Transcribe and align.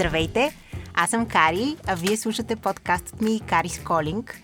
Здравейте! 0.00 0.56
Аз 0.94 1.10
съм 1.10 1.26
Кари, 1.26 1.76
а 1.86 1.94
вие 1.94 2.16
слушате 2.16 2.56
подкастът 2.56 3.20
ми 3.20 3.40
Карис 3.40 3.84
Колинг. 3.84 4.40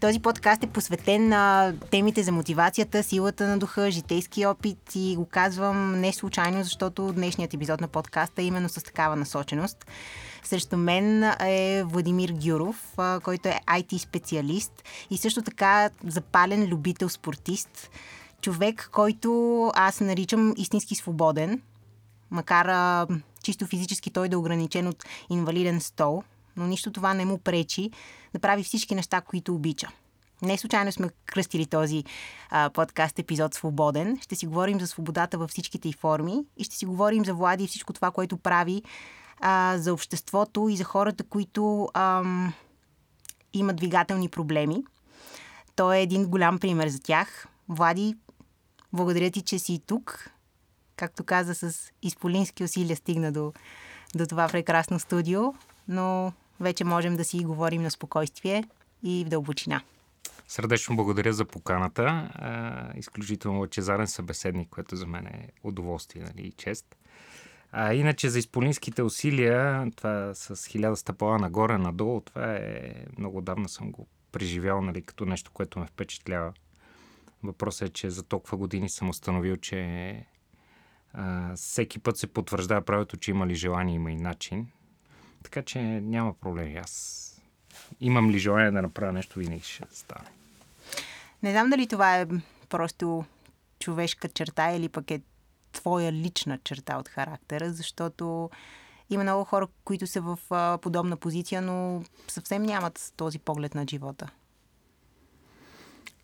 Този 0.00 0.20
подкаст 0.20 0.64
е 0.64 0.66
посветен 0.66 1.28
на 1.28 1.74
темите 1.90 2.22
за 2.22 2.32
мотивацията, 2.32 3.02
силата 3.02 3.46
на 3.46 3.58
духа, 3.58 3.90
житейски 3.90 4.46
опит 4.46 4.94
и 4.94 5.16
го 5.16 5.26
казвам 5.26 6.00
не 6.00 6.12
случайно, 6.12 6.62
защото 6.62 7.12
днешният 7.12 7.54
епизод 7.54 7.80
на 7.80 7.88
подкаста 7.88 8.42
е 8.42 8.44
именно 8.44 8.68
с 8.68 8.84
такава 8.84 9.16
насоченост. 9.16 9.86
Срещу 10.42 10.76
мен 10.76 11.22
е 11.40 11.84
Владимир 11.86 12.32
Гюров, 12.32 12.94
който 13.22 13.48
е 13.48 13.60
IT 13.66 13.98
специалист 13.98 14.84
и 15.10 15.16
също 15.16 15.42
така 15.42 15.90
запален 16.06 16.68
любител 16.68 17.08
спортист. 17.08 17.90
Човек, 18.40 18.88
който 18.92 19.72
аз 19.74 20.00
наричам 20.00 20.54
истински 20.56 20.94
свободен, 20.94 21.62
макар 22.30 22.66
а, 22.66 23.06
чисто 23.42 23.66
физически 23.66 24.10
той 24.10 24.28
да 24.28 24.34
е 24.34 24.38
ограничен 24.38 24.88
от 24.88 25.04
инвалиден 25.30 25.80
стол, 25.80 26.22
но 26.56 26.66
нищо 26.66 26.92
това 26.92 27.14
не 27.14 27.24
му 27.24 27.38
пречи 27.38 27.90
да 28.32 28.38
прави 28.38 28.64
всички 28.64 28.94
неща, 28.94 29.20
които 29.20 29.54
обича. 29.54 29.88
Не 30.42 30.58
случайно 30.58 30.92
сме 30.92 31.08
кръстили 31.26 31.66
този 31.66 32.04
а, 32.50 32.70
подкаст 32.70 33.18
епизод 33.18 33.54
Свободен. 33.54 34.18
Ще 34.22 34.36
си 34.36 34.46
говорим 34.46 34.80
за 34.80 34.86
свободата 34.86 35.38
във 35.38 35.50
всичките 35.50 35.88
й 35.88 35.92
форми 35.92 36.44
и 36.56 36.64
ще 36.64 36.76
си 36.76 36.86
говорим 36.86 37.24
за 37.24 37.34
Влади 37.34 37.64
и 37.64 37.66
всичко 37.66 37.92
това, 37.92 38.10
което 38.10 38.36
прави 38.36 38.82
а, 39.40 39.78
за 39.78 39.92
обществото 39.92 40.68
и 40.68 40.76
за 40.76 40.84
хората, 40.84 41.24
които 41.24 41.88
ам, 41.94 42.52
имат 43.52 43.76
двигателни 43.76 44.28
проблеми. 44.28 44.84
Той 45.76 45.96
е 45.96 46.02
един 46.02 46.26
голям 46.26 46.58
пример 46.58 46.88
за 46.88 47.00
тях. 47.00 47.48
Влади, 47.68 48.14
благодаря 48.92 49.30
ти, 49.30 49.42
че 49.42 49.58
си 49.58 49.80
тук. 49.86 50.30
Както 50.98 51.24
каза, 51.24 51.54
с 51.54 51.92
изполински 52.02 52.64
усилия 52.64 52.96
стигна 52.96 53.32
до, 53.32 53.52
до 54.14 54.26
това 54.26 54.48
прекрасно 54.48 54.98
студио, 54.98 55.42
но 55.88 56.32
вече 56.60 56.84
можем 56.84 57.16
да 57.16 57.24
си 57.24 57.44
говорим 57.44 57.82
на 57.82 57.90
спокойствие 57.90 58.64
и 59.02 59.24
в 59.24 59.28
дълбочина. 59.28 59.82
Сърдечно 60.48 60.96
благодаря 60.96 61.32
за 61.32 61.44
поканата. 61.44 62.30
Изключително 62.96 63.60
лъчезарен 63.60 64.06
събеседник, 64.06 64.68
което 64.68 64.96
за 64.96 65.06
мен 65.06 65.26
е 65.26 65.48
удоволствие 65.64 66.22
нали, 66.22 66.46
и 66.46 66.52
чест. 66.52 66.96
А 67.72 67.94
иначе 67.94 68.30
за 68.30 68.38
изполинските 68.38 69.02
усилия, 69.02 69.86
това 69.96 70.34
с 70.34 70.66
хиляда 70.66 70.96
стъпала 70.96 71.38
нагоре-надолу, 71.38 72.20
това 72.20 72.54
е 72.54 72.94
много 73.18 73.40
давна 73.40 73.68
съм 73.68 73.92
го 73.92 74.06
преживял 74.32 74.82
нали, 74.82 75.02
като 75.02 75.24
нещо, 75.24 75.50
което 75.54 75.78
ме 75.78 75.86
впечатлява. 75.86 76.52
Въпросът 77.42 77.88
е, 77.88 77.92
че 77.92 78.10
за 78.10 78.22
толкова 78.22 78.56
години 78.56 78.88
съм 78.88 79.08
установил, 79.08 79.56
че 79.56 80.26
а, 81.18 81.56
всеки 81.56 81.98
път 81.98 82.16
се 82.16 82.26
потвърждава 82.26 82.82
правилото, 82.82 83.16
че 83.16 83.30
има 83.30 83.46
ли 83.46 83.54
желание, 83.54 83.94
има 83.94 84.12
и 84.12 84.16
начин. 84.16 84.66
Така 85.42 85.62
че 85.62 85.80
няма 86.00 86.34
проблеми. 86.34 86.76
Аз 86.76 87.24
имам 88.00 88.30
ли 88.30 88.38
желание 88.38 88.70
да 88.70 88.82
направя 88.82 89.12
нещо, 89.12 89.38
винаги 89.38 89.62
ще 89.62 89.84
стане. 89.90 90.28
Не 91.42 91.50
знам 91.50 91.70
дали 91.70 91.86
това 91.86 92.18
е 92.18 92.26
просто 92.68 93.24
човешка 93.78 94.28
черта 94.28 94.70
или 94.70 94.88
пък 94.88 95.10
е 95.10 95.20
твоя 95.72 96.12
лична 96.12 96.58
черта 96.64 96.98
от 96.98 97.08
характера, 97.08 97.72
защото 97.72 98.50
има 99.10 99.22
много 99.22 99.44
хора, 99.44 99.68
които 99.84 100.06
са 100.06 100.20
в 100.20 100.38
а, 100.50 100.78
подобна 100.78 101.16
позиция, 101.16 101.62
но 101.62 102.02
съвсем 102.28 102.62
нямат 102.62 103.12
този 103.16 103.38
поглед 103.38 103.74
на 103.74 103.84
живота. 103.90 104.30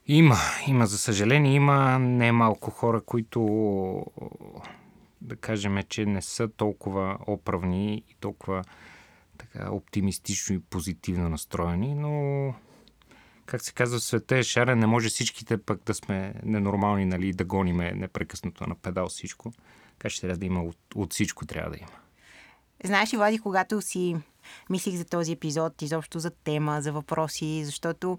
Има, 0.06 0.36
има, 0.66 0.86
за 0.86 0.98
съжаление, 0.98 1.54
има 1.54 1.98
не 1.98 2.32
малко 2.32 2.70
хора, 2.70 3.00
които 3.00 3.40
да 5.24 5.36
кажем, 5.36 5.78
че 5.88 6.06
не 6.06 6.22
са 6.22 6.48
толкова 6.48 7.18
оправни 7.26 8.04
и 8.08 8.14
толкова 8.20 8.64
така 9.38 9.70
оптимистично 9.70 10.56
и 10.56 10.60
позитивно 10.60 11.28
настроени, 11.28 11.94
но 11.94 12.54
как 13.46 13.62
се 13.62 13.72
казва, 13.72 14.00
света 14.00 14.36
е 14.36 14.42
шарен, 14.42 14.78
не 14.78 14.86
може 14.86 15.08
всичките 15.08 15.56
пък 15.56 15.82
да 15.86 15.94
сме 15.94 16.34
ненормални, 16.42 17.04
нали, 17.04 17.32
да 17.32 17.44
гониме 17.44 17.92
непрекъснато 17.92 18.66
на 18.66 18.74
педал 18.74 19.08
всичко. 19.08 19.52
Така 19.98 20.10
че 20.10 20.20
трябва 20.20 20.36
да 20.36 20.46
има 20.46 20.62
от, 20.62 20.78
от 20.94 21.12
всичко 21.12 21.46
трябва 21.46 21.70
да 21.70 21.76
има. 21.76 21.98
Знаеш 22.84 23.12
ли, 23.12 23.16
Влади, 23.16 23.38
когато 23.38 23.82
си 23.82 24.16
мислих 24.70 24.94
за 24.94 25.04
този 25.04 25.32
епизод, 25.32 25.82
изобщо 25.82 26.18
за 26.18 26.30
тема, 26.30 26.82
за 26.82 26.92
въпроси, 26.92 27.64
защото 27.64 28.18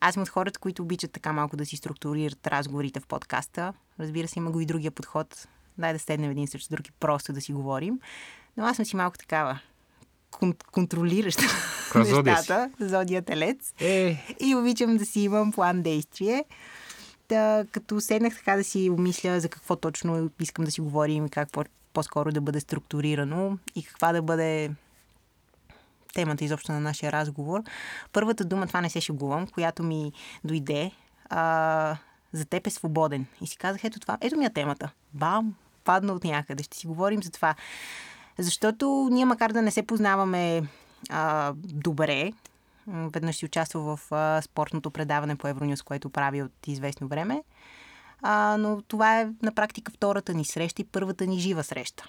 аз 0.00 0.14
съм 0.14 0.22
от 0.22 0.28
хората, 0.28 0.60
които 0.60 0.82
обичат 0.82 1.12
така 1.12 1.32
малко 1.32 1.56
да 1.56 1.66
си 1.66 1.76
структурират 1.76 2.46
разговорите 2.46 3.00
в 3.00 3.06
подкаста. 3.06 3.72
Разбира 4.00 4.28
се, 4.28 4.38
има 4.38 4.50
го 4.50 4.60
и 4.60 4.66
другия 4.66 4.90
подход. 4.90 5.48
Дай 5.78 5.92
да 5.92 5.98
седнем 5.98 6.30
един 6.30 6.46
срещу 6.46 6.74
друг 6.74 6.88
и 6.88 6.92
просто 6.92 7.32
да 7.32 7.40
си 7.40 7.52
говорим. 7.52 8.00
Но 8.56 8.64
аз 8.64 8.76
съм 8.76 8.84
си 8.84 8.96
малко 8.96 9.18
такава 9.18 9.60
кон- 10.32 10.64
контролираща 10.72 11.42
нещата, 11.94 12.70
зодия 12.80 13.22
телец. 13.22 13.74
Е. 13.80 14.24
И 14.40 14.54
обичам 14.56 14.96
да 14.96 15.06
си 15.06 15.20
имам 15.20 15.52
план 15.52 15.82
действие. 15.82 16.44
Да, 17.28 17.64
като 17.72 18.00
седнах 18.00 18.36
така 18.36 18.56
да 18.56 18.64
си 18.64 18.90
обмисля 18.90 19.40
за 19.40 19.48
какво 19.48 19.76
точно 19.76 20.30
искам 20.40 20.64
да 20.64 20.70
си 20.70 20.80
говорим 20.80 21.26
и 21.26 21.30
как 21.30 21.48
по-скоро 21.92 22.32
да 22.32 22.40
бъде 22.40 22.60
структурирано 22.60 23.58
и 23.74 23.82
каква 23.82 24.12
да 24.12 24.22
бъде 24.22 24.70
темата 26.14 26.44
изобщо 26.44 26.72
на 26.72 26.80
нашия 26.80 27.12
разговор. 27.12 27.60
Първата 28.12 28.44
дума, 28.44 28.66
това 28.66 28.80
не 28.80 28.90
се 28.90 29.00
шегувам, 29.00 29.46
която 29.46 29.82
ми 29.82 30.12
дойде, 30.44 30.90
а, 31.28 31.96
за 32.32 32.44
теб 32.44 32.66
е 32.66 32.70
свободен. 32.70 33.26
И 33.40 33.46
си 33.46 33.56
казах, 33.56 33.84
ето 33.84 34.00
това, 34.00 34.18
ето 34.20 34.36
ми 34.36 34.44
е 34.44 34.52
темата. 34.52 34.90
Бам, 35.14 35.54
падна 35.84 36.12
от 36.12 36.24
някъде. 36.24 36.62
Ще 36.62 36.76
си 36.76 36.86
говорим 36.86 37.22
за 37.22 37.30
това. 37.30 37.54
Защото 38.38 39.08
ние, 39.12 39.24
макар 39.24 39.52
да 39.52 39.62
не 39.62 39.70
се 39.70 39.82
познаваме 39.82 40.62
а, 41.10 41.52
добре, 41.56 42.32
веднъж 42.86 43.36
си 43.36 43.44
участвал 43.44 43.96
в 43.96 44.12
а, 44.12 44.42
спортното 44.42 44.90
предаване 44.90 45.36
по 45.36 45.48
Евронюс, 45.48 45.82
което 45.82 46.10
прави 46.10 46.42
от 46.42 46.66
известно 46.66 47.08
време, 47.08 47.42
а, 48.22 48.56
но 48.58 48.82
това 48.82 49.20
е 49.20 49.28
на 49.42 49.54
практика 49.54 49.92
втората 49.92 50.34
ни 50.34 50.44
среща 50.44 50.82
и 50.82 50.84
първата 50.84 51.26
ни 51.26 51.38
жива 51.38 51.64
среща. 51.64 52.08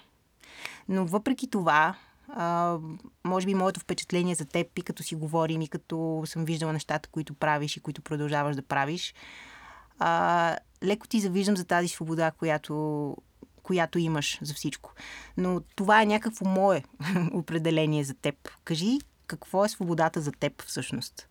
Но 0.88 1.06
въпреки 1.06 1.50
това, 1.50 1.94
а, 2.28 2.78
може 3.24 3.46
би 3.46 3.54
моето 3.54 3.80
впечатление 3.80 4.34
за 4.34 4.44
теб 4.44 4.78
и 4.78 4.82
като 4.82 5.02
си 5.02 5.14
говорим 5.14 5.62
и 5.62 5.68
като 5.68 6.22
съм 6.26 6.44
виждала 6.44 6.72
нещата, 6.72 7.08
които 7.08 7.34
правиш 7.34 7.76
и 7.76 7.80
които 7.80 8.02
продължаваш 8.02 8.56
да 8.56 8.62
правиш, 8.62 9.14
а, 9.98 10.56
леко 10.82 11.08
ти 11.08 11.20
завиждам 11.20 11.56
за 11.56 11.64
тази 11.64 11.88
свобода, 11.88 12.30
която 12.30 13.16
която 13.64 13.98
имаш 13.98 14.38
за 14.42 14.54
всичко. 14.54 14.94
Но 15.36 15.60
това 15.76 16.02
е 16.02 16.06
някакво 16.06 16.48
мое 16.48 16.82
определение 17.32 18.04
за 18.04 18.14
теб. 18.14 18.34
Кажи, 18.64 18.98
какво 19.26 19.64
е 19.64 19.68
свободата 19.68 20.20
за 20.20 20.32
теб 20.32 20.62
всъщност? 20.62 21.28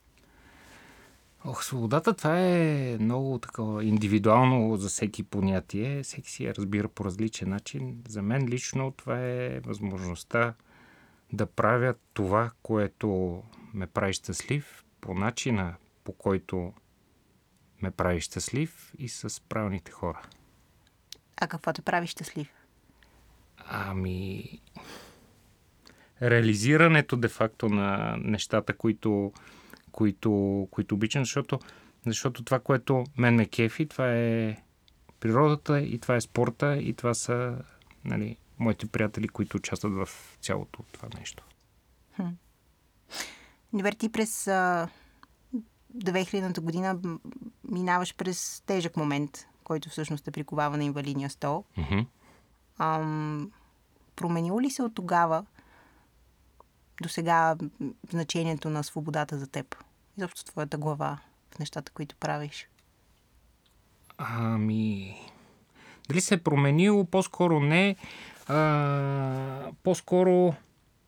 Ох, 1.46 1.63
свободата 1.63 2.13
това 2.13 2.40
е 2.40 2.97
много 3.00 3.38
такова 3.38 3.84
индивидуално 3.84 4.78
за 4.78 4.90
всеки 4.90 5.24
понятие. 5.24 6.03
Всеки 6.03 6.31
си 6.31 6.44
я 6.44 6.56
разбира 6.56 6.88
по 6.88 7.06
различен 7.06 7.50
начин. 7.50 8.03
За 8.07 8.22
мен 8.22 8.47
лично 8.47 8.91
това 8.91 9.19
е 9.19 9.59
възможността 9.59 10.53
да 11.34 11.45
правя 11.45 11.94
това, 12.13 12.51
което 12.63 13.41
ме 13.74 13.88
прави 13.88 14.13
щастлив, 14.13 14.84
по 15.01 15.13
начина, 15.13 15.75
по 16.03 16.13
който 16.13 16.74
ме 17.83 17.91
прави 17.91 18.21
щастлив 18.21 18.94
и 18.97 19.09
с 19.09 19.41
правилните 19.41 19.91
хора. 19.91 20.21
А 21.38 21.47
какво 21.47 21.73
те 21.73 21.81
прави 21.81 22.07
щастлив? 22.07 22.49
Ами... 23.57 24.44
Реализирането 26.21 27.17
де-факто 27.17 27.69
на 27.69 28.17
нещата, 28.19 28.73
които, 28.73 29.33
които, 29.91 30.67
които 30.71 30.95
обичам, 30.95 31.23
защото, 31.23 31.59
защото 32.05 32.44
това, 32.44 32.59
което 32.59 33.03
мен 33.17 33.35
ме 33.35 33.45
кефи, 33.45 33.85
това 33.88 34.13
е 34.13 34.57
природата 35.19 35.81
и 35.81 36.00
това 36.00 36.15
е 36.15 36.21
спорта 36.21 36.77
и 36.77 36.94
това 36.94 37.13
са 37.13 37.57
нали, 38.06 38.38
моите 38.59 38.88
приятели, 38.88 39.27
които 39.27 39.57
участват 39.57 39.94
в 39.94 40.09
цялото 40.41 40.83
това 40.91 41.07
нещо. 41.19 41.44
Хм. 42.15 42.27
Добре, 43.74 43.91
ти 43.91 44.12
през 44.12 44.47
2000-та 45.98 46.62
година 46.62 47.00
минаваш 47.63 48.16
през 48.16 48.63
тежък 48.66 48.98
момент 48.98 49.45
който 49.63 49.90
всъщност 49.90 50.28
е 50.28 50.31
приковава 50.31 50.78
на 50.78 50.84
инвалидния 50.84 51.30
стол. 51.30 51.63
Mm-hmm. 51.78 52.06
Ам, 52.78 53.51
променило 54.16 54.62
ли 54.62 54.69
се 54.69 54.84
от 54.84 54.95
тогава 54.95 55.45
до 57.01 57.10
сега 57.10 57.56
значението 58.12 58.69
на 58.69 58.84
свободата 58.84 59.40
за 59.40 59.48
теб? 59.48 59.75
Изобщо 60.18 60.45
твоята 60.45 60.78
глава 60.78 61.19
в 61.56 61.60
нещата, 61.60 61.92
които 61.92 62.16
правиш? 62.16 62.68
Ами... 64.18 65.16
Дали 66.10 66.22
се 66.22 66.34
е 66.34 66.44
променило? 66.44 67.06
По-скоро 67.06 67.60
не. 67.60 67.95
А, 68.48 69.72
по-скоро 69.84 70.54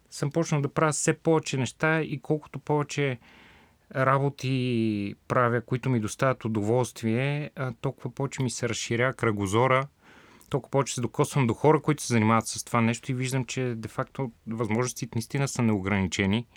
съм 0.10 0.32
почнал 0.32 0.62
да 0.62 0.70
правя 0.70 0.92
все 0.92 1.14
повече 1.14 1.58
неща 1.58 2.02
и 2.02 2.20
колкото 2.20 2.60
повече 2.60 3.20
работи 3.96 5.16
правя, 5.28 5.62
които 5.62 5.90
ми 5.90 6.00
доставят 6.00 6.46
удоволствие, 6.46 7.52
толкова 7.82 8.10
повече 8.10 8.44
ми 8.44 8.50
се 8.50 8.70
разширя 8.70 9.14
кръгозора, 9.14 9.88
толкова 10.50 10.72
повече 10.72 10.94
се 10.94 11.02
докосвам 11.02 11.48
до 11.48 11.54
хора, 11.54 11.82
които 11.82 12.04
се 12.04 12.14
занимават 12.14 12.48
с 12.48 12.64
това 12.64 12.82
нещо 12.82 13.12
и 13.12 13.16
виждам, 13.16 13.46
че 13.46 13.74
де-факто 13.78 14.32
възможностите 14.48 15.16
наистина 15.16 15.48
са 15.48 15.62
неограничени 15.62 16.48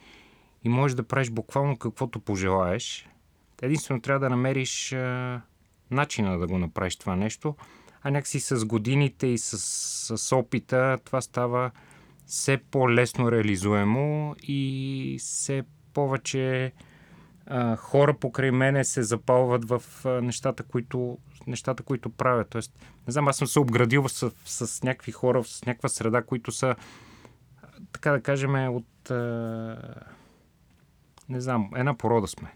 и 0.64 0.68
можеш 0.68 0.94
да 0.94 1.02
правиш 1.02 1.30
буквално 1.30 1.76
каквото 1.76 2.20
пожелаеш. 2.20 3.08
Единствено 3.62 4.00
трябва 4.00 4.20
да 4.20 4.30
намериш 4.30 4.92
а, 4.92 5.40
начина 5.90 6.38
да 6.38 6.46
го 6.46 6.58
направиш 6.58 6.96
това 6.96 7.16
нещо, 7.16 7.56
а 8.02 8.10
някакси 8.10 8.40
с 8.40 8.64
годините 8.64 9.26
и 9.26 9.38
с, 9.38 9.58
с 10.16 10.36
опита 10.36 10.98
това 11.04 11.20
става 11.20 11.70
все 12.26 12.56
по-лесно 12.70 13.32
реализуемо 13.32 14.36
и 14.42 15.16
все 15.20 15.62
повече 15.94 16.72
а, 17.48 17.76
хора 17.76 18.14
покрай 18.14 18.50
мене 18.50 18.84
се 18.84 19.02
запалват 19.02 19.68
в 19.68 19.82
а, 20.04 20.08
нещата, 20.08 20.62
които, 20.62 21.18
нещата, 21.46 21.82
които 21.82 22.10
правят. 22.10 22.48
Тоест, 22.50 22.72
не 23.06 23.12
знам, 23.12 23.28
аз 23.28 23.36
съм 23.36 23.46
се 23.46 23.60
обградил 23.60 24.08
с, 24.08 24.30
с 24.44 24.82
някакви 24.82 25.12
хора, 25.12 25.44
с 25.44 25.64
някаква 25.64 25.88
среда, 25.88 26.22
които 26.22 26.52
са, 26.52 26.76
така 27.92 28.10
да 28.10 28.20
кажем, 28.20 28.74
от... 28.74 29.10
А, 29.10 29.76
не 31.28 31.40
знам, 31.40 31.70
една 31.76 31.94
порода 31.94 32.26
сме. 32.26 32.52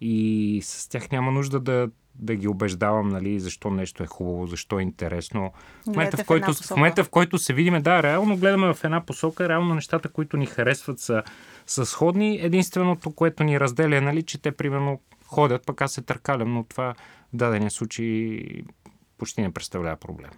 И 0.00 0.60
с 0.64 0.88
тях 0.88 1.10
няма 1.10 1.30
нужда 1.30 1.60
да, 1.60 1.90
да 2.14 2.34
ги 2.34 2.48
убеждавам, 2.48 3.08
нали, 3.08 3.40
защо 3.40 3.70
нещо 3.70 4.02
е 4.02 4.06
хубаво, 4.06 4.46
защо 4.46 4.78
е 4.78 4.82
интересно. 4.82 5.52
В 5.82 5.86
момента, 5.86 6.16
в, 6.16 6.24
който, 6.26 6.52
в, 6.52 6.56
в 6.56 6.70
момента, 6.70 7.04
в 7.04 7.10
който 7.10 7.38
се 7.38 7.52
видиме, 7.52 7.80
да, 7.80 8.02
реално 8.02 8.36
гледаме 8.36 8.74
в 8.74 8.84
една 8.84 9.06
посока, 9.06 9.48
реално 9.48 9.74
нещата, 9.74 10.08
които 10.08 10.36
ни 10.36 10.46
харесват 10.46 10.98
са, 10.98 11.22
са 11.68 11.86
сходни. 11.86 12.38
Единственото, 12.42 13.10
което 13.10 13.44
ни 13.44 13.60
разделя 13.60 13.96
е, 13.96 14.00
нали, 14.00 14.22
че 14.22 14.38
те, 14.38 14.52
примерно, 14.52 15.00
ходят, 15.26 15.66
пък 15.66 15.82
аз 15.82 15.92
се 15.92 16.02
търкалям, 16.02 16.54
но 16.54 16.64
това 16.64 16.94
в 17.32 17.36
дадения 17.36 17.70
случай 17.70 18.40
почти 19.18 19.42
не 19.42 19.52
представлява 19.52 19.96
проблем. 19.96 20.30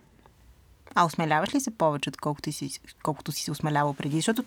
А 0.95 1.05
осмеляваш 1.05 1.55
ли 1.55 1.61
се 1.61 1.71
повече, 1.71 2.11
отколкото 2.11 2.53
си, 2.53 2.71
колкото 3.03 3.33
си 3.33 3.43
се 3.43 3.51
осмелявал 3.51 3.95
преди? 3.95 4.17
Защото 4.17 4.45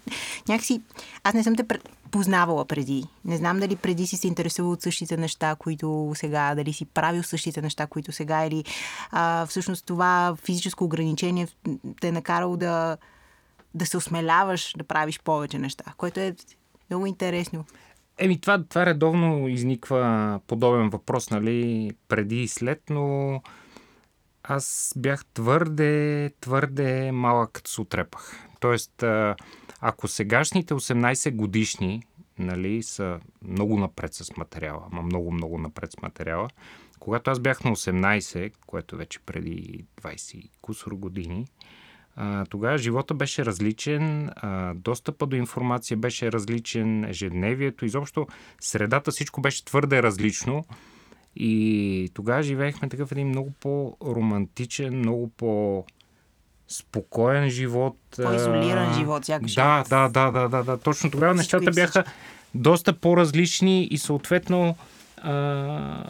някакси 0.48 0.82
аз 1.24 1.34
не 1.34 1.44
съм 1.44 1.56
те 1.56 1.66
познавала 2.12 2.66
преди. 2.66 3.04
Не 3.26 3.38
знам 3.38 3.60
дали 3.60 3.76
преди 3.76 4.08
си 4.08 4.18
се 4.18 4.28
интересувал 4.28 4.72
от 4.72 4.82
същите 4.82 5.18
неща, 5.18 5.56
които 5.56 6.12
сега, 6.16 6.56
дали 6.56 6.74
си 6.74 6.86
правил 6.86 7.24
същите 7.24 7.62
неща, 7.62 7.88
които 7.88 8.12
сега, 8.12 8.46
или 8.46 8.64
а, 9.12 9.46
всъщност 9.46 9.86
това 9.86 10.36
физическо 10.44 10.84
ограничение 10.84 11.48
те 12.02 12.08
е 12.08 12.12
накарало 12.12 12.58
да, 12.58 12.98
да 13.74 13.86
се 13.86 13.98
осмеляваш 13.98 14.74
да 14.78 14.84
правиш 14.84 15.20
повече 15.20 15.60
неща, 15.60 15.84
което 15.98 16.20
е 16.20 16.36
много 16.90 17.06
интересно. 17.06 17.66
Еми, 18.18 18.42
това, 18.42 18.64
това 18.64 18.86
редовно 18.86 19.48
изниква 19.48 20.40
подобен 20.48 20.90
въпрос, 20.90 21.30
нали, 21.30 21.92
преди 22.08 22.44
и 22.44 22.48
след, 22.48 22.82
но 22.90 23.42
аз 24.44 24.94
бях 24.98 25.26
твърде, 25.26 26.32
твърде 26.42 27.12
малък, 27.12 27.52
като 27.52 27.72
се 27.72 27.82
отрепах. 27.82 28.48
Тоест, 28.60 29.04
ако 29.80 30.08
сегашните 30.08 30.74
18 30.74 31.36
годишни 31.36 32.04
нали, 32.40 32.84
са 32.84 33.20
много 33.42 33.80
напред 33.80 34.14
с 34.14 34.38
материала, 34.38 34.82
ама 34.92 35.02
много, 35.02 35.32
много 35.32 35.58
напред 35.58 35.92
с 35.92 36.02
материала, 36.02 36.50
когато 37.00 37.32
аз 37.32 37.40
бях 37.40 37.64
на 37.64 37.72
18, 37.72 38.54
което 38.68 38.98
вече 38.98 39.20
преди 39.20 39.86
20 40.02 40.50
кусор 40.62 40.92
години, 40.92 41.48
тогава 42.50 42.78
живота 42.78 43.14
беше 43.14 43.46
различен, 43.46 44.30
достъпа 44.76 45.26
до 45.26 45.36
информация 45.36 45.98
беше 45.98 46.32
различен, 46.32 47.06
ежедневието, 47.06 47.86
изобщо 47.86 48.28
средата, 48.62 49.12
всичко 49.12 49.42
беше 49.42 49.66
твърде 49.66 50.04
различно. 50.04 50.66
И 51.36 52.10
тогава 52.14 52.44
живеехме 52.44 52.90
такъв 52.90 53.12
един 53.12 53.28
много 53.28 53.52
по-романтичен, 53.60 54.98
много 54.98 55.30
по- 55.38 55.86
спокоен 56.68 57.50
живот. 57.50 57.98
По-изолиран 58.16 58.90
а, 58.90 58.94
живот, 58.94 59.26
сякаш. 59.26 59.54
Да, 59.54 59.84
да, 59.90 60.10
да, 60.10 60.32
да, 60.32 60.50
да, 60.50 60.64
да. 60.64 60.78
Точно 60.78 61.12
тогава 61.12 61.36
всичко 61.36 61.58
нещата 61.58 61.72
бяха 61.82 62.04
доста 62.56 62.94
по-различни 62.94 63.84
и 63.84 63.98
съответно 63.98 64.76
а, 65.18 66.04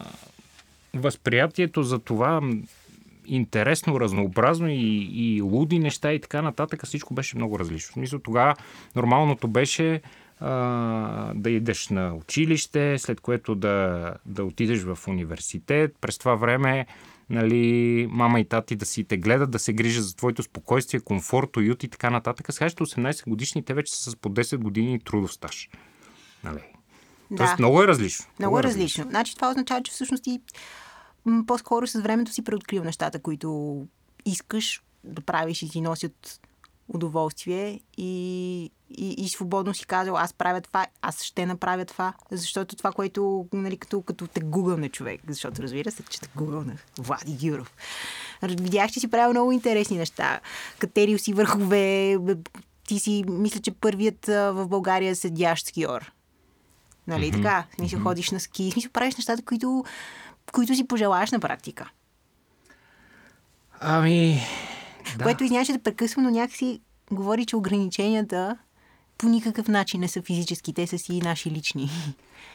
възприятието 0.94 1.84
за 1.84 2.00
това 2.00 2.42
интересно, 3.26 4.00
разнообразно 4.00 4.70
и, 4.70 5.10
и 5.12 5.42
луди 5.42 5.80
неща 5.80 6.14
и 6.14 6.22
така 6.22 6.42
нататък, 6.42 6.86
всичко 6.86 7.14
беше 7.14 7.38
много 7.38 7.60
различно. 7.60 7.90
В 7.90 7.94
смисъл, 7.94 8.20
тогава 8.20 8.56
нормалното 8.96 9.48
беше 9.48 10.02
да 11.36 11.50
идеш 11.50 11.90
на 11.90 12.16
училище, 12.16 12.98
след 13.00 13.22
което 13.22 13.56
да, 13.56 14.14
да 14.26 14.44
отидеш 14.44 14.82
в 14.84 14.98
университет. 15.08 15.96
През 16.02 16.18
това 16.18 16.36
време 16.36 16.86
нали, 17.30 18.08
мама 18.12 18.40
и 18.40 18.46
тати 18.46 18.76
да 18.76 18.86
си 18.86 19.04
те 19.04 19.18
гледат, 19.18 19.52
да 19.52 19.60
се 19.60 19.74
грижат 19.74 20.06
за 20.06 20.16
твоето 20.16 20.44
спокойствие, 20.44 21.00
комфорт, 21.00 21.58
уют 21.58 21.84
и 21.84 21.88
така 21.88 22.10
нататък. 22.10 22.54
Сега 22.54 22.70
18 22.70 23.30
годишни, 23.30 23.64
те 23.64 23.74
вече 23.74 23.96
са 23.96 24.12
с 24.12 24.16
по 24.16 24.30
10 24.30 24.58
години 24.58 25.00
трудов 25.00 25.34
стаж. 25.34 25.70
Нали? 26.44 26.60
Да. 27.32 27.38
Тоест 27.38 27.60
много 27.60 27.84
е 27.84 27.88
различно. 27.88 28.26
Много, 28.40 28.52
много 28.52 28.60
е 28.60 28.64
различно. 28.64 28.82
различно. 28.82 29.10
Значи 29.10 29.36
това 29.36 29.50
означава, 29.50 29.84
че 29.84 29.92
всъщност 29.92 30.24
ти 30.24 30.40
по-скоро 31.48 31.88
с 31.88 32.02
времето 32.02 32.34
си 32.34 32.44
преоткрил 32.44 32.84
нещата, 32.84 33.20
които 33.20 33.82
искаш 34.26 34.84
да 35.04 35.22
правиш 35.22 35.64
и 35.64 35.70
ти 35.70 35.82
носят 35.82 36.40
удоволствие 36.88 37.80
и, 37.98 38.72
и, 38.90 39.10
и 39.18 39.30
свободно 39.30 39.74
си 39.74 39.86
казал, 39.86 40.18
аз 40.18 40.34
правя 40.34 40.62
това, 40.62 40.88
аз 41.02 41.24
ще 41.24 41.46
направя 41.46 41.86
това, 41.86 42.14
защото 42.32 42.76
това, 42.76 42.92
което, 42.92 43.48
нали, 43.54 43.78
като, 43.78 44.02
като 44.02 44.28
те 44.28 44.40
гугълне 44.40 44.90
човек, 44.90 45.22
защото 45.28 45.62
разбира 45.62 45.92
се, 45.92 46.04
че 46.04 46.22
те 46.22 46.30
гугълна 46.36 46.78
Влади 46.98 47.38
Гюров. 47.42 47.76
Видях, 48.44 48.92
че 48.92 49.00
си 49.00 49.08
правил 49.08 49.30
много 49.30 49.52
интересни 49.52 49.98
неща. 49.98 50.40
Катерил 50.80 51.18
си 51.18 51.34
върхове, 51.34 52.18
ти 52.88 53.00
си, 53.00 53.24
мисля, 53.28 53.60
че 53.60 53.72
първият 53.72 54.26
в 54.26 54.68
България 54.68 55.16
седящ 55.16 55.68
скиор. 55.68 56.12
Нали 57.08 57.32
mm-hmm. 57.32 57.36
така? 57.36 57.66
Смисъл, 57.76 58.00
mm-hmm. 58.00 58.04
ходиш 58.04 58.32
на 58.32 58.40
ски, 58.40 58.72
смисъл, 58.72 58.92
правиш 58.92 59.16
нещата, 59.16 59.44
които, 59.44 59.84
които 60.54 60.76
си 60.76 60.88
пожелаеш 60.88 61.32
на 61.32 61.40
практика. 61.40 61.90
Ами, 63.80 64.42
да. 65.18 65.24
Което 65.24 65.44
извиняваше 65.44 65.74
да 65.74 65.84
прекъсвам, 65.84 66.24
но 66.24 66.32
някакси 66.32 66.82
говори, 67.12 67.46
че 67.46 67.56
ограниченията 67.56 68.58
по 69.18 69.28
никакъв 69.30 69.68
начин 69.68 70.00
не 70.00 70.08
са 70.08 70.22
физически, 70.22 70.74
те 70.74 70.88
са 70.88 70.98
си 70.98 71.22
наши 71.22 71.52
лични. 71.52 71.90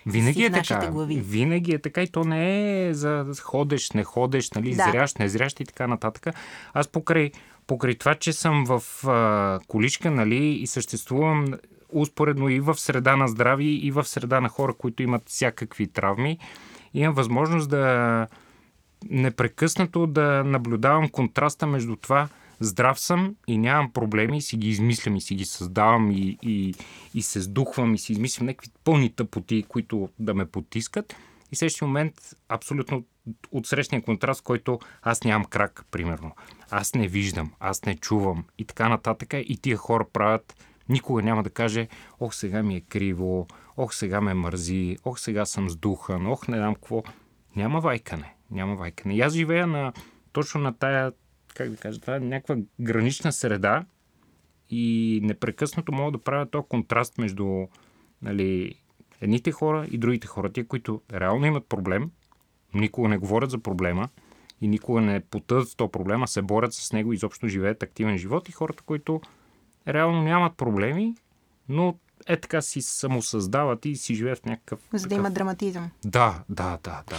Винаги 0.06 0.44
е 0.44 0.50
така. 0.50 0.90
Глави. 0.90 1.20
Винаги 1.20 1.72
е 1.72 1.78
така 1.78 2.02
и 2.02 2.08
то 2.08 2.24
не 2.24 2.82
е 2.88 2.94
за 2.94 3.26
ходеш, 3.40 3.90
не 3.90 4.04
ходеш, 4.04 4.50
нали, 4.50 4.74
да. 4.74 4.90
зряш, 4.92 5.14
не 5.14 5.28
зряш 5.28 5.52
и 5.60 5.64
така 5.64 5.86
нататък. 5.86 6.26
Аз 6.74 6.88
покрай, 6.88 7.30
покрай 7.66 7.94
това, 7.94 8.14
че 8.14 8.32
съм 8.32 8.64
в 8.66 9.08
а, 9.08 9.60
количка, 9.68 10.10
нали, 10.10 10.46
и 10.46 10.66
съществувам 10.66 11.46
успоредно 11.92 12.48
и 12.48 12.60
в 12.60 12.74
среда 12.74 13.16
на 13.16 13.28
здрави, 13.28 13.66
и 13.66 13.90
в 13.90 14.04
среда 14.04 14.40
на 14.40 14.48
хора, 14.48 14.74
които 14.74 15.02
имат 15.02 15.22
всякакви 15.26 15.86
травми, 15.86 16.38
имам 16.94 17.14
възможност 17.14 17.70
да 17.70 18.26
непрекъснато 19.10 20.06
да 20.06 20.44
наблюдавам 20.44 21.08
контраста 21.08 21.66
между 21.66 21.96
това 21.96 22.28
здрав 22.60 23.00
съм 23.00 23.36
и 23.46 23.58
нямам 23.58 23.92
проблеми 23.92 24.38
и 24.38 24.42
си 24.42 24.56
ги 24.56 24.68
измислям 24.68 25.16
и 25.16 25.20
си 25.20 25.34
ги 25.34 25.44
създавам 25.44 26.10
и, 26.10 26.38
и, 26.42 26.74
и 27.14 27.22
се 27.22 27.40
сдухвам 27.40 27.94
и 27.94 27.98
си 27.98 28.12
измислям 28.12 28.46
някакви 28.46 28.70
пълни 28.84 29.12
тъпоти, 29.12 29.64
които 29.68 30.08
да 30.18 30.34
ме 30.34 30.46
потискат. 30.46 31.16
И 31.52 31.56
следващия 31.56 31.88
момент 31.88 32.14
абсолютно 32.48 33.04
от 33.52 33.66
срещния 33.66 34.02
контраст, 34.02 34.42
който 34.42 34.78
аз 35.02 35.24
нямам 35.24 35.44
крак, 35.44 35.86
примерно. 35.90 36.32
Аз 36.70 36.94
не 36.94 37.08
виждам, 37.08 37.52
аз 37.60 37.84
не 37.84 37.96
чувам 37.96 38.44
и 38.58 38.64
така 38.64 38.88
нататък. 38.88 39.34
И 39.34 39.58
тия 39.62 39.76
хора 39.76 40.06
правят, 40.12 40.64
никога 40.88 41.22
няма 41.22 41.42
да 41.42 41.50
каже, 41.50 41.88
ох, 42.20 42.34
сега 42.34 42.62
ми 42.62 42.76
е 42.76 42.80
криво, 42.80 43.46
ох, 43.78 43.94
сега 43.94 44.20
ме 44.20 44.34
мързи, 44.34 44.96
ох, 45.04 45.20
сега 45.20 45.44
съм 45.44 45.70
сдухан, 45.70 46.26
ох, 46.26 46.48
не 46.48 46.56
знам 46.56 46.74
какво. 46.74 47.02
Няма 47.56 47.80
вайкане 47.80 48.34
няма 48.50 48.74
вайкане. 48.74 49.14
И 49.16 49.20
аз 49.20 49.32
живея 49.32 49.66
на, 49.66 49.92
точно 50.32 50.60
на 50.60 50.72
тая, 50.72 51.12
как 51.54 51.70
да 51.70 51.76
кажа, 51.76 52.00
това 52.00 52.16
е 52.16 52.20
някаква 52.20 52.56
гранична 52.80 53.32
среда 53.32 53.84
и 54.70 55.20
непрекъснато 55.22 55.92
мога 55.92 56.12
да 56.12 56.18
правя 56.18 56.46
този 56.46 56.68
контраст 56.68 57.18
между 57.18 57.66
нали, 58.22 58.74
едните 59.20 59.52
хора 59.52 59.86
и 59.90 59.98
другите 59.98 60.26
хора. 60.26 60.52
Тия, 60.52 60.66
които 60.66 61.02
реално 61.12 61.46
имат 61.46 61.68
проблем, 61.68 62.10
никога 62.74 63.08
не 63.08 63.18
говорят 63.18 63.50
за 63.50 63.58
проблема 63.58 64.08
и 64.60 64.68
никога 64.68 65.00
не 65.00 65.20
потъдат 65.20 65.68
с 65.68 65.74
този 65.74 65.92
проблема, 65.92 66.28
се 66.28 66.42
борят 66.42 66.72
с 66.74 66.92
него, 66.92 67.12
изобщо 67.12 67.48
живеят 67.48 67.82
активен 67.82 68.18
живот 68.18 68.48
и 68.48 68.52
хората, 68.52 68.82
които 68.82 69.20
реално 69.88 70.22
нямат 70.22 70.56
проблеми, 70.56 71.14
но 71.68 71.98
е 72.28 72.36
така 72.36 72.62
си 72.62 72.82
самосъздават 72.82 73.84
и 73.84 73.96
си 73.96 74.14
живеят 74.14 74.38
в 74.38 74.44
някакъв... 74.44 74.80
За 74.92 75.02
да 75.02 75.02
такъв... 75.02 75.18
има 75.18 75.30
драматизъм. 75.30 75.90
Да, 76.04 76.42
да, 76.48 76.78
да, 76.82 77.02
да. 77.08 77.16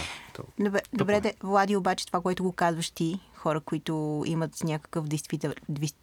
Добре, 0.58 0.80
добре 0.92 1.20
де, 1.20 1.34
Влади, 1.42 1.76
обаче 1.76 2.06
това, 2.06 2.20
което 2.20 2.42
го 2.42 2.52
казваш 2.52 2.90
ти, 2.90 3.20
хора, 3.34 3.60
които 3.60 4.24
имат 4.26 4.64
някакъв 4.64 5.06
действител, 5.06 5.52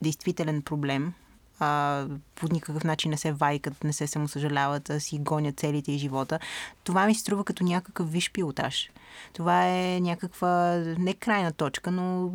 действителен 0.02 0.62
проблем, 0.62 1.14
а, 1.60 2.06
по 2.36 2.48
никакъв 2.52 2.84
начин 2.84 3.12
не 3.12 3.18
се 3.18 3.32
вайкат, 3.32 3.84
не 3.84 3.94
се 3.94 4.08
самосъжаляват, 4.08 4.90
а 4.90 5.00
си 5.00 5.20
гонят 5.20 5.60
целите 5.60 5.92
и 5.92 5.98
живота. 5.98 6.40
Това 6.84 7.06
ми 7.06 7.16
се 7.16 7.22
струва 7.22 7.44
като 7.44 7.64
някакъв 7.64 8.12
виш 8.12 8.32
пилотаж. 8.32 8.90
Това 9.34 9.68
е 9.68 10.00
някаква, 10.00 10.84
не 10.98 11.14
крайна 11.14 11.52
точка, 11.52 11.92
но 11.92 12.32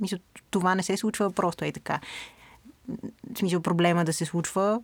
Мисля, 0.00 0.18
това 0.50 0.74
не 0.74 0.82
се 0.82 0.96
случва 0.96 1.32
просто 1.32 1.64
е 1.64 1.72
така. 1.72 2.00
В 3.34 3.38
смисъл 3.38 3.62
проблема 3.62 4.04
да 4.04 4.12
се 4.12 4.24
случва 4.24 4.82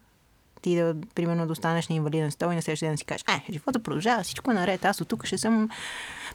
ти 0.63 0.77
да, 0.77 0.95
примерно, 1.15 1.47
да 1.47 1.53
останеш 1.53 1.89
на 1.89 1.97
инвалиден 1.97 2.31
стол 2.31 2.53
и 2.53 2.55
на 2.55 2.63
следващия 2.63 2.87
ден 2.87 2.95
да 2.95 2.99
си 2.99 3.05
кажеш, 3.05 3.25
е, 3.29 3.53
живота 3.53 3.79
продължава, 3.79 4.23
всичко 4.23 4.51
е 4.51 4.55
наред, 4.55 4.85
аз 4.85 5.01
от 5.01 5.09
тук 5.09 5.27
ще 5.27 5.39
съм 5.39 5.69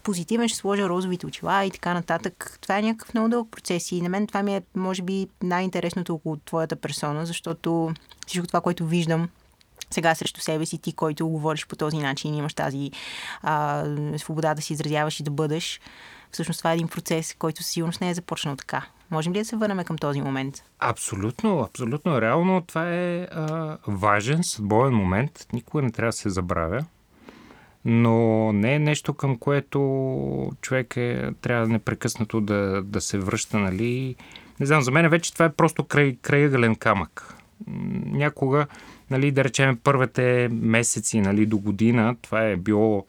позитивен, 0.03 0.47
ще 0.47 0.57
сложа 0.57 0.89
розовите 0.89 1.25
очила 1.25 1.65
и 1.65 1.71
така 1.71 1.93
нататък. 1.93 2.57
Това 2.61 2.77
е 2.77 2.81
някакъв 2.81 3.13
много 3.13 3.29
дълъг 3.29 3.51
процес 3.51 3.91
и 3.91 4.01
на 4.01 4.09
мен 4.09 4.27
това 4.27 4.43
ми 4.43 4.55
е, 4.55 4.61
може 4.75 5.01
би, 5.01 5.27
най-интересното 5.43 6.13
около 6.13 6.37
твоята 6.37 6.75
персона, 6.75 7.25
защото 7.25 7.93
всичко 8.27 8.47
това, 8.47 8.61
което 8.61 8.85
виждам, 8.85 9.29
сега 9.89 10.15
срещу 10.15 10.41
себе 10.41 10.65
си, 10.65 10.77
ти, 10.77 10.93
който 10.93 11.27
говориш 11.27 11.67
по 11.67 11.75
този 11.75 11.97
начин, 11.97 12.35
имаш 12.35 12.53
тази 12.53 12.91
а, 13.41 13.85
свобода 14.17 14.53
да 14.53 14.61
си 14.61 14.73
изразяваш 14.73 15.19
и 15.19 15.23
да 15.23 15.31
бъдеш. 15.31 15.81
Всъщност 16.31 16.59
това 16.59 16.71
е 16.71 16.73
един 16.73 16.87
процес, 16.87 17.35
който 17.39 17.63
със 17.63 17.71
сигурност 17.71 18.01
не 18.01 18.09
е 18.09 18.13
започнал 18.13 18.55
така. 18.55 18.85
Можем 19.13 19.33
ли 19.33 19.39
да 19.39 19.45
се 19.45 19.55
върнем 19.55 19.85
към 19.85 19.97
този 19.97 20.21
момент? 20.21 20.63
Абсолютно, 20.79 21.59
абсолютно. 21.59 22.21
Реално 22.21 22.61
това 22.61 22.93
е 22.93 23.27
а, 23.31 23.77
важен, 23.87 24.43
съдбовен 24.43 24.93
момент. 24.93 25.47
Никога 25.53 25.83
не 25.83 25.91
трябва 25.91 26.07
да 26.09 26.17
се 26.17 26.29
забравя. 26.29 26.85
Но 27.85 28.51
не 28.53 28.75
е 28.75 28.79
нещо, 28.79 29.13
към 29.13 29.37
което 29.37 29.79
човек 30.61 30.97
е, 30.97 31.31
трябва 31.41 31.67
непрекъснато 31.67 32.41
да, 32.41 32.81
да 32.83 33.01
се 33.01 33.19
връща, 33.19 33.59
нали. 33.59 34.15
Не 34.59 34.65
знам, 34.65 34.81
за 34.81 34.91
мен 34.91 35.09
вече 35.09 35.33
това 35.33 35.45
е 35.45 35.53
просто 35.53 35.83
край, 35.83 36.17
крайъгълен 36.21 36.75
камък. 36.75 37.35
Някога, 38.05 38.67
нали, 39.09 39.31
да 39.31 39.43
речем, 39.43 39.79
първите 39.83 40.49
месеци 40.51 41.21
нали, 41.21 41.45
до 41.45 41.57
година, 41.57 42.15
това 42.21 42.41
е 42.41 42.55
било 42.55 43.05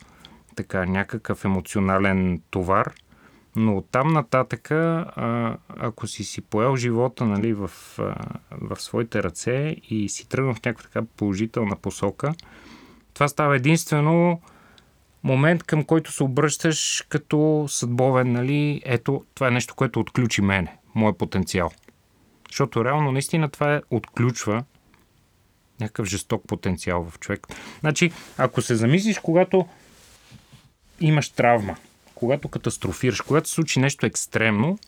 така 0.55 0.85
някакъв 0.85 1.45
емоционален 1.45 2.41
товар– 2.51 2.93
но 3.55 3.77
оттам 3.77 4.07
нататъка, 4.07 5.05
ако 5.69 6.07
си 6.07 6.23
си 6.23 6.41
поел 6.41 6.75
живота 6.75 7.25
нали, 7.25 7.53
в, 7.53 7.71
в 8.51 8.75
своите 8.75 9.23
ръце 9.23 9.75
и 9.89 10.09
си 10.09 10.29
тръгнал 10.29 10.53
в 10.53 10.65
някаква 10.65 10.83
така 10.83 11.07
положителна 11.17 11.75
посока, 11.75 12.33
това 13.13 13.27
става 13.27 13.55
единствено 13.55 14.41
момент, 15.23 15.63
към 15.63 15.83
който 15.83 16.11
се 16.11 16.23
обръщаш 16.23 17.05
като 17.09 17.65
съдбовен, 17.69 18.31
нали, 18.31 18.81
ето, 18.85 19.25
това 19.35 19.47
е 19.47 19.51
нещо, 19.51 19.75
което 19.75 19.99
отключи 19.99 20.41
мене, 20.41 20.77
моят 20.95 21.17
потенциал. 21.17 21.71
Защото 22.49 22.85
реално, 22.85 23.11
наистина, 23.11 23.49
това 23.49 23.75
е, 23.75 23.81
отключва 23.91 24.63
някакъв 25.79 26.05
жесток 26.05 26.47
потенциал 26.47 27.09
в 27.09 27.19
човек. 27.19 27.47
Значи, 27.79 28.11
ако 28.37 28.61
се 28.61 28.75
замислиш, 28.75 29.19
когато 29.19 29.67
имаш 30.99 31.29
травма, 31.29 31.75
когато 32.15 32.47
катастрофираш, 32.47 33.21
когато 33.21 33.49
се 33.49 33.55
случи 33.55 33.79
нещо 33.79 34.05
екстремно, 34.05 34.79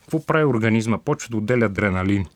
какво 0.00 0.26
прави 0.26 0.44
организма? 0.44 0.98
Почва 0.98 1.30
да 1.30 1.36
отделя 1.36 1.64
адреналин. 1.64 2.26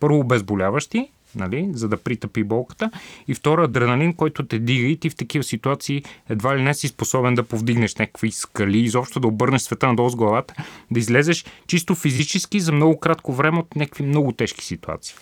Първо 0.00 0.18
обезболяващи, 0.18 1.08
нали, 1.34 1.70
за 1.72 1.88
да 1.88 1.96
притъпи 1.96 2.44
болката. 2.44 2.90
И 3.28 3.34
второ 3.34 3.62
адреналин, 3.62 4.14
който 4.14 4.46
те 4.46 4.58
дига 4.58 4.86
и 4.86 4.96
ти 4.96 5.10
в 5.10 5.16
такива 5.16 5.44
ситуации 5.44 6.02
едва 6.28 6.56
ли 6.58 6.62
не 6.62 6.74
си 6.74 6.88
способен 6.88 7.34
да 7.34 7.42
повдигнеш 7.42 7.96
някакви 7.96 8.30
скали, 8.32 8.78
изобщо 8.78 9.20
да 9.20 9.28
обърнеш 9.28 9.62
света 9.62 9.86
надолу 9.86 10.08
с 10.08 10.16
главата, 10.16 10.54
да 10.90 11.00
излезеш 11.00 11.44
чисто 11.66 11.94
физически 11.94 12.60
за 12.60 12.72
много 12.72 13.00
кратко 13.00 13.32
време 13.32 13.58
от 13.58 13.76
някакви 13.76 14.04
много 14.04 14.32
тежки 14.32 14.64
ситуации. 14.64 15.16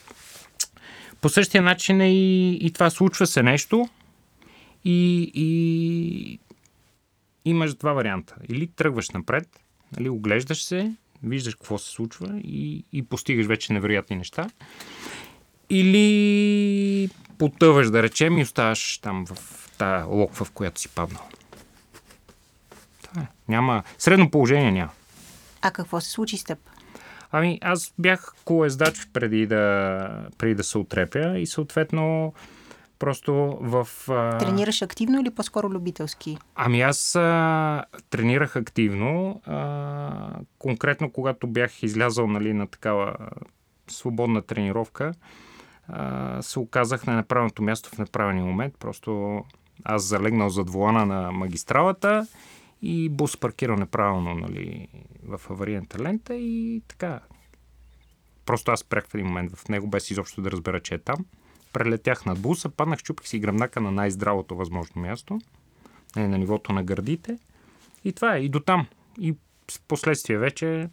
По 1.21 1.29
същия 1.29 1.63
начин 1.63 2.01
е 2.01 2.13
и, 2.13 2.59
и 2.67 2.73
това 2.73 2.91
случва 2.91 3.27
се 3.27 3.43
нещо 3.43 3.89
и, 4.85 5.31
и 5.35 6.39
имаш 7.45 7.75
два 7.75 7.93
варианта. 7.93 8.35
Или 8.49 8.67
тръгваш 8.67 9.11
напред, 9.11 9.49
нали, 9.97 10.09
оглеждаш 10.09 10.65
се, 10.65 10.93
виждаш 11.23 11.55
какво 11.55 11.79
се 11.79 11.91
случва 11.91 12.41
и, 12.45 12.85
и 12.93 13.03
постигаш 13.03 13.47
вече 13.47 13.73
невероятни 13.73 14.17
неща. 14.17 14.47
Или 15.71 17.11
потъваш, 17.39 17.91
да 17.91 18.03
речем, 18.03 18.39
и 18.39 18.43
оставаш 18.43 18.99
там 18.99 19.27
в 19.27 19.37
тази 19.79 20.05
локва, 20.05 20.45
в 20.45 20.51
която 20.51 20.81
си 20.81 20.89
паднал. 20.89 21.23
Това 23.03 23.23
е. 23.23 23.27
Няма. 23.49 23.83
Средно 23.99 24.31
положение 24.31 24.73
няма. 24.73 24.91
А 25.63 25.71
какво 25.71 26.01
се 26.01 26.11
случи 26.11 26.37
с 26.39 26.45
теб? 26.45 26.59
Ами, 27.33 27.59
аз 27.63 27.95
бях 27.99 28.35
колездач 28.45 29.09
преди 29.13 29.47
да, 29.47 30.27
преди 30.39 30.55
да 30.55 30.65
се 30.65 30.79
отрепя 30.79 31.39
и 31.39 31.47
съответно 31.47 32.35
Просто 33.03 33.59
в... 33.61 33.89
А... 34.09 34.39
Тренираш 34.39 34.83
активно 34.83 35.21
или 35.21 35.31
по-скоро 35.31 35.71
любителски? 35.71 36.39
Ами 36.55 36.81
аз 36.81 37.17
а, 37.17 37.85
тренирах 38.11 38.57
активно. 38.57 39.41
А, 39.47 40.41
конкретно, 40.59 41.11
когато 41.11 41.47
бях 41.47 41.83
излязал 41.83 42.27
нали, 42.27 42.53
на 42.53 42.67
такава 42.67 43.17
свободна 43.89 44.43
тренировка, 44.43 45.15
а, 45.89 46.43
се 46.43 46.59
оказах 46.59 47.07
на 47.07 47.17
неправилното 47.17 47.63
място 47.63 47.91
в 47.91 47.99
неправилния 47.99 48.45
момент. 48.45 48.75
Просто 48.79 49.43
аз 49.85 50.03
залегнал 50.03 50.49
зад 50.49 50.71
волана 50.71 51.07
на 51.07 51.33
магистралата 51.33 52.27
и 52.83 53.09
бус 53.09 53.37
паркирал 53.37 53.77
неправилно 53.77 54.35
нали, 54.35 54.89
в 55.25 55.41
аварийната 55.51 56.03
лента 56.03 56.35
и 56.35 56.83
така. 56.89 57.21
Просто 58.47 58.71
аз 58.71 58.81
спрях 58.81 59.09
в 59.09 59.15
един 59.15 59.27
момент 59.27 59.57
в 59.57 59.69
него, 59.69 59.87
без 59.87 60.11
изобщо 60.11 60.43
да 60.43 60.51
разбера, 60.51 60.81
че 60.81 60.95
е 60.95 60.99
там 60.99 61.25
прелетях 61.73 62.27
над 62.27 62.41
буса, 62.41 62.69
паднах, 62.69 63.03
чупих 63.03 63.29
си 63.29 63.39
гръбнака 63.39 63.81
на 63.81 63.91
най-здравото 63.91 64.57
възможно 64.57 65.03
място, 65.03 65.41
е, 66.17 66.29
на 66.29 66.39
нивото 66.39 66.73
на 66.73 66.83
гърдите. 66.85 67.39
И 68.05 68.13
това 68.13 68.37
е, 68.37 68.41
и 68.41 68.49
до 68.49 68.61
там. 68.61 68.87
И 69.21 69.33
в 69.71 69.81
последствие 69.89 70.39
вече 70.39 70.89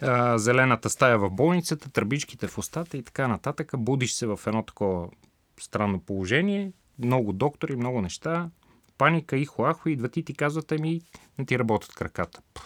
а, 0.00 0.38
зелената 0.38 0.90
стая 0.90 1.18
в 1.18 1.30
болницата, 1.30 1.90
тръбичките 1.90 2.46
в 2.46 2.58
устата 2.58 2.96
и 2.96 3.02
така 3.02 3.28
нататък. 3.28 3.72
Будиш 3.78 4.12
се 4.12 4.26
в 4.26 4.40
едно 4.46 4.62
такова 4.62 5.08
странно 5.60 6.00
положение, 6.00 6.72
много 6.98 7.32
доктори, 7.32 7.76
много 7.76 8.02
неща, 8.02 8.50
паника 8.98 9.36
и 9.36 9.44
хуахо, 9.44 9.88
идват 9.88 10.16
и 10.16 10.22
ти 10.22 10.34
казват, 10.34 10.72
ами 10.72 11.00
не 11.38 11.44
ти 11.44 11.58
работят 11.58 11.94
краката. 11.94 12.40
Пъл 12.54 12.64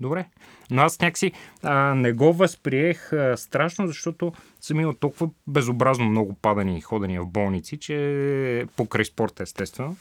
Добре. 0.00 0.26
Но 0.70 0.82
аз 0.82 1.00
някакси 1.00 1.32
а, 1.62 1.94
не 1.94 2.12
го 2.12 2.32
възприех 2.32 3.12
а, 3.12 3.36
страшно, 3.36 3.86
защото 3.86 4.32
съм 4.60 4.80
имал 4.80 4.92
толкова 4.92 5.28
безобразно 5.46 6.04
много 6.04 6.34
падани 6.34 6.78
и 6.78 6.80
ходения 6.80 7.22
в 7.22 7.26
болници, 7.26 7.76
че 7.76 8.66
покрай 8.76 9.04
спорта, 9.04 9.42
естествено, 9.42 9.96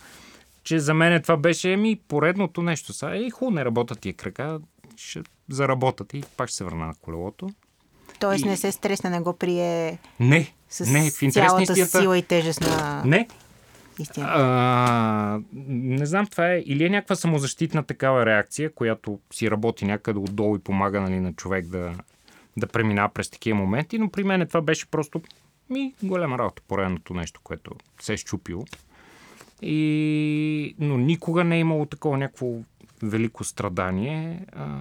че 0.64 0.80
за 0.80 0.94
мен 0.94 1.22
това 1.22 1.38
беше 1.38 1.76
ми 1.76 2.00
поредното 2.08 2.62
нещо. 2.62 2.94
Са, 2.94 3.10
ей, 3.10 3.30
хубаво, 3.30 3.56
не 3.56 3.66
работят 3.66 4.00
тия 4.00 4.14
крака, 4.14 4.60
ще 4.98 5.22
заработат 5.50 6.14
и 6.14 6.24
пак 6.38 6.50
ще 6.50 6.58
се 6.58 6.64
върна 6.64 6.88
на 6.88 6.94
колелото. 7.02 7.50
Тоест 8.20 8.46
и... 8.46 8.48
не 8.48 8.58
се 8.58 8.72
стресна, 8.72 9.10
не 9.10 9.20
го 9.20 9.34
прие 9.34 10.00
не, 10.20 10.54
с 10.70 10.90
не, 10.90 11.12
в 11.12 11.34
цялата 11.34 11.86
сила 11.86 12.18
и 12.18 12.22
тежест 12.22 12.62
на... 12.62 13.04
Не, 13.06 13.28
а, 14.18 15.40
не 15.68 16.06
знам, 16.06 16.28
това 16.28 16.52
е 16.52 16.60
или 16.66 16.86
е 16.86 16.90
някаква 16.90 17.16
самозащитна 17.16 17.84
такава 17.84 18.26
реакция, 18.26 18.74
която 18.74 19.20
си 19.34 19.52
работи 19.52 19.86
някъде 19.86 20.20
отдолу 20.20 20.56
и 20.56 20.60
помага 20.60 21.02
нали, 21.02 21.20
на 21.20 21.34
човек 21.34 21.66
да, 21.66 21.94
да 22.58 22.68
преминава 22.68 23.10
през 23.10 23.30
такива 23.30 23.58
моменти, 23.58 24.00
но 24.00 24.10
при 24.10 24.24
мен 24.24 24.48
това 24.48 24.62
беше 24.62 24.92
просто 24.92 25.22
ми 25.70 25.94
голяма 26.04 26.38
работа, 26.38 26.62
поредното 26.68 27.14
нещо, 27.14 27.42
което 27.44 27.72
се 28.02 28.14
е 28.14 28.18
щупило. 28.18 28.66
И... 29.62 30.76
Но 30.80 30.98
никога 30.98 31.44
не 31.44 31.56
е 31.56 31.60
имало 31.60 31.86
такова 31.86 32.18
някакво 32.18 32.48
велико 33.04 33.44
страдание. 33.44 34.46
А... 34.52 34.80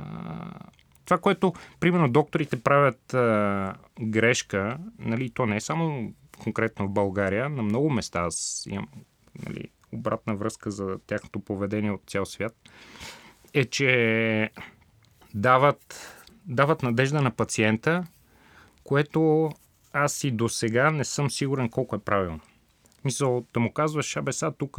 Това, 1.04 1.18
което, 1.18 1.52
примерно, 1.80 2.08
докторите 2.08 2.62
правят 2.62 3.14
а, 3.14 3.74
грешка, 4.00 4.78
нали, 4.98 5.30
то 5.30 5.46
не 5.46 5.56
е 5.56 5.60
само 5.60 6.12
конкретно 6.38 6.86
в 6.86 6.92
България, 6.92 7.48
на 7.48 7.62
много 7.62 7.90
места 7.90 8.20
аз 8.20 8.66
имам 8.70 8.88
нали, 9.46 9.64
обратна 9.92 10.36
връзка 10.36 10.70
за 10.70 10.98
тяхното 11.06 11.40
поведение 11.40 11.90
от 11.90 12.02
цял 12.06 12.26
свят, 12.26 12.56
е, 13.54 13.64
че 13.64 14.50
дават, 15.34 16.16
дават 16.46 16.82
надежда 16.82 17.22
на 17.22 17.30
пациента, 17.30 18.06
което 18.84 19.50
аз 19.92 20.24
и 20.24 20.30
до 20.30 20.48
сега 20.48 20.90
не 20.90 21.04
съм 21.04 21.30
сигурен 21.30 21.68
колко 21.68 21.96
е 21.96 22.04
правилно. 22.04 22.40
Мисъл, 23.04 23.46
да 23.54 23.60
му 23.60 23.72
казваш, 23.72 24.16
абе 24.16 24.32
сега 24.32 24.50
тук 24.50 24.78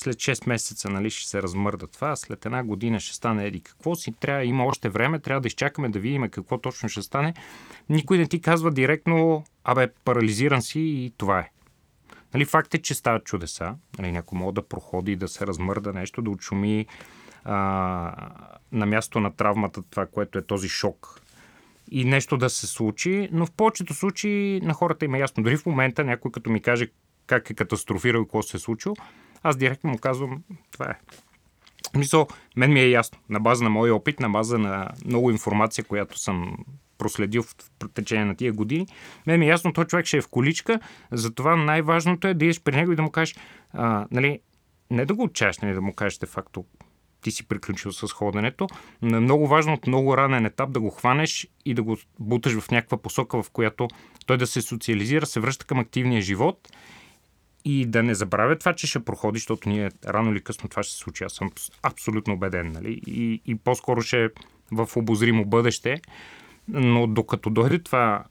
след 0.00 0.16
6 0.16 0.48
месеца 0.48 0.90
нали, 0.90 1.10
ще 1.10 1.28
се 1.28 1.42
размърда 1.42 1.86
това, 1.86 2.16
след 2.16 2.46
една 2.46 2.64
година 2.64 3.00
ще 3.00 3.14
стане 3.14 3.46
еди 3.46 3.60
какво 3.60 3.94
си, 3.94 4.12
трябва, 4.12 4.44
има 4.44 4.64
още 4.64 4.88
време, 4.88 5.18
трябва 5.18 5.40
да 5.40 5.48
изчакаме 5.48 5.88
да 5.88 5.98
видим 5.98 6.28
какво 6.30 6.58
точно 6.58 6.88
ще 6.88 7.02
стане. 7.02 7.34
Никой 7.88 8.18
не 8.18 8.26
ти 8.26 8.40
казва 8.40 8.70
директно, 8.70 9.44
абе, 9.64 9.88
парализиран 10.04 10.62
си 10.62 10.80
и 10.80 11.12
това 11.16 11.38
е. 11.38 11.50
Нали, 12.34 12.44
факт 12.44 12.74
е, 12.74 12.82
че 12.82 12.94
стават 12.94 13.24
чудеса. 13.24 13.74
Нали, 13.98 14.12
някой 14.12 14.38
може 14.38 14.54
да 14.54 14.68
проходи, 14.68 15.16
да 15.16 15.28
се 15.28 15.46
размърда 15.46 15.92
нещо, 15.92 16.22
да 16.22 16.30
отшуми 16.30 16.86
а, 17.44 17.54
на 18.72 18.86
място 18.86 19.20
на 19.20 19.36
травмата 19.36 19.82
това, 19.90 20.06
което 20.06 20.38
е 20.38 20.42
този 20.42 20.68
шок 20.68 21.20
и 21.90 22.04
нещо 22.04 22.36
да 22.36 22.50
се 22.50 22.66
случи, 22.66 23.28
но 23.32 23.46
в 23.46 23.50
повечето 23.50 23.94
случаи 23.94 24.60
на 24.60 24.74
хората 24.74 25.04
има 25.04 25.18
ясно. 25.18 25.42
Дори 25.42 25.56
в 25.56 25.66
момента 25.66 26.04
някой 26.04 26.30
като 26.30 26.50
ми 26.50 26.60
каже 26.62 26.88
как 27.26 27.50
е 27.50 27.54
катастрофирал 27.54 28.20
и 28.20 28.24
какво 28.24 28.42
се 28.42 28.56
е 28.56 28.60
случило, 28.60 28.96
аз 29.42 29.56
директно 29.56 29.90
му 29.90 29.98
казвам, 29.98 30.42
това 30.72 30.86
е. 30.86 30.94
Мисъл, 31.98 32.28
мен 32.56 32.72
ми 32.72 32.80
е 32.80 32.90
ясно. 32.90 33.18
На 33.28 33.40
база 33.40 33.64
на 33.64 33.70
моя 33.70 33.94
опит, 33.94 34.20
на 34.20 34.30
база 34.30 34.58
на 34.58 34.88
много 35.04 35.30
информация, 35.30 35.84
която 35.84 36.18
съм 36.18 36.56
проследил 36.98 37.42
в 37.42 37.54
течение 37.94 38.24
на 38.24 38.36
тия 38.36 38.52
години, 38.52 38.86
мен 39.26 39.40
ми 39.40 39.46
е 39.46 39.48
ясно, 39.48 39.72
този 39.72 39.88
човек 39.88 40.06
ще 40.06 40.16
е 40.16 40.20
в 40.20 40.28
количка, 40.28 40.80
затова 41.12 41.56
най-важното 41.56 42.28
е 42.28 42.34
да 42.34 42.44
идеш 42.44 42.60
при 42.60 42.76
него 42.76 42.92
и 42.92 42.96
да 42.96 43.02
му 43.02 43.10
кажеш, 43.10 43.36
а, 43.72 44.06
нали, 44.10 44.40
не 44.90 45.04
да 45.04 45.14
го 45.14 45.22
отчаяш, 45.22 45.58
нали, 45.58 45.74
да 45.74 45.80
му 45.80 45.92
кажеш 45.92 46.18
де 46.18 46.26
факто 46.26 46.64
ти 47.22 47.30
си 47.30 47.48
приключил 47.48 47.92
с 47.92 48.08
ходенето, 48.08 48.66
но 49.02 49.16
е 49.16 49.20
много 49.20 49.46
важно 49.46 49.72
от 49.72 49.86
много 49.86 50.16
ранен 50.16 50.46
етап 50.46 50.72
да 50.72 50.80
го 50.80 50.90
хванеш 50.90 51.48
и 51.64 51.74
да 51.74 51.82
го 51.82 51.96
буташ 52.18 52.58
в 52.58 52.70
някаква 52.70 52.98
посока, 52.98 53.42
в 53.42 53.50
която 53.50 53.88
той 54.26 54.36
да 54.36 54.46
се 54.46 54.62
социализира, 54.62 55.26
се 55.26 55.40
връща 55.40 55.66
към 55.66 55.78
активния 55.78 56.22
живот 56.22 56.68
и 57.64 57.86
да 57.86 58.02
не 58.02 58.14
забравя 58.14 58.58
това, 58.58 58.72
че 58.72 58.86
ще 58.86 59.04
проходи, 59.04 59.38
защото 59.38 59.68
ние 59.68 59.90
рано 60.06 60.32
или 60.32 60.40
късно 60.40 60.68
това 60.68 60.82
ще 60.82 60.92
се 60.92 60.98
случи. 60.98 61.24
Аз 61.24 61.32
съм 61.32 61.50
абсолютно 61.82 62.34
убеден. 62.34 62.72
Нали? 62.72 63.00
И, 63.06 63.42
и 63.46 63.54
по-скоро 63.54 64.02
ще 64.02 64.24
е 64.24 64.28
в 64.72 64.88
обозримо 64.96 65.44
бъдеще. 65.44 66.00
Но 66.68 67.06
докато 67.06 67.50
дойде 67.50 67.78
това 67.78 68.24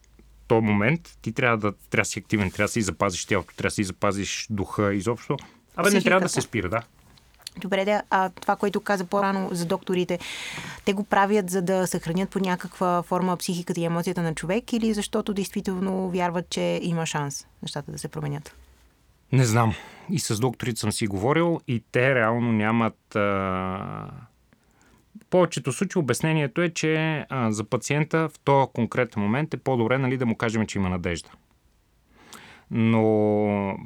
този 0.48 0.66
момент, 0.66 1.18
ти 1.22 1.32
трябва 1.32 1.58
да, 1.58 1.74
трябва 1.90 2.02
да 2.02 2.06
си 2.06 2.20
активен, 2.20 2.52
трябва 2.52 2.68
да 2.68 2.72
си 2.72 2.82
запазиш 2.82 3.26
тялото, 3.26 3.56
трябва 3.56 3.68
да 3.68 3.72
си 3.72 3.84
запазиш 3.84 4.48
духа 4.50 4.94
изобщо. 4.94 5.38
Абе, 5.76 5.90
не 5.90 6.02
трябва 6.02 6.22
да 6.22 6.30
се 6.30 6.42
спира, 6.42 6.70
да. 6.70 6.82
Добре, 7.58 7.86
да, 7.86 8.04
а 8.10 8.30
това, 8.30 8.56
което 8.56 8.82
каза 8.82 9.06
по-рано 9.06 9.50
за 9.52 9.66
докторите, 9.66 10.20
те 10.86 10.94
го 10.94 11.04
правят 11.04 11.50
за 11.50 11.62
да 11.62 11.88
съхранят 11.88 12.30
по 12.30 12.40
някаква 12.40 13.04
форма 13.04 13.38
психиката 13.38 13.82
и 13.82 13.86
емоцията 13.86 14.22
на 14.22 14.36
човек 14.36 14.74
или 14.74 14.94
защото 14.94 15.34
действително 15.34 16.10
вярват, 16.10 16.50
че 16.50 16.80
има 16.84 17.06
шанс 17.06 17.48
нещата 17.64 17.92
да 17.92 18.00
се 18.00 18.08
променят? 18.08 18.56
Не 19.32 19.46
знам. 19.46 19.74
И 20.12 20.20
с 20.20 20.40
докторите 20.40 20.80
съм 20.80 20.92
си 20.92 21.08
говорил 21.08 21.60
и 21.68 21.84
те 21.92 22.16
реално 22.16 22.52
нямат... 22.52 23.16
А... 23.16 24.12
Повечето 25.30 25.72
случаи 25.72 26.00
обяснението 26.00 26.62
е, 26.62 26.70
че 26.70 27.26
а, 27.30 27.52
за 27.52 27.64
пациента 27.64 28.30
в 28.30 28.40
този 28.44 28.72
конкретен 28.74 29.24
момент 29.24 29.54
е 29.54 29.58
по-добре 29.58 29.98
нали, 29.98 30.18
да 30.18 30.26
му 30.26 30.36
кажем, 30.36 30.68
че 30.68 30.78
има 30.80 30.90
надежда. 30.90 31.30
Но 32.72 33.78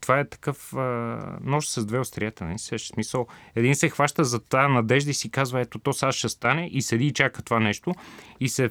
това 0.00 0.18
е 0.18 0.28
такъв 0.28 0.74
а, 0.74 1.18
нож 1.42 1.66
с 1.66 1.86
две 1.86 1.98
острията. 1.98 2.44
Не? 2.44 2.58
Също 2.58 2.94
смисъл. 2.94 3.26
Един 3.54 3.74
се 3.74 3.88
хваща 3.88 4.24
за 4.24 4.40
тази 4.40 4.72
надежда 4.72 5.10
и 5.10 5.14
си 5.14 5.30
казва, 5.30 5.60
ето 5.60 5.78
то 5.78 5.92
сега 5.92 6.12
ще 6.12 6.28
стане 6.28 6.68
и 6.72 6.82
седи 6.82 7.06
и 7.06 7.12
чака 7.12 7.42
това 7.42 7.60
нещо 7.60 7.94
и 8.40 8.48
се 8.48 8.70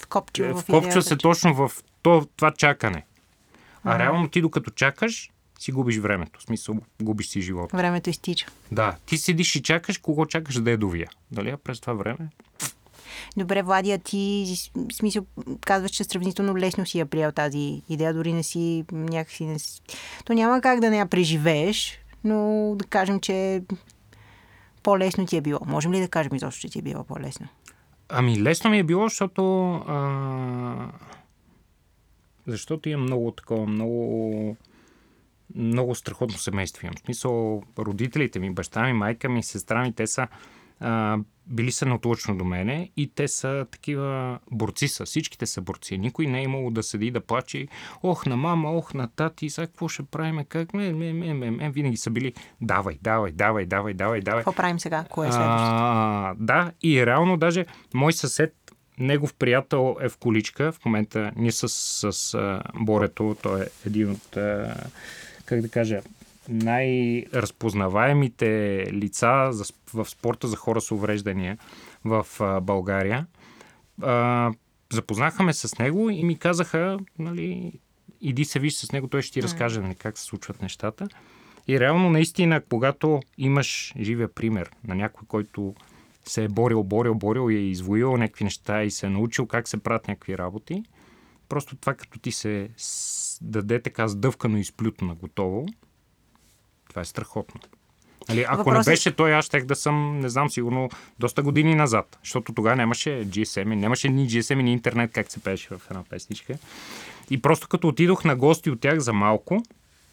вкопчва, 0.00 0.54
вкопчва 0.54 1.02
се 1.02 1.16
точно 1.16 1.54
в 1.54 1.70
то, 2.02 2.26
това 2.36 2.52
чакане. 2.52 3.06
А, 3.84 3.94
а 3.94 3.98
реално 3.98 4.28
ти 4.28 4.40
докато 4.40 4.70
чакаш, 4.70 5.30
си 5.58 5.72
губиш 5.72 5.98
времето. 5.98 6.40
В 6.40 6.42
смисъл, 6.42 6.76
губиш 7.02 7.28
си 7.28 7.40
живота. 7.40 7.76
Времето 7.76 8.10
изтича. 8.10 8.46
Да. 8.72 8.96
Ти 9.06 9.18
седиш 9.18 9.56
и 9.56 9.62
чакаш, 9.62 9.98
кого 9.98 10.26
чакаш 10.26 10.54
да 10.54 10.70
е 10.70 10.76
довия. 10.76 11.10
Дали? 11.32 11.50
А 11.50 11.56
през 11.56 11.80
това 11.80 11.92
време 11.92 12.28
Добре, 13.36 13.62
Владия, 13.62 13.98
ти 13.98 14.54
смисъл 14.92 15.26
казваш, 15.60 15.90
че 15.90 16.04
сравнително 16.04 16.56
лесно 16.56 16.86
си 16.86 16.98
я 16.98 17.06
приел 17.06 17.32
тази 17.32 17.82
идея, 17.88 18.14
дори 18.14 18.32
не 18.32 18.42
си 18.42 18.84
някакси 18.92 19.44
не 19.44 19.58
си... 19.58 19.80
То 20.24 20.32
няма 20.32 20.60
как 20.60 20.80
да 20.80 20.90
не 20.90 20.98
я 20.98 21.06
преживееш, 21.06 21.98
но 22.24 22.72
да 22.76 22.84
кажем, 22.84 23.20
че 23.20 23.62
по-лесно 24.82 25.26
ти 25.26 25.36
е 25.36 25.40
било. 25.40 25.60
Можем 25.66 25.92
ли 25.92 26.00
да 26.00 26.08
кажем 26.08 26.34
изобщо, 26.34 26.60
че 26.60 26.68
ти 26.68 26.78
е 26.78 26.82
било 26.82 27.04
по-лесно? 27.04 27.48
Ами 28.08 28.42
лесно 28.42 28.70
ми 28.70 28.78
е 28.78 28.84
било, 28.84 29.08
защото 29.08 29.72
а... 29.74 30.90
защото 32.46 32.88
имам 32.88 33.02
много 33.02 33.30
такова, 33.30 33.66
много 33.66 34.56
много 35.54 35.94
страхотно 35.94 36.38
семейство 36.38 36.86
имам. 36.86 36.94
В 36.96 37.00
смисъл, 37.00 37.62
родителите 37.78 38.38
ми, 38.38 38.50
баща 38.50 38.82
ми, 38.86 38.92
майка 38.92 39.28
ми, 39.28 39.42
сестра 39.42 39.82
ми, 39.82 39.92
те 39.92 40.06
са 40.06 40.28
а, 40.80 41.18
били 41.46 41.72
са 41.72 41.86
неотлучно 41.86 42.36
до 42.36 42.44
мене 42.44 42.90
и 42.96 43.10
те 43.14 43.28
са 43.28 43.66
такива 43.70 44.38
борци 44.50 44.88
са. 44.88 45.04
Всичките 45.04 45.46
са 45.46 45.60
борци. 45.60 45.98
Никой 45.98 46.26
не 46.26 46.38
е 46.38 46.42
имало 46.42 46.70
да 46.70 46.82
седи 46.82 47.10
да 47.10 47.20
плаче. 47.20 47.68
Ох, 48.02 48.26
на 48.26 48.36
мама, 48.36 48.72
ох, 48.72 48.94
на 48.94 49.08
тати, 49.08 49.50
сега 49.50 49.66
какво 49.66 49.88
ще 49.88 50.02
правим? 50.02 50.44
Как? 50.48 50.74
Ме, 50.74 50.92
ме, 50.92 51.12
ме, 51.12 51.34
ме, 51.34 51.50
ме. 51.50 51.70
Винаги 51.70 51.96
са 51.96 52.10
били 52.10 52.34
давай, 52.60 52.98
давай, 53.02 53.32
давай, 53.32 53.66
давай, 53.66 53.94
давай, 53.94 54.20
давай. 54.20 54.40
Какво 54.40 54.52
правим 54.52 54.80
сега? 54.80 55.04
Кое 55.10 55.28
е 55.28 55.32
следващото? 55.32 56.44
да, 56.44 56.72
и 56.82 57.06
реално 57.06 57.36
даже 57.36 57.66
мой 57.94 58.12
съсед 58.12 58.54
негов 58.98 59.34
приятел 59.34 59.96
е 60.00 60.08
в 60.08 60.16
количка. 60.16 60.72
В 60.72 60.84
момента 60.84 61.32
ние 61.36 61.52
с, 61.52 61.68
с, 61.68 62.12
с 62.12 62.60
Борето, 62.74 63.36
той 63.42 63.62
е 63.62 63.66
един 63.86 64.10
от, 64.10 64.36
как 65.46 65.60
да 65.60 65.68
кажа, 65.68 66.00
най-разпознаваемите 66.48 68.46
лица 68.92 69.50
в 69.94 70.08
спорта 70.08 70.48
за 70.48 70.56
хора 70.56 70.80
с 70.80 70.90
увреждания 70.90 71.58
в 72.04 72.26
България. 72.62 73.26
Запознаха 74.92 75.42
ме 75.42 75.52
с 75.52 75.78
него 75.78 76.10
и 76.10 76.24
ми 76.24 76.38
казаха, 76.38 76.98
нали, 77.18 77.72
иди 78.20 78.44
се 78.44 78.58
виж 78.58 78.74
с 78.74 78.92
него, 78.92 79.08
той 79.08 79.22
ще 79.22 79.32
ти 79.32 79.42
разкаже 79.42 79.80
нали, 79.80 79.94
как 79.94 80.18
се 80.18 80.24
случват 80.24 80.62
нещата. 80.62 81.08
И 81.68 81.80
реално, 81.80 82.10
наистина, 82.10 82.60
когато 82.60 83.22
имаш 83.38 83.94
живия 84.00 84.34
пример 84.34 84.70
на 84.84 84.94
някой, 84.94 85.26
който 85.28 85.74
се 86.24 86.44
е 86.44 86.48
борил, 86.48 86.82
борил, 86.82 87.14
борил 87.14 87.50
и 87.50 87.56
е 87.56 87.70
извоил 87.70 88.16
някакви 88.16 88.44
неща 88.44 88.84
и 88.84 88.90
се 88.90 89.06
е 89.06 89.10
научил 89.10 89.46
как 89.46 89.68
се 89.68 89.76
правят 89.76 90.08
някакви 90.08 90.38
работи, 90.38 90.82
просто 91.48 91.76
това 91.76 91.94
като 91.94 92.18
ти 92.18 92.32
се 92.32 92.68
даде 93.42 93.82
така 93.82 94.08
сдъвкано 94.08 94.56
и 94.56 94.60
изплютно 94.60 95.08
на 95.08 95.14
готово, 95.14 95.66
това 96.88 97.02
е 97.02 97.04
страхотно. 97.04 97.60
Нали, 98.28 98.44
ако 98.48 98.56
Въпросът... 98.56 98.86
не 98.86 98.92
беше 98.92 99.12
той, 99.12 99.34
аз 99.34 99.44
щех 99.44 99.64
да 99.64 99.74
съм, 99.74 100.20
не 100.20 100.28
знам, 100.28 100.50
сигурно 100.50 100.88
доста 101.18 101.42
години 101.42 101.74
назад. 101.74 102.18
Защото 102.22 102.52
тогава 102.52 102.76
нямаше 102.76 103.10
GSM, 103.10 103.74
нямаше 103.74 104.08
ни 104.08 104.28
GSM, 104.28 104.62
ни 104.62 104.72
интернет, 104.72 105.12
как 105.12 105.32
се 105.32 105.40
пеше 105.40 105.68
в 105.68 105.80
една 105.90 106.04
песничка. 106.04 106.54
И 107.30 107.42
просто 107.42 107.68
като 107.68 107.88
отидох 107.88 108.24
на 108.24 108.36
гости 108.36 108.70
от 108.70 108.80
тях 108.80 108.98
за 108.98 109.12
малко, 109.12 109.62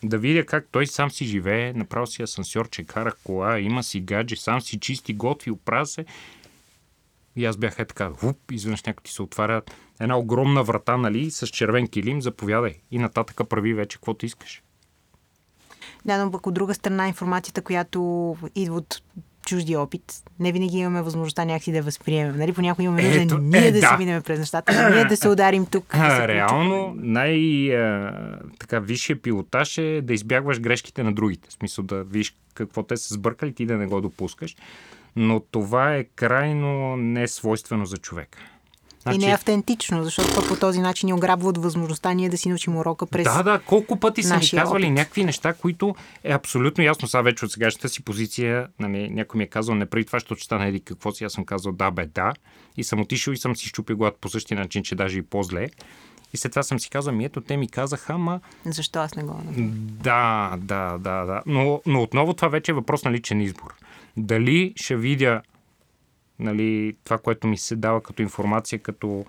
да 0.03 0.17
видя 0.17 0.45
как 0.45 0.67
той 0.71 0.87
сам 0.87 1.11
си 1.11 1.25
живее, 1.25 1.73
направо 1.73 2.07
си 2.07 2.23
асансьор, 2.23 2.69
че 2.69 2.83
кара 2.83 3.13
кола, 3.23 3.59
има 3.59 3.83
си 3.83 3.99
гадже, 3.99 4.35
сам 4.35 4.61
си 4.61 4.79
чисти, 4.79 5.13
готви, 5.13 5.51
оправя 5.51 5.85
се. 5.85 6.05
И 7.35 7.45
аз 7.45 7.57
бях 7.57 7.79
е 7.79 7.85
така, 7.85 8.07
вуп, 8.07 8.51
изведнъж 8.51 8.83
някой 8.83 9.03
ти 9.03 9.11
се 9.11 9.21
отваря 9.21 9.61
една 9.99 10.17
огромна 10.17 10.63
врата, 10.63 10.97
нали, 10.97 11.31
с 11.31 11.47
червен 11.47 11.87
килим, 11.87 12.21
заповядай. 12.21 12.75
И 12.91 12.97
нататък 12.97 13.49
прави 13.49 13.73
вече 13.73 13.97
каквото 13.97 14.25
искаш. 14.25 14.63
Да, 16.05 16.25
но 16.25 16.31
пък 16.31 16.47
от 16.47 16.53
друга 16.53 16.73
страна 16.73 17.07
информацията, 17.07 17.61
която 17.61 18.35
идва 18.55 18.75
от 18.75 19.01
чужди 19.45 19.75
опит, 19.75 20.23
не 20.39 20.51
винаги 20.51 20.77
имаме 20.77 21.01
възможността 21.01 21.45
някакси 21.45 21.71
да 21.71 21.81
възприемем. 21.81 22.37
Нали? 22.37 22.53
Понякога 22.53 22.83
имаме 22.83 23.03
нужда 23.03 23.21
Ето, 23.21 23.37
ние 23.37 23.67
е, 23.67 23.71
да, 23.71 23.81
да 23.81 23.87
се 23.87 23.97
минем 23.97 24.21
през 24.21 24.39
нещата, 24.39 24.89
ние 24.89 25.05
да 25.05 25.17
се 25.17 25.29
ударим 25.29 25.65
тук. 25.65 25.85
А, 25.89 26.21
да 26.21 26.27
реално, 26.27 26.93
най-така 26.97 28.79
висшия 28.79 29.21
пилотаж 29.21 29.77
е 29.77 30.01
да 30.01 30.13
избягваш 30.13 30.59
грешките 30.59 31.03
на 31.03 31.13
другите. 31.13 31.49
В 31.49 31.53
смисъл 31.53 31.85
да 31.85 32.03
видиш 32.03 32.35
какво 32.53 32.83
те 32.83 32.97
са 32.97 33.13
сбъркали, 33.13 33.53
ти 33.53 33.65
да 33.65 33.77
не 33.77 33.85
го 33.85 34.01
допускаш. 34.01 34.55
Но 35.15 35.39
това 35.39 35.95
е 35.95 36.03
крайно 36.03 36.97
не 36.97 37.27
свойствено 37.27 37.85
за 37.85 37.97
човека. 37.97 38.39
Значи... 39.03 39.15
И 39.15 39.19
не 39.19 39.31
е 39.31 39.33
автентично, 39.33 40.03
защото 40.03 40.47
по 40.47 40.55
този 40.55 40.79
начин 40.79 41.07
ни 41.07 41.13
ограбват 41.13 41.57
възможността 41.57 42.13
ние 42.13 42.29
да 42.29 42.37
си 42.37 42.49
научим 42.49 42.77
урока 42.77 43.05
през. 43.05 43.23
Да, 43.23 43.43
да, 43.43 43.59
колко 43.59 43.99
пъти 43.99 44.23
са 44.23 44.37
ми 44.37 44.49
казвали 44.49 44.85
опит. 44.85 44.93
някакви 44.93 45.23
неща, 45.23 45.53
които 45.53 45.95
е 46.23 46.31
абсолютно 46.31 46.83
ясно. 46.83 47.07
Сега 47.07 47.21
вече 47.21 47.45
от 47.45 47.51
сегашната 47.51 47.89
си 47.89 48.03
позиция, 48.03 48.67
нали, 48.79 49.09
някой 49.09 49.37
ми 49.37 49.43
е 49.43 49.47
казал, 49.47 49.75
не 49.75 49.85
преди 49.85 50.05
това, 50.05 50.19
защото 50.19 50.39
ще 50.39 50.45
стане 50.45 50.67
еди 50.67 50.79
какво 50.79 51.11
си. 51.11 51.23
Аз 51.23 51.33
съм 51.33 51.45
казал 51.45 51.71
да, 51.71 51.91
бе, 51.91 52.05
да. 52.05 52.33
И 52.77 52.83
съм 52.83 53.01
отишъл 53.01 53.31
и 53.31 53.37
съм 53.37 53.55
си 53.55 53.67
щупил 53.67 53.97
глад 53.97 54.15
по 54.21 54.29
същия 54.29 54.59
начин, 54.59 54.83
че 54.83 54.95
даже 54.95 55.19
и 55.19 55.21
по-зле. 55.21 55.67
И 56.33 56.37
след 56.37 56.51
това 56.51 56.63
съм 56.63 56.79
си 56.79 56.89
казал, 56.89 57.13
ми 57.13 57.25
ето, 57.25 57.41
те 57.41 57.57
ми 57.57 57.69
казаха, 57.69 58.13
ама... 58.13 58.39
Защо 58.65 58.99
аз 58.99 59.15
не 59.15 59.23
го 59.23 59.41
Да, 60.03 60.53
да, 60.57 60.97
да, 60.97 61.25
да. 61.25 61.41
Но, 61.45 61.81
но 61.85 62.03
отново 62.03 62.33
това 62.33 62.47
вече 62.47 62.71
е 62.71 62.75
въпрос 62.75 63.03
на 63.03 63.11
личен 63.11 63.41
избор. 63.41 63.73
Дали 64.17 64.73
ще 64.75 64.95
видя 64.95 65.41
нали, 66.39 66.95
това, 67.03 67.17
което 67.17 67.47
ми 67.47 67.57
се 67.57 67.75
дава 67.75 68.01
като 68.01 68.21
информация, 68.21 68.79
като 68.79 69.25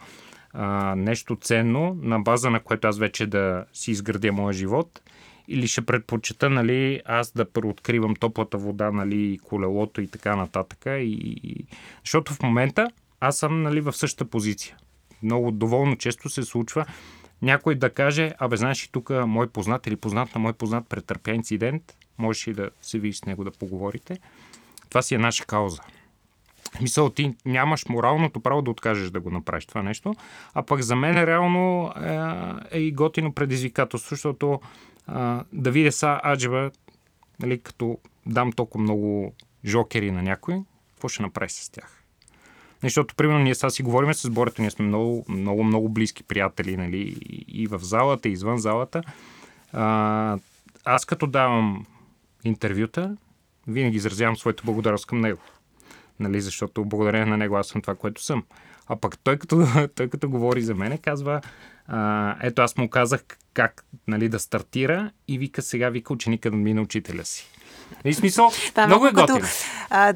а, 0.53 0.94
нещо 0.94 1.37
ценно, 1.37 1.99
на 2.03 2.20
база 2.20 2.51
на 2.51 2.61
което 2.61 2.88
аз 2.88 2.99
вече 2.99 3.27
да 3.27 3.64
си 3.73 3.90
изградя 3.90 4.33
моя 4.33 4.53
живот, 4.53 5.01
или 5.49 5.66
ще 5.66 5.87
предпочета 5.87 6.51
нали, 6.51 7.01
аз 7.05 7.33
да 7.33 7.51
преоткривам 7.51 8.16
топлата 8.16 8.59
вода, 8.59 8.90
нали, 8.90 9.38
колелото 9.44 10.01
и 10.01 10.07
така 10.07 10.37
нататък. 10.37 10.79
И... 10.87 11.66
Защото 12.05 12.35
в 12.35 12.42
момента 12.42 12.90
аз 13.20 13.38
съм 13.38 13.62
нали, 13.62 13.81
в 13.81 13.92
същата 13.92 14.25
позиция. 14.31 14.77
Много 15.23 15.51
доволно 15.51 15.97
често 15.97 16.29
се 16.29 16.42
случва 16.42 16.87
някой 17.42 17.75
да 17.75 17.90
каже, 17.90 18.33
абе, 18.38 18.57
знаеш 18.57 18.85
ли, 18.85 18.88
тук 18.92 19.11
мой 19.11 19.49
познат 19.49 19.87
или 19.87 19.97
познат 19.97 20.35
на 20.35 20.40
мой 20.40 20.53
познат 20.53 20.88
претърпя 20.88 21.33
инцидент, 21.33 21.83
можеш 22.18 22.47
и 22.47 22.53
да 22.53 22.70
се 22.83 22.99
видиш 22.99 23.16
с 23.16 23.25
него 23.25 23.44
да 23.44 23.51
поговорите. 23.51 24.18
Това 24.95 25.03
си 25.03 25.15
е 25.15 25.19
наша 25.19 25.45
кауза. 25.45 25.83
Мисъл, 26.81 27.11
ти 27.11 27.35
нямаш 27.47 27.89
моралното 27.89 28.41
право 28.41 28.63
да 28.63 28.71
откажеш 28.71 29.11
да 29.11 29.21
го 29.21 29.31
направиш 29.31 29.67
това 29.67 29.83
нещо. 29.83 30.15
А 30.55 30.63
пък 30.63 30.83
за 30.83 30.97
мен 30.97 31.25
реално 31.25 31.93
е, 32.71 32.79
е 32.79 32.81
и 32.81 32.93
готино 32.93 33.33
предизвикателство, 33.33 34.09
защото 34.15 34.61
а, 35.07 35.45
да 35.53 35.71
видя 35.71 35.93
са 35.93 36.21
Аджеба, 36.25 36.71
нали, 37.41 37.61
като 37.61 37.99
дам 38.27 38.53
толкова 38.53 38.83
много 38.83 39.35
жокери 39.65 40.11
на 40.11 40.23
някой, 40.23 40.63
какво 40.95 41.09
ще 41.09 41.23
направи 41.23 41.51
с 41.51 41.71
тях? 41.71 42.03
Защото, 42.83 43.15
примерно, 43.15 43.39
ние 43.39 43.55
сега 43.55 43.71
си 43.71 43.83
говорим 43.83 44.15
с 44.15 44.31
Борето, 44.31 44.63
ние 44.63 44.71
сме 44.71 44.85
много, 44.85 45.25
много, 45.29 45.65
много 45.65 45.89
близки 45.89 46.23
приятели, 46.23 46.77
нали, 46.77 47.17
и 47.49 47.67
в 47.67 47.79
залата, 47.79 48.29
и 48.29 48.33
извън 48.33 48.59
залата. 48.59 49.03
А, 49.73 50.39
аз 50.85 51.05
като 51.05 51.27
давам 51.27 51.87
интервюта, 52.45 53.17
винаги 53.66 53.96
изразявам 53.96 54.37
своята 54.37 54.62
благодарност 54.64 55.07
към 55.07 55.20
него. 55.20 55.40
Нали, 56.20 56.40
защото 56.40 56.85
благодарение 56.85 57.27
на 57.27 57.37
него 57.37 57.57
аз 57.57 57.66
съм 57.66 57.83
това, 57.83 57.94
което 57.94 58.22
съм. 58.22 58.44
А 58.87 58.96
пък 58.96 59.18
той 59.18 59.37
като, 59.37 59.66
той 59.94 60.09
като 60.09 60.31
говори 60.31 60.62
за 60.62 60.74
мене, 60.74 60.98
казва, 60.98 61.40
а, 61.88 62.37
ето 62.42 62.62
аз 62.62 62.77
му 62.77 62.90
казах 62.90 63.24
как 63.55 63.85
нали, 64.09 64.29
да 64.29 64.38
стартира 64.38 65.11
и 65.29 65.38
вика 65.38 65.62
сега, 65.62 65.88
вика 65.88 66.12
ученика 66.12 66.50
да 66.50 66.57
мине 66.57 66.81
учителя 66.81 67.24
си. 67.24 67.48
И 67.92 67.96
нали, 68.05 68.14
смисъл, 68.14 68.50
Това 68.70 68.87
много 68.87 69.07
е 69.07 69.12
готино. 69.12 69.46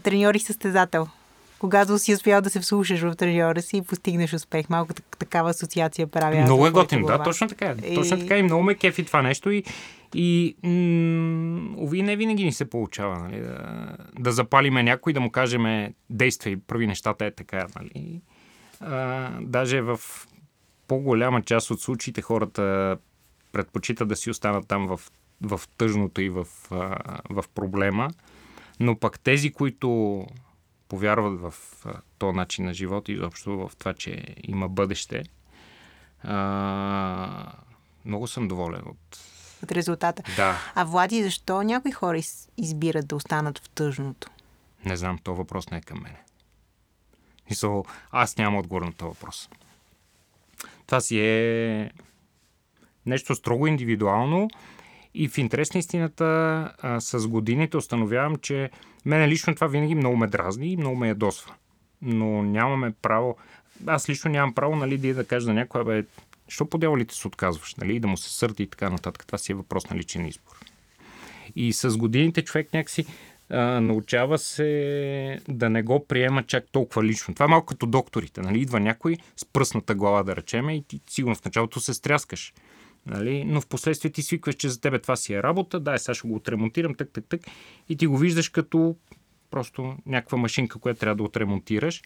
треньор 0.02 0.34
и 0.34 0.38
състезател. 0.38 1.08
Когато 1.58 1.98
си 1.98 2.14
успял 2.14 2.40
да 2.40 2.50
се 2.50 2.60
вслушаш 2.60 3.00
в 3.00 3.14
треньора 3.14 3.62
си 3.62 3.76
и 3.76 3.82
постигнеш 3.82 4.32
успех. 4.32 4.68
Малко 4.68 4.94
такава 5.18 5.50
асоциация 5.50 6.06
правя. 6.06 6.40
Много 6.40 6.66
е 6.66 6.70
готино, 6.70 7.06
да, 7.06 7.22
точно 7.22 7.48
така. 7.48 7.74
И... 7.86 7.94
Точно 7.94 8.18
така 8.18 8.36
и 8.38 8.42
много 8.42 8.62
ме 8.62 8.74
кефи 8.74 9.04
това 9.04 9.22
нещо 9.22 9.50
и, 9.50 9.64
и 10.14 10.56
м- 10.62 11.88
не 11.92 12.16
винаги 12.16 12.44
ни 12.44 12.52
се 12.52 12.70
получава, 12.70 13.18
нали, 13.18 13.40
да, 13.40 13.96
да 14.18 14.32
запалиме 14.32 14.82
някой, 14.82 15.12
да 15.12 15.20
му 15.20 15.30
кажем 15.30 15.94
действай, 16.10 16.56
прави 16.56 16.86
нещата 16.86 17.26
е 17.26 17.30
така, 17.30 17.66
нали. 17.76 18.20
А, 18.80 19.30
даже 19.40 19.80
в 19.80 20.00
по-голяма 20.88 21.42
част 21.42 21.70
от 21.70 21.80
случаите 21.80 22.22
хората 22.22 22.96
предпочитат 23.52 24.08
да 24.08 24.16
си 24.16 24.30
останат 24.30 24.68
там 24.68 24.86
в, 24.86 25.00
в 25.42 25.60
тъжното 25.76 26.20
и 26.20 26.28
в, 26.28 26.46
в 27.30 27.44
проблема, 27.54 28.10
но 28.80 28.96
пък 28.96 29.20
тези, 29.20 29.52
които 29.52 30.26
повярват 30.88 31.40
в 31.40 31.54
този 32.18 32.36
начин 32.36 32.64
на 32.64 32.74
живота 32.74 33.12
и 33.12 33.14
изобщо 33.14 33.68
в 33.68 33.76
това, 33.76 33.94
че 33.94 34.24
има 34.42 34.68
бъдеще, 34.68 35.24
а, 36.22 37.52
много 38.04 38.26
съм 38.26 38.48
доволен 38.48 38.82
от... 38.86 39.18
От 39.62 39.72
резултата. 39.72 40.22
Да. 40.36 40.56
А 40.74 40.84
Влади, 40.84 41.22
защо 41.22 41.62
някои 41.62 41.92
хора 41.92 42.20
избират 42.56 43.08
да 43.08 43.16
останат 43.16 43.58
в 43.58 43.68
тъжното? 43.68 44.30
Не 44.84 44.96
знам, 44.96 45.18
то 45.22 45.34
въпрос 45.34 45.70
не 45.70 45.76
е 45.76 45.80
към 45.80 45.98
мене. 46.02 46.22
Мисъл, 47.50 47.84
аз 48.10 48.36
нямам 48.36 48.58
отговор 48.58 48.82
на 48.82 48.92
този 48.92 49.08
въпрос. 49.08 49.48
Това 50.86 51.00
си 51.00 51.20
е 51.20 51.90
нещо 53.06 53.34
строго 53.34 53.66
индивидуално 53.66 54.48
и 55.14 55.28
в 55.28 55.38
интерес 55.38 55.74
на 55.74 55.80
истината 55.80 56.24
а, 56.78 57.00
с 57.00 57.28
годините 57.28 57.76
установявам, 57.76 58.36
че 58.36 58.70
мене 59.04 59.28
лично 59.28 59.54
това 59.54 59.66
винаги 59.66 59.94
много 59.94 60.16
ме 60.16 60.26
дразни 60.26 60.72
и 60.72 60.76
много 60.76 60.96
ме 60.96 61.08
ядосва. 61.08 61.54
Но 62.02 62.42
нямаме 62.42 62.92
право, 63.02 63.36
аз 63.86 64.08
лично 64.08 64.30
нямам 64.30 64.54
право 64.54 64.76
нали, 64.76 64.98
да, 64.98 65.14
да 65.14 65.26
кажа 65.26 65.48
на 65.48 65.54
някой, 65.54 65.84
бе, 65.84 66.04
що 66.48 66.66
по 66.66 66.78
дяволите 66.78 67.14
се 67.14 67.28
отказваш, 67.28 67.74
нали, 67.74 68.00
да 68.00 68.08
му 68.08 68.16
се 68.16 68.30
сърди 68.30 68.62
и 68.62 68.66
така 68.66 68.90
нататък. 68.90 69.26
Това 69.26 69.38
си 69.38 69.52
е 69.52 69.54
въпрос 69.54 69.90
на 69.90 69.96
личен 69.96 70.26
избор. 70.26 70.52
И 71.56 71.72
с 71.72 71.96
годините 71.96 72.42
човек 72.42 72.72
някакси 72.72 73.06
а, 73.50 73.80
научава 73.80 74.38
се 74.38 75.40
да 75.48 75.70
не 75.70 75.82
го 75.82 76.06
приема 76.06 76.42
чак 76.42 76.64
толкова 76.72 77.04
лично. 77.04 77.34
Това 77.34 77.44
е 77.44 77.48
малко 77.48 77.66
като 77.66 77.86
докторите. 77.86 78.40
Нали? 78.40 78.60
Идва 78.60 78.80
някой 78.80 79.16
с 79.36 79.44
пръсната 79.44 79.94
глава, 79.94 80.22
да 80.22 80.36
речеме, 80.36 80.76
и 80.76 80.82
ти 80.82 81.00
сигурно 81.10 81.34
в 81.34 81.44
началото 81.44 81.80
се 81.80 81.94
стряскаш. 81.94 82.54
Нали? 83.06 83.44
Но 83.44 83.60
в 83.60 83.66
последствие 83.66 84.10
ти 84.10 84.22
свикваш, 84.22 84.54
че 84.54 84.68
за 84.68 84.80
тебе 84.80 84.98
това 84.98 85.16
си 85.16 85.34
е 85.34 85.42
работа, 85.42 85.80
дай 85.80 85.98
сега 85.98 86.14
ще 86.14 86.28
го 86.28 86.34
отремонтирам, 86.34 86.94
так, 86.94 87.08
так, 87.12 87.24
так. 87.28 87.40
И 87.88 87.96
ти 87.96 88.06
го 88.06 88.18
виждаш 88.18 88.48
като 88.48 88.96
просто 89.50 89.96
някаква 90.06 90.38
машинка, 90.38 90.78
която 90.78 91.00
трябва 91.00 91.16
да 91.16 91.22
отремонтираш. 91.22 92.02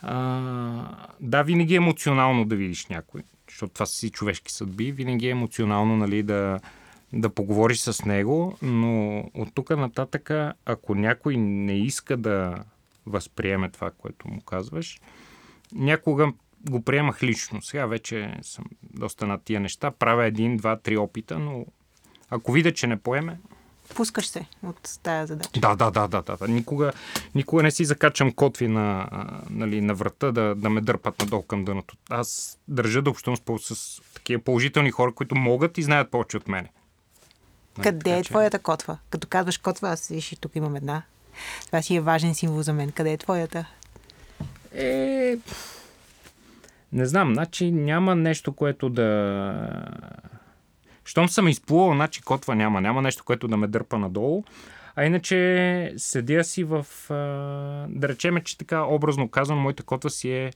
А, 0.00 1.08
да, 1.20 1.42
винаги 1.42 1.74
е 1.74 1.76
емоционално 1.76 2.44
да 2.44 2.56
видиш 2.56 2.86
някой, 2.86 3.22
защото 3.48 3.72
това 3.74 3.86
са 3.86 3.94
си 3.94 4.10
човешки 4.10 4.52
съдби. 4.52 4.92
Винаги 4.92 5.26
е 5.26 5.30
емоционално 5.30 5.96
нали, 5.96 6.22
да, 6.22 6.60
да 7.12 7.30
поговориш 7.30 7.78
с 7.78 8.04
него, 8.04 8.56
но 8.62 9.18
от 9.34 9.54
тук 9.54 9.70
нататък, 9.70 10.30
ако 10.64 10.94
някой 10.94 11.36
не 11.36 11.78
иска 11.78 12.16
да 12.16 12.64
възприеме 13.06 13.70
това, 13.70 13.90
което 13.90 14.28
му 14.28 14.40
казваш, 14.40 15.00
някога 15.72 16.32
го 16.70 16.82
приемах 16.82 17.22
лично. 17.22 17.62
Сега 17.62 17.86
вече 17.86 18.34
съм 18.42 18.64
доста 18.82 19.26
на 19.26 19.38
тия 19.38 19.60
неща. 19.60 19.90
Правя 19.90 20.26
един, 20.26 20.56
два, 20.56 20.76
три 20.76 20.96
опита, 20.96 21.38
но 21.38 21.66
ако 22.30 22.52
видя, 22.52 22.72
че 22.72 22.86
не 22.86 22.96
поеме... 22.96 23.38
Пускаш 23.94 24.26
се 24.26 24.46
от 24.62 24.98
тая 25.02 25.26
задача. 25.26 25.60
Да, 25.60 25.76
да, 25.76 25.90
да, 25.90 26.08
да. 26.08 26.22
да, 26.22 26.36
да. 26.36 26.48
Никога, 26.48 26.92
никога 27.34 27.62
не 27.62 27.70
си 27.70 27.84
закачам 27.84 28.32
котви 28.32 28.68
на, 28.68 29.08
нали, 29.50 29.80
на 29.80 29.94
врата 29.94 30.32
да, 30.32 30.54
да 30.54 30.70
ме 30.70 30.80
дърпат 30.80 31.18
надолу 31.18 31.42
към 31.42 31.64
дъното. 31.64 31.96
Аз 32.10 32.58
държа 32.68 33.02
да 33.02 33.10
общувам 33.10 33.36
с, 33.58 33.74
с 33.74 34.00
такива 34.14 34.42
положителни 34.42 34.90
хора, 34.90 35.12
които 35.14 35.34
могат 35.34 35.78
и 35.78 35.82
знаят 35.82 36.10
повече 36.10 36.36
от 36.36 36.48
мене. 36.48 36.72
Нали, 37.78 37.84
Къде 37.84 38.18
е 38.18 38.22
че... 38.22 38.30
твоята 38.30 38.58
котва? 38.58 38.98
Като 39.10 39.26
казваш 39.26 39.58
котва, 39.58 39.88
аз 39.88 40.08
виж 40.08 40.36
тук 40.40 40.56
имам 40.56 40.76
една. 40.76 41.02
Това 41.66 41.82
си 41.82 41.96
е 41.96 42.00
важен 42.00 42.34
символ 42.34 42.62
за 42.62 42.72
мен. 42.72 42.92
Къде 42.92 43.12
е 43.12 43.16
твоята? 43.16 43.66
Е... 44.74 45.36
Не 46.92 47.06
знам, 47.06 47.34
значи 47.34 47.70
няма 47.70 48.16
нещо, 48.16 48.52
което 48.52 48.88
да... 48.88 49.08
Щом 51.06 51.28
съм 51.28 51.48
изплувал, 51.48 51.94
значи 51.94 52.22
котва 52.22 52.54
няма. 52.54 52.80
Няма 52.80 53.02
нещо, 53.02 53.24
което 53.24 53.48
да 53.48 53.56
ме 53.56 53.66
дърпа 53.66 53.98
надолу. 53.98 54.44
А 54.96 55.04
иначе 55.04 55.94
седя 55.96 56.44
си 56.44 56.64
в... 56.64 56.86
Да 57.88 58.08
речеме, 58.08 58.44
че 58.44 58.58
така 58.58 58.82
образно 58.82 59.28
казвам, 59.28 59.58
моята 59.58 59.82
котва 59.82 60.10
си 60.10 60.30
е, 60.30 60.50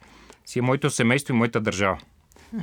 си 0.44 0.58
е 0.58 0.62
моето 0.62 0.90
семейство 0.90 1.34
и 1.34 1.36
моята 1.36 1.60
държава. 1.60 1.98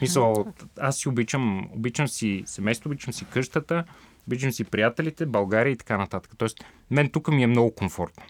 Мисля, 0.02 0.34
аз 0.80 0.98
си 0.98 1.10
обичам, 1.10 1.70
обичам 1.72 2.08
си 2.08 2.44
семейство, 2.46 2.90
обичам 2.90 3.14
си 3.14 3.26
къщата, 3.26 3.84
обичам 4.28 4.52
си 4.52 4.64
приятелите, 4.64 5.26
България 5.26 5.72
и 5.72 5.78
така 5.78 5.98
нататък. 5.98 6.32
Тоест, 6.38 6.66
мен 6.92 7.10
тук 7.10 7.28
ми 7.28 7.44
е 7.44 7.48
много 7.48 7.76
комфортно. 7.76 8.24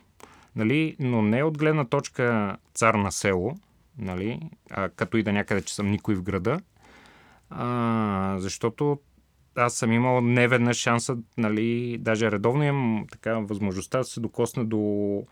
Нали? 0.56 0.96
Но 1.00 1.22
не 1.22 1.44
от 1.44 1.58
гледна 1.58 1.86
точка 1.86 2.58
цар 2.74 2.94
на 2.94 3.12
село, 3.12 3.58
нали? 3.98 4.40
а, 4.72 4.90
като 4.90 5.18
и 5.18 5.24
да 5.24 5.34
някъде, 5.34 5.62
че 5.62 5.76
съм 5.76 5.92
никой 5.92 6.16
в 6.16 6.24
града, 6.24 6.60
а, 7.50 8.36
защото 8.40 9.00
аз 9.58 9.74
съм 9.74 9.92
имал 9.92 10.22
неведнъж 10.22 10.78
шанса, 10.78 11.18
нали, 11.38 11.98
даже 11.98 12.32
редовно 12.32 12.64
имам 12.64 13.06
така 13.12 13.34
възможността 13.40 13.98
да 13.98 14.04
се 14.04 14.20
докосна 14.20 14.66
до, 14.66 15.24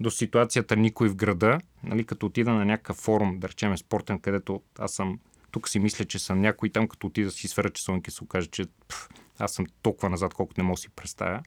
до 0.00 0.10
ситуацията 0.10 0.76
никой 0.76 1.08
в 1.08 1.14
града, 1.14 1.58
нали, 1.84 2.04
като 2.04 2.26
отида 2.26 2.52
на 2.52 2.64
някакъв 2.64 2.96
форум, 2.96 3.38
да 3.38 3.48
речем 3.48 3.78
спортен, 3.78 4.18
където 4.18 4.62
аз 4.78 4.92
съм, 4.92 5.18
тук 5.50 5.68
си 5.68 5.78
мисля, 5.78 6.04
че 6.04 6.18
съм 6.18 6.40
някой, 6.40 6.70
там 6.70 6.88
като 6.88 7.06
отида 7.06 7.30
си 7.30 7.48
сфера 7.48 7.70
часовник 7.70 8.08
и 8.08 8.10
се 8.10 8.24
окаже, 8.24 8.46
че 8.46 8.64
пф, 8.88 9.08
аз 9.38 9.52
съм 9.52 9.66
толкова 9.82 10.10
назад, 10.10 10.34
колкото 10.34 10.60
не 10.60 10.64
мога 10.64 10.76
да 10.76 10.80
си 10.80 10.90
представя. 10.90 11.40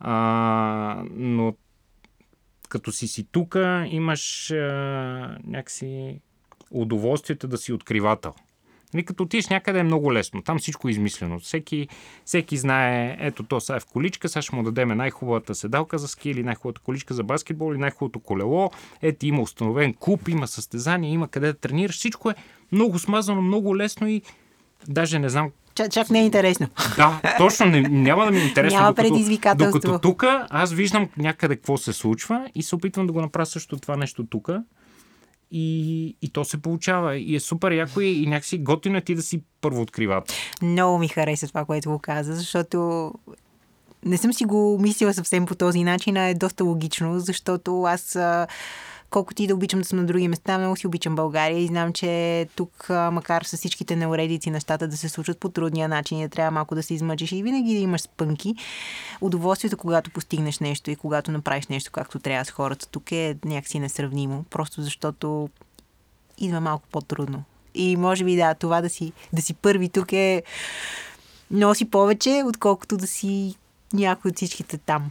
А, 0.00 1.04
но 1.10 1.54
като 2.68 2.92
си 2.92 3.08
си 3.08 3.26
тука, 3.32 3.86
имаш 3.90 4.50
а, 4.50 4.56
някакси 5.46 6.20
удоволствието 6.70 7.48
да 7.48 7.58
си 7.58 7.72
откривател. 7.72 8.34
Нали, 8.94 9.04
като 9.04 9.22
отидеш 9.22 9.48
някъде 9.48 9.78
е 9.78 9.82
много 9.82 10.12
лесно. 10.12 10.42
Там 10.42 10.58
всичко 10.58 10.88
е 10.88 10.90
измислено. 10.90 11.40
Всеки, 11.40 11.88
всеки 12.24 12.56
знае, 12.56 13.16
ето 13.20 13.42
то 13.42 13.60
сега 13.60 13.76
е 13.76 13.80
в 13.80 13.86
количка, 13.86 14.28
сега 14.28 14.42
ще 14.42 14.56
му 14.56 14.62
дадем 14.62 14.88
най-хубавата 14.88 15.54
седалка 15.54 15.98
за 15.98 16.08
ски 16.08 16.30
или 16.30 16.42
най-хубавата 16.42 16.80
количка 16.80 17.14
за 17.14 17.22
баскетбол 17.22 17.72
или 17.72 17.80
най-хубавото 17.80 18.20
колело. 18.20 18.70
Ето 19.02 19.26
има 19.26 19.42
установен 19.42 19.94
клуб, 20.00 20.28
има 20.28 20.48
състезание, 20.48 21.10
има 21.10 21.28
къде 21.28 21.46
да 21.46 21.58
тренираш. 21.58 21.96
Всичко 21.96 22.30
е 22.30 22.34
много 22.72 22.98
смазано, 22.98 23.42
много 23.42 23.76
лесно 23.76 24.08
и 24.08 24.22
даже 24.88 25.18
не 25.18 25.28
знам 25.28 25.50
Чак, 25.74 25.92
чак 25.92 26.10
не 26.10 26.20
е 26.20 26.24
интересно. 26.24 26.68
Да, 26.96 27.20
точно 27.38 27.66
не, 27.66 27.80
няма 27.80 28.24
да 28.24 28.30
ми 28.30 28.38
е 28.38 28.44
интересно. 28.44 28.78
Няма 28.78 28.92
докато, 28.92 29.08
предизвикателство. 29.08 29.80
Докато 29.80 29.98
тук 29.98 30.24
аз 30.50 30.72
виждам 30.72 31.08
някъде 31.16 31.56
какво 31.56 31.76
се 31.76 31.92
случва 31.92 32.50
и 32.54 32.62
се 32.62 32.74
опитвам 32.74 33.06
да 33.06 33.12
го 33.12 33.20
направя 33.20 33.46
също 33.46 33.76
това 33.76 33.96
нещо 33.96 34.26
тук. 34.26 34.50
И, 35.54 36.16
и 36.22 36.28
то 36.28 36.44
се 36.44 36.62
получава. 36.62 37.16
И 37.16 37.36
е 37.36 37.40
супер 37.40 37.72
яко 37.72 38.00
и, 38.00 38.22
и 38.22 38.26
някакси 38.26 38.58
готино 38.58 38.96
е 38.96 39.00
ти 39.00 39.14
да 39.14 39.22
си 39.22 39.42
първо 39.60 39.80
откриват. 39.80 40.32
Много 40.62 40.98
ми 40.98 41.08
хареса 41.08 41.48
това, 41.48 41.64
което 41.64 41.90
го 41.90 41.98
каза, 41.98 42.34
защото 42.34 43.12
не 44.04 44.16
съм 44.16 44.32
си 44.32 44.44
го 44.44 44.78
мислила 44.80 45.14
съвсем 45.14 45.46
по 45.46 45.54
този 45.54 45.84
начин, 45.84 46.16
а 46.16 46.28
е 46.28 46.34
доста 46.34 46.64
логично, 46.64 47.20
защото 47.20 47.82
аз 47.82 48.18
колкото 49.12 49.42
и 49.42 49.46
да 49.46 49.54
обичам 49.54 49.80
да 49.80 49.84
съм 49.84 49.98
на 49.98 50.04
други 50.04 50.28
места, 50.28 50.58
много 50.58 50.76
си 50.76 50.86
обичам 50.86 51.16
България 51.16 51.58
и 51.58 51.66
знам, 51.66 51.92
че 51.92 52.46
тук, 52.56 52.88
макар 52.88 53.42
с 53.42 53.56
всичките 53.56 53.96
неуредици, 53.96 54.50
нещата 54.50 54.88
да 54.88 54.96
се 54.96 55.08
случват 55.08 55.38
по 55.38 55.48
трудния 55.48 55.88
начин, 55.88 56.20
и 56.20 56.28
трябва 56.28 56.50
малко 56.50 56.74
да 56.74 56.82
се 56.82 56.94
измъчиш 56.94 57.32
и 57.32 57.42
винаги 57.42 57.74
да 57.74 57.80
имаш 57.80 58.00
спънки. 58.00 58.54
Удоволствието, 59.20 59.76
когато 59.76 60.10
постигнеш 60.10 60.58
нещо 60.58 60.90
и 60.90 60.96
когато 60.96 61.30
направиш 61.30 61.66
нещо 61.66 61.90
както 61.92 62.18
трябва 62.18 62.44
с 62.44 62.50
хората, 62.50 62.88
тук 62.88 63.12
е 63.12 63.36
някакси 63.44 63.78
несравнимо, 63.78 64.44
просто 64.50 64.82
защото 64.82 65.48
идва 66.38 66.60
малко 66.60 66.84
по-трудно. 66.92 67.44
И 67.74 67.96
може 67.96 68.24
би 68.24 68.36
да, 68.36 68.54
това 68.54 68.80
да 68.80 68.88
си, 68.88 69.12
да 69.32 69.42
си 69.42 69.54
първи 69.54 69.88
тук 69.88 70.12
е 70.12 70.42
носи 71.50 71.90
повече, 71.90 72.42
отколкото 72.46 72.96
да 72.96 73.06
си 73.06 73.54
някой 73.92 74.28
от 74.28 74.36
всичките 74.36 74.78
там. 74.78 75.10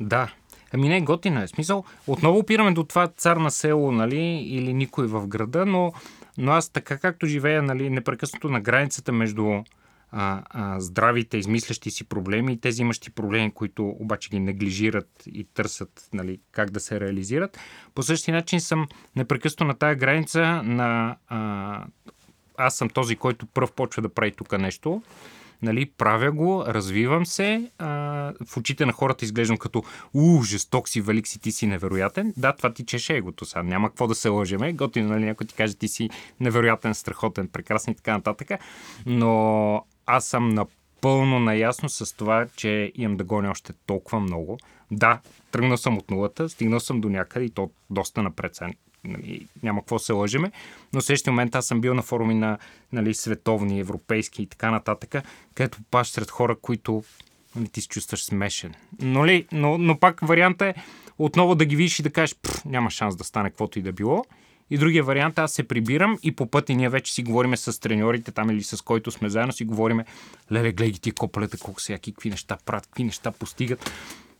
Да, 0.00 0.32
Ами 0.74 0.88
не, 0.88 1.00
готина 1.00 1.42
е. 1.42 1.48
Смисъл, 1.48 1.84
отново 2.06 2.38
опираме 2.38 2.72
до 2.72 2.84
това 2.84 3.08
цар 3.08 3.36
на 3.36 3.50
село, 3.50 3.92
нали, 3.92 4.22
или 4.46 4.74
никой 4.74 5.06
в 5.06 5.26
града, 5.26 5.66
но, 5.66 5.92
но 6.38 6.52
аз 6.52 6.68
така 6.68 6.98
както 6.98 7.26
живея, 7.26 7.62
нали, 7.62 7.90
непрекъснато 7.90 8.48
на 8.48 8.60
границата 8.60 9.12
между 9.12 9.62
а, 10.12 10.42
а, 10.50 10.80
здравите, 10.80 11.36
измислящи 11.36 11.90
си 11.90 12.04
проблеми 12.04 12.52
и 12.52 12.60
тези 12.60 12.82
имащи 12.82 13.10
проблеми, 13.10 13.50
които 13.50 13.88
обаче 13.88 14.28
ги 14.28 14.40
неглижират 14.40 15.22
и 15.26 15.44
търсят 15.44 16.08
нали, 16.12 16.40
как 16.52 16.70
да 16.70 16.80
се 16.80 17.00
реализират. 17.00 17.58
По 17.94 18.02
същия 18.02 18.34
начин 18.34 18.60
съм 18.60 18.88
непрекъснато 19.16 19.64
на 19.64 19.74
тая 19.74 19.94
граница 19.94 20.62
на 20.62 21.16
а, 21.28 21.84
аз 22.56 22.76
съм 22.76 22.88
този, 22.88 23.16
който 23.16 23.46
пръв 23.46 23.72
почва 23.72 24.02
да 24.02 24.08
прави 24.08 24.32
тук 24.32 24.58
нещо. 24.58 25.02
Нали, 25.62 25.90
правя 25.98 26.32
го, 26.32 26.64
развивам 26.66 27.26
се. 27.26 27.70
А, 27.78 27.88
в 28.46 28.56
очите 28.56 28.86
на 28.86 28.92
хората 28.92 29.24
изглеждам 29.24 29.56
като 29.56 29.82
у, 30.14 30.42
жесток 30.42 30.88
си, 30.88 31.00
велик 31.00 31.26
си, 31.26 31.40
ти 31.40 31.52
си 31.52 31.66
невероятен. 31.66 32.34
Да, 32.36 32.52
това 32.52 32.72
ти 32.72 32.84
чеше 32.84 33.16
егото 33.16 33.44
сега. 33.44 33.62
Няма 33.62 33.88
какво 33.88 34.06
да 34.06 34.14
се 34.14 34.28
лъжеме. 34.28 34.72
Готино, 34.72 35.08
нали, 35.08 35.24
някой 35.24 35.46
ти 35.46 35.54
каже, 35.54 35.74
ти 35.74 35.88
си 35.88 36.10
невероятен, 36.40 36.94
страхотен, 36.94 37.48
прекрасен 37.48 37.92
и 37.92 37.96
така 37.96 38.12
нататък. 38.12 38.50
Но 39.06 39.84
аз 40.06 40.24
съм 40.26 40.48
напълно 40.48 41.38
наясно 41.40 41.88
с 41.88 42.16
това, 42.16 42.46
че 42.56 42.92
имам 42.94 43.16
да 43.16 43.24
гоня 43.24 43.50
още 43.50 43.72
толкова 43.86 44.20
много. 44.20 44.58
Да, 44.90 45.20
тръгнал 45.50 45.76
съм 45.76 45.98
от 45.98 46.10
нулата, 46.10 46.48
стигнал 46.48 46.80
съм 46.80 47.00
до 47.00 47.08
някъде 47.08 47.44
и 47.44 47.50
то 47.50 47.70
доста 47.90 48.22
напред. 48.22 48.58
Нали, 49.04 49.46
няма 49.62 49.80
какво 49.80 49.98
се 49.98 50.12
лъжеме, 50.12 50.52
но 50.92 51.00
в 51.00 51.04
същия 51.04 51.32
момент 51.32 51.54
аз 51.54 51.66
съм 51.66 51.80
бил 51.80 51.94
на 51.94 52.02
форуми 52.02 52.34
на 52.34 52.58
нали, 52.92 53.14
световни, 53.14 53.80
европейски 53.80 54.42
и 54.42 54.46
така 54.46 54.70
нататък, 54.70 55.24
където 55.54 55.78
паш 55.90 56.08
сред 56.08 56.30
хора, 56.30 56.56
които 56.56 57.04
нали, 57.56 57.68
ти 57.68 57.80
се 57.80 57.88
чувстваш 57.88 58.24
смешен. 58.24 58.74
Но, 59.00 59.26
ли, 59.26 59.46
но, 59.52 59.78
но 59.78 59.98
пак 59.98 60.20
варианта 60.20 60.66
е 60.66 60.74
отново 61.18 61.54
да 61.54 61.64
ги 61.64 61.76
видиш 61.76 61.98
и 61.98 62.02
да 62.02 62.10
кажеш, 62.10 62.36
няма 62.64 62.90
шанс 62.90 63.16
да 63.16 63.24
стане 63.24 63.50
каквото 63.50 63.78
и 63.78 63.82
да 63.82 63.92
било. 63.92 64.24
И 64.70 64.78
другия 64.78 65.04
вариант, 65.04 65.38
аз 65.38 65.52
се 65.52 65.68
прибирам 65.68 66.18
и 66.22 66.32
по 66.32 66.46
пъти 66.46 66.74
ние 66.74 66.88
вече 66.88 67.12
си 67.12 67.22
говориме 67.22 67.56
с 67.56 67.80
треньорите 67.80 68.32
там 68.32 68.50
или 68.50 68.62
с 68.62 68.82
който 68.82 69.10
сме 69.10 69.28
заедно, 69.28 69.52
си 69.52 69.64
говориме, 69.64 70.04
леле, 70.52 70.72
гледай 70.72 70.92
ти 70.92 71.10
копалета, 71.10 71.58
колко 71.58 71.80
са 71.80 71.92
яки, 71.92 72.12
какви 72.12 72.30
неща 72.30 72.58
правят, 72.66 72.86
какви 72.86 73.04
неща 73.04 73.32
постигат. 73.32 73.90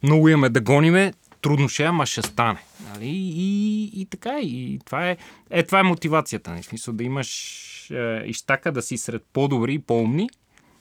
Много 0.02 0.28
имаме 0.28 0.48
да 0.48 0.60
гониме, 0.60 1.12
трудно 1.42 1.68
ще 1.68 1.82
е, 1.82 1.86
ама 1.86 2.06
ще 2.06 2.22
стане. 2.22 2.58
Нали? 2.92 3.06
И, 3.06 3.90
и, 4.00 4.06
така, 4.06 4.40
и 4.40 4.80
това 4.84 5.10
е, 5.10 5.16
е, 5.50 5.62
това 5.62 5.80
е 5.80 5.82
мотивацията. 5.82 6.50
Нали? 6.50 6.62
Смисъл 6.62 6.94
да 6.94 7.04
имаш 7.04 7.90
е, 7.90 8.22
изтака, 8.26 8.72
да 8.72 8.82
си 8.82 8.98
сред 8.98 9.24
по-добри 9.32 9.74
и 9.74 9.78
по-умни, 9.78 10.30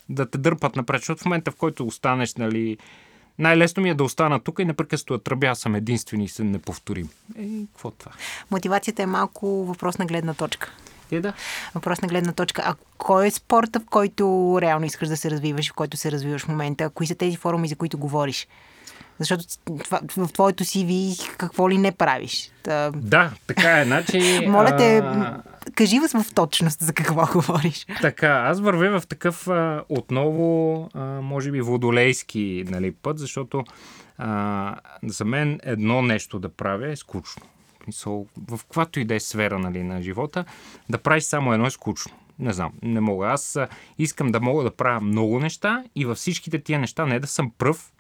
да 0.10 0.30
те 0.30 0.38
дърпат 0.38 0.76
напред, 0.76 1.02
защото 1.02 1.22
в 1.22 1.26
момента, 1.26 1.52
в 1.52 1.56
който 1.56 1.86
останеш, 1.86 2.36
нали, 2.36 2.78
най-лесно 3.40 3.84
ми 3.84 3.90
е 3.90 3.94
да 3.94 4.04
остана 4.04 4.40
тук 4.40 4.60
и 4.60 4.66
непрекъснато 4.66 5.18
да 5.18 5.24
тръбя, 5.24 5.56
съм 5.56 5.76
единствен 5.76 6.22
и 6.22 6.28
се 6.28 6.44
не 6.44 6.60
повторим. 6.60 7.10
Е, 7.40 7.48
какво 7.74 7.90
е 7.90 7.92
това? 7.98 8.12
Мотивацията 8.52 9.04
е 9.04 9.06
малко 9.06 9.66
въпрос 9.66 9.98
на 9.98 10.06
гледна 10.06 10.34
точка. 10.34 10.72
Е, 11.12 11.20
да. 11.20 11.34
Въпрос 11.76 12.02
на 12.02 12.08
гледна 12.08 12.32
точка. 12.32 12.62
А 12.66 12.76
кой 12.98 13.28
е 13.28 13.32
спорта, 13.32 13.80
в 13.80 13.86
който 13.86 14.58
реално 14.62 14.86
искаш 14.86 15.08
да 15.08 15.18
се 15.18 15.32
развиваш, 15.32 15.70
в 15.70 15.74
който 15.74 15.98
се 15.98 16.12
развиваш 16.12 16.42
в 16.42 16.48
момента? 16.48 16.90
Кои 16.90 17.08
са 17.08 17.16
тези 17.16 17.38
форуми, 17.38 17.68
за 17.68 17.76
които 17.76 17.98
говориш? 17.98 18.48
Защото 19.22 19.44
това, 19.84 20.02
в 20.18 20.28
твоето 20.34 20.64
ви 20.76 21.14
какво 21.38 21.70
ли 21.70 21.78
не 21.78 21.92
правиш. 21.92 22.52
Та... 22.64 22.92
Да, 22.96 23.32
така 23.48 23.80
е. 23.80 23.86
Значи, 23.86 24.46
Моля 24.48 24.78
те, 24.78 24.98
а... 24.98 25.42
кажи 25.76 26.00
вас 26.00 26.12
в 26.12 26.34
точност 26.34 26.80
за 26.80 26.94
какво 26.94 27.26
говориш. 27.34 27.86
Така, 28.02 28.28
аз 28.28 28.60
вървя 28.60 29.00
в 29.00 29.08
такъв 29.08 29.48
а, 29.48 29.84
отново, 29.90 30.90
а, 30.94 31.00
може 31.04 31.52
би, 31.52 31.62
водолейски 31.62 32.66
нали, 32.68 32.92
път, 32.92 33.20
защото 33.20 33.64
а, 34.18 34.76
за 35.04 35.26
мен 35.26 35.60
едно 35.64 36.02
нещо 36.02 36.40
да 36.40 36.50
правя 36.50 36.92
е 36.92 36.96
скучно. 36.96 37.44
В 38.48 38.58
каквато 38.58 39.00
и 39.00 39.06
да 39.06 39.16
е 39.16 39.20
сфера 39.20 39.60
нали, 39.60 39.84
на 39.84 40.02
живота, 40.02 40.46
да 40.90 40.98
правиш 40.98 41.24
само 41.24 41.54
едно 41.54 41.66
е 41.66 41.72
скучно. 41.72 42.12
Не 42.40 42.54
знам, 42.54 42.72
не 42.82 43.00
мога. 43.00 43.28
Аз 43.28 43.60
искам 43.98 44.32
да 44.32 44.40
мога 44.40 44.64
да 44.64 44.72
правя 44.72 45.02
много 45.02 45.40
неща 45.40 45.84
и 45.96 46.06
във 46.06 46.18
всичките 46.18 46.60
тия 46.60 46.80
неща 46.80 47.06
не 47.06 47.20
да 47.20 47.28
съм 47.28 47.52
пръв, 47.58 47.92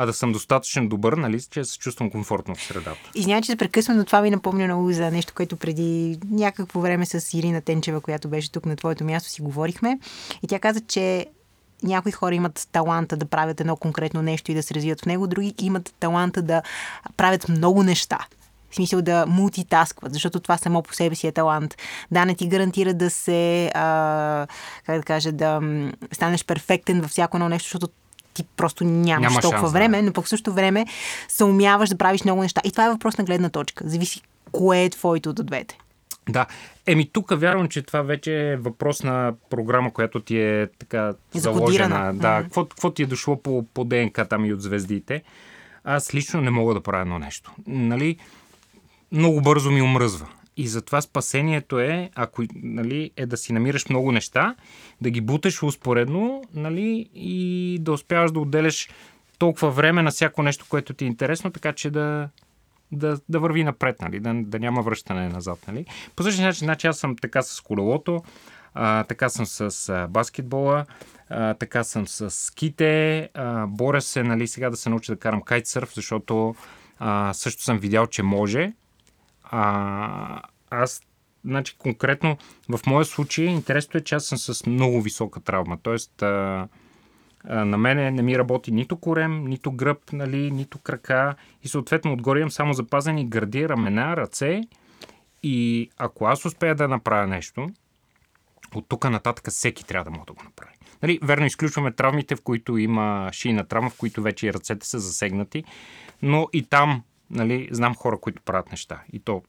а 0.00 0.06
да 0.06 0.12
съм 0.12 0.32
достатъчно 0.32 0.88
добър, 0.88 1.12
нали, 1.12 1.42
че 1.50 1.64
се 1.64 1.78
чувствам 1.78 2.10
комфортно 2.10 2.54
в 2.54 2.62
средата. 2.62 3.10
Извинявай, 3.14 3.42
че 3.42 3.50
се 3.50 3.56
прекъсвам, 3.56 3.96
но 3.96 4.04
това 4.04 4.20
ми 4.20 4.30
напомня 4.30 4.64
много 4.64 4.92
за 4.92 5.10
нещо, 5.10 5.32
което 5.36 5.56
преди 5.56 6.18
някакво 6.30 6.80
време 6.80 7.06
с 7.06 7.38
Ирина 7.38 7.60
Тенчева, 7.60 8.00
която 8.00 8.28
беше 8.28 8.52
тук 8.52 8.66
на 8.66 8.76
твоето 8.76 9.04
място, 9.04 9.30
си 9.30 9.42
говорихме. 9.42 9.98
И 10.42 10.46
тя 10.46 10.58
каза, 10.58 10.80
че 10.80 11.26
някои 11.82 12.12
хора 12.12 12.34
имат 12.34 12.68
таланта 12.72 13.16
да 13.16 13.26
правят 13.26 13.60
едно 13.60 13.76
конкретно 13.76 14.22
нещо 14.22 14.52
и 14.52 14.54
да 14.54 14.62
се 14.62 14.74
развият 14.74 15.00
в 15.00 15.06
него, 15.06 15.26
други 15.26 15.54
имат 15.60 15.94
таланта 16.00 16.42
да 16.42 16.62
правят 17.16 17.48
много 17.48 17.82
неща. 17.82 18.18
В 18.70 18.74
смисъл 18.74 19.02
да 19.02 19.26
мултитаскват, 19.26 20.12
защото 20.12 20.40
това 20.40 20.58
само 20.58 20.82
по 20.82 20.94
себе 20.94 21.14
си 21.14 21.26
е 21.26 21.32
талант. 21.32 21.76
Да, 22.10 22.24
не 22.24 22.34
ти 22.34 22.48
гарантира 22.48 22.94
да 22.94 23.10
се, 23.10 23.70
а, 23.74 24.46
как 24.86 24.96
да 24.96 25.02
кажа, 25.02 25.32
да 25.32 25.60
станеш 26.12 26.44
перфектен 26.44 27.00
във 27.00 27.10
всяко 27.10 27.36
едно 27.36 27.48
нещо, 27.48 27.66
защото 27.66 27.88
ти 28.38 28.44
просто 28.56 28.84
нямаш 28.84 29.22
Няма 29.22 29.40
толкова 29.40 29.60
шанс, 29.60 29.72
време, 29.72 29.96
да. 29.96 30.02
но 30.02 30.12
пък 30.12 30.24
в 30.24 30.28
същото 30.28 30.52
време 30.52 30.86
се 31.28 31.44
умяваш 31.44 31.88
да 31.88 31.98
правиш 31.98 32.24
много 32.24 32.42
неща. 32.42 32.60
И 32.64 32.70
това 32.70 32.86
е 32.86 32.90
въпрос 32.90 33.18
на 33.18 33.24
гледна 33.24 33.48
точка. 33.48 33.88
Зависи 33.88 34.22
кое 34.52 34.82
е 34.84 34.90
твоето 34.90 35.30
от 35.30 35.46
двете. 35.46 35.78
Да. 36.28 36.46
Еми 36.86 37.10
тук 37.12 37.40
вярвам, 37.40 37.68
че 37.68 37.82
това 37.82 38.02
вече 38.02 38.50
е 38.52 38.56
въпрос 38.56 39.02
на 39.02 39.32
програма, 39.50 39.92
която 39.92 40.20
ти 40.20 40.38
е 40.38 40.68
така 40.78 41.14
заложена. 41.34 42.14
Да, 42.14 42.42
какво, 42.42 42.64
какво 42.64 42.90
ти 42.90 43.02
е 43.02 43.06
дошло 43.06 43.42
по, 43.42 43.64
по 43.74 43.84
ДНК 43.84 44.24
там 44.28 44.44
и 44.44 44.52
от 44.52 44.62
звездите. 44.62 45.22
Аз 45.84 46.14
лично 46.14 46.40
не 46.40 46.50
мога 46.50 46.74
да 46.74 46.80
правя 46.80 47.02
едно 47.02 47.18
нещо. 47.18 47.52
Нали? 47.66 48.16
Много 49.12 49.40
бързо 49.40 49.70
ми 49.70 49.82
омръзва. 49.82 50.26
И 50.58 50.68
затова 50.68 51.00
спасението 51.00 51.78
е, 51.78 52.10
ако 52.14 52.42
нали, 52.54 53.10
е 53.16 53.26
да 53.26 53.36
си 53.36 53.52
намираш 53.52 53.88
много 53.88 54.12
неща, 54.12 54.54
да 55.00 55.10
ги 55.10 55.20
буташ 55.20 55.62
успоредно 55.62 56.42
нали, 56.54 57.10
и 57.14 57.78
да 57.80 57.92
успяваш 57.92 58.32
да 58.32 58.40
отделяш 58.40 58.88
толкова 59.38 59.70
време 59.70 60.02
на 60.02 60.10
всяко 60.10 60.42
нещо, 60.42 60.66
което 60.68 60.94
ти 60.94 61.04
е 61.04 61.08
интересно, 61.08 61.50
така 61.50 61.72
че 61.72 61.90
да, 61.90 62.28
да, 62.92 63.20
да 63.28 63.40
върви 63.40 63.64
напред, 63.64 64.02
нали, 64.02 64.20
да, 64.20 64.34
да 64.34 64.58
няма 64.58 64.82
връщане 64.82 65.28
назад. 65.28 65.58
Нали. 65.68 65.86
По 66.16 66.22
същия 66.22 66.46
начин, 66.46 66.64
значи 66.64 66.86
аз 66.86 66.98
съм 66.98 67.16
така 67.16 67.42
с 67.42 67.60
колелото, 67.60 68.22
а, 68.74 69.04
така 69.04 69.28
съм 69.28 69.46
с 69.46 69.88
а, 69.88 70.06
баскетбола, 70.08 70.86
а, 71.30 71.54
така 71.54 71.84
съм 71.84 72.08
с 72.08 72.30
ските, 72.30 73.20
а, 73.34 73.66
боря 73.66 74.00
се 74.00 74.22
нали, 74.22 74.46
сега 74.46 74.70
да 74.70 74.76
се 74.76 74.90
науча 74.90 75.12
да 75.12 75.18
карам 75.18 75.42
кайтсърф, 75.42 75.94
защото 75.94 76.54
а, 76.98 77.32
също 77.34 77.62
съм 77.62 77.78
видял, 77.78 78.06
че 78.06 78.22
може 78.22 78.72
а, 79.50 80.42
аз, 80.70 81.02
значи 81.44 81.76
конкретно 81.78 82.36
в 82.68 82.80
моя 82.86 83.04
случай, 83.04 83.44
интересното 83.44 83.98
е, 83.98 84.00
че 84.00 84.14
аз 84.14 84.24
съм 84.24 84.38
с 84.38 84.66
много 84.66 85.02
висока 85.02 85.40
травма. 85.40 85.78
Тоест, 85.82 86.22
а, 86.22 86.68
а, 87.44 87.64
на 87.64 87.78
мене 87.78 88.10
не 88.10 88.22
ми 88.22 88.38
работи 88.38 88.72
нито 88.72 88.96
корем, 88.96 89.44
нито 89.44 89.72
гръб, 89.72 90.12
нали, 90.12 90.50
нито 90.50 90.78
крака 90.78 91.34
и 91.62 91.68
съответно 91.68 92.12
отгоре 92.12 92.38
имам 92.38 92.50
само 92.50 92.72
запазени 92.72 93.28
гърди, 93.28 93.68
рамена, 93.68 94.16
ръце 94.16 94.60
и 95.42 95.90
ако 95.98 96.26
аз 96.26 96.44
успея 96.44 96.74
да 96.74 96.88
направя 96.88 97.26
нещо, 97.26 97.68
от 98.74 98.88
тук 98.88 99.10
нататък 99.10 99.50
всеки 99.50 99.84
трябва 99.84 100.04
да 100.04 100.10
може 100.10 100.26
да 100.26 100.32
го 100.32 100.42
направи. 100.44 100.72
Нали, 101.02 101.18
верно, 101.22 101.46
изключваме 101.46 101.92
травмите, 101.92 102.36
в 102.36 102.42
които 102.42 102.76
има 102.78 103.30
шийна 103.32 103.64
травма, 103.64 103.90
в 103.90 103.98
които 103.98 104.22
вече 104.22 104.46
и 104.46 104.52
ръцете 104.52 104.86
са 104.86 104.98
засегнати, 104.98 105.64
но 106.22 106.48
и 106.52 106.62
там 106.62 107.02
нали, 107.30 107.68
знам 107.70 107.94
хора, 107.94 108.18
които 108.18 108.42
правят 108.42 108.70
неща. 108.70 109.02
И 109.12 109.20
то 109.20 109.42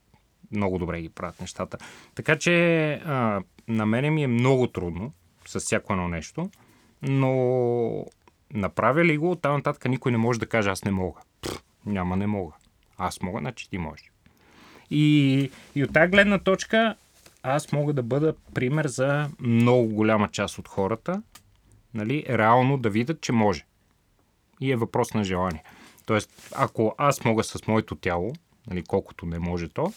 много 0.52 0.78
добре 0.78 1.02
ги 1.02 1.10
правят 1.10 1.42
нещата. 1.42 1.78
Така 2.16 2.36
че 2.36 2.92
а, 2.94 3.42
на 3.68 3.86
мене 3.86 4.10
ми 4.10 4.24
е 4.24 4.28
много 4.28 4.68
трудно 4.68 5.14
с 5.48 5.60
всяко 5.60 5.94
едно 5.94 6.08
нещо, 6.08 6.50
но 7.02 8.06
направя 8.54 9.06
ли 9.06 9.18
го, 9.18 9.32
оттам 9.32 9.56
нататък 9.56 9.86
никой 9.86 10.12
не 10.12 10.18
може 10.18 10.40
да 10.40 10.46
каже 10.46 10.70
аз 10.70 10.86
не 10.86 10.92
мога. 10.92 11.22
Пфф, 11.42 11.64
няма 11.86 12.18
не 12.18 12.28
мога. 12.28 12.54
Аз 12.98 13.22
мога, 13.22 13.40
значи 13.40 13.70
ти 13.70 13.78
можеш. 13.78 14.12
И, 14.92 15.52
и 15.76 15.84
от 15.84 15.94
тази 15.94 16.12
гледна 16.12 16.40
точка 16.40 16.96
аз 17.44 17.72
мога 17.72 17.94
да 17.94 18.04
бъда 18.04 18.34
пример 18.54 18.88
за 18.88 19.30
много 19.40 19.88
голяма 19.88 20.30
част 20.30 20.58
от 20.58 20.68
хората, 20.68 21.22
нали, 21.94 22.26
реално 22.30 22.78
да 22.78 22.90
видят, 22.90 23.22
че 23.22 23.32
може. 23.32 23.66
И 24.62 24.72
е 24.72 24.76
въпрос 24.76 25.14
на 25.14 25.24
желание. 25.24 25.64
Тоест, 26.10 26.30
ако 26.56 26.96
аз 26.98 27.24
мога 27.24 27.44
с 27.44 27.68
моето 27.68 27.96
тяло, 27.96 28.34
нали, 28.68 28.84
колкото 28.84 29.26
не 29.26 29.40
може 29.40 29.70
то, 29.70 29.94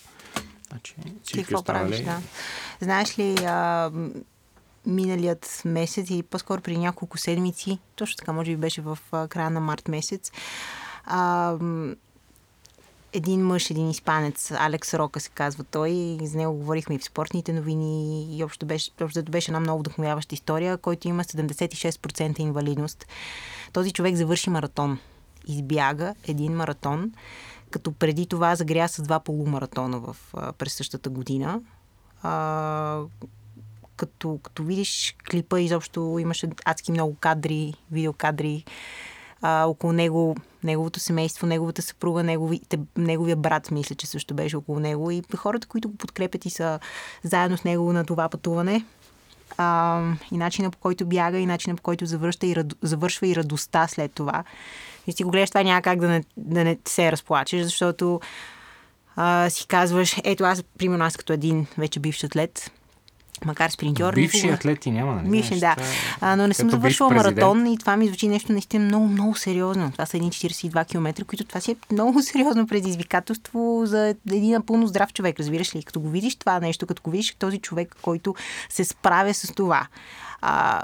значи 0.69 0.95
Ти 1.25 1.45
какво 1.45 1.63
правиш, 1.63 2.01
да. 2.01 2.21
Знаеш 2.81 3.19
ли, 3.19 3.35
а, 3.45 3.91
миналият 4.87 5.63
месец 5.65 6.11
или 6.11 6.23
по-скоро 6.23 6.61
при 6.61 6.77
няколко 6.77 7.19
седмици, 7.19 7.79
точно 7.97 8.17
така, 8.17 8.33
може 8.33 8.51
би 8.51 8.57
беше 8.57 8.81
в 8.81 8.99
края 9.29 9.51
на 9.51 9.61
март 9.61 9.89
месец, 9.89 10.33
а, 11.05 11.57
един 13.13 13.47
мъж, 13.47 13.71
един 13.71 13.91
испанец, 13.91 14.51
Алекс 14.51 14.95
Рока 14.95 15.21
се 15.21 15.31
казва 15.31 15.65
той, 15.65 15.91
и 15.91 16.27
с 16.27 16.35
него 16.35 16.53
говорихме 16.53 16.95
и 16.95 16.99
в 16.99 17.05
спортните 17.05 17.53
новини 17.53 18.27
и 18.37 18.45
общо 18.45 18.67
беше, 18.67 18.91
общо 19.03 19.23
беше 19.23 19.51
една 19.51 19.61
много 19.61 19.81
вдъхновяваща 19.81 20.35
история, 20.35 20.79
който 20.79 21.09
има 21.09 21.25
76% 21.25 22.41
инвалидност. 22.41 23.07
Този 23.73 23.93
човек 23.93 24.17
завърши 24.17 24.51
маратон 24.51 24.99
избяга 25.47 26.15
един 26.29 26.53
маратон, 26.53 27.13
като 27.71 27.93
преди 27.93 28.27
това 28.27 28.55
загря 28.55 28.89
с 28.89 29.03
два 29.03 29.21
полумаратона 29.21 30.01
в, 30.01 30.17
през 30.59 30.75
същата 30.75 31.11
година. 31.11 31.61
А, 32.23 33.01
като, 33.97 34.39
като 34.43 34.63
видиш 34.63 35.17
клипа, 35.31 35.61
изобщо 35.61 36.17
имаше 36.21 36.49
адски 36.65 36.93
много 36.93 37.15
кадри, 37.15 37.75
видеокадри 37.91 38.65
а, 39.43 39.65
около 39.65 39.93
него, 39.93 40.37
неговото 40.65 41.01
семейство, 41.01 41.47
неговата 41.47 41.83
съпруга, 41.83 42.23
неговите, 42.23 42.79
неговия 42.97 43.37
брат, 43.37 43.71
мисля, 43.71 43.95
че 43.95 44.07
също 44.07 44.35
беше 44.35 44.57
около 44.57 44.81
него 44.81 45.11
и 45.11 45.23
хората, 45.37 45.67
които 45.67 45.89
го 45.89 45.97
подкрепят 45.97 46.47
и 46.47 46.51
са 46.51 46.81
заедно 47.23 47.57
с 47.57 47.65
него 47.65 47.93
на 47.93 48.05
това 48.05 48.29
пътуване. 48.29 48.85
А, 49.59 50.03
и 50.31 50.37
начина 50.37 50.71
по 50.71 50.79
който 50.79 51.07
бяга, 51.07 51.39
и 51.39 51.47
начина 51.47 51.77
по 51.77 51.83
който 51.83 52.07
завършва 52.07 52.47
и, 52.47 52.57
завършва 52.83 53.27
и 53.27 53.37
радостта 53.37 53.89
след 53.89 54.13
това. 54.13 54.45
И 55.07 55.13
си 55.13 55.25
го 55.25 55.31
гледаш, 55.31 55.51
това 55.51 55.63
няма 55.63 55.83
как 55.83 55.99
да 55.99 56.09
не, 56.09 56.25
да 56.37 56.65
не 56.65 56.79
се 56.89 57.13
разплачеш, 57.13 57.63
защото 57.63 58.21
а, 59.17 59.51
си 59.51 59.67
казваш, 59.67 60.17
ето 60.25 60.45
аз, 60.45 60.63
примерно 60.79 61.05
аз 61.05 61.17
като 61.17 61.33
един 61.33 61.67
вече 61.79 62.01
бивш 62.01 62.25
атлет, 62.25 62.71
макар 63.45 63.71
спринтьор. 63.71 64.15
Бивши 64.15 64.37
никога... 64.37 64.55
атлети 64.55 64.91
няма, 64.91 65.15
нали? 65.15 65.31
Бивши, 65.31 65.61
да. 65.61 65.77
А, 66.21 66.37
но 66.37 66.47
не 66.47 66.55
съм 66.55 66.71
завършила 66.71 67.11
маратон 67.11 67.67
и 67.67 67.79
това 67.79 67.97
ми 67.97 68.07
звучи 68.07 68.29
нещо 68.29 68.53
наистина 68.53 68.85
много, 68.85 69.07
много 69.07 69.35
сериозно. 69.35 69.93
Това 69.93 70.07
са 70.07 70.17
едни 70.17 70.31
42 70.31 70.89
км, 70.89 71.25
които 71.25 71.45
това 71.45 71.61
си 71.61 71.71
е 71.71 71.77
много 71.93 72.23
сериозно 72.23 72.67
предизвикателство 72.67 73.83
за 73.85 74.15
един 74.31 74.53
напълно 74.53 74.87
здрав 74.87 75.13
човек, 75.13 75.41
разбираш 75.41 75.75
ли? 75.75 75.83
Като 75.83 76.01
го 76.01 76.09
видиш 76.09 76.37
това 76.37 76.61
нещо, 76.61 76.87
като 76.87 77.03
го 77.03 77.11
видиш 77.11 77.35
този 77.39 77.59
човек, 77.59 77.97
който 78.03 78.35
се 78.69 78.85
справя 78.85 79.35
с 79.35 79.55
това. 79.55 79.87
А, 80.41 80.83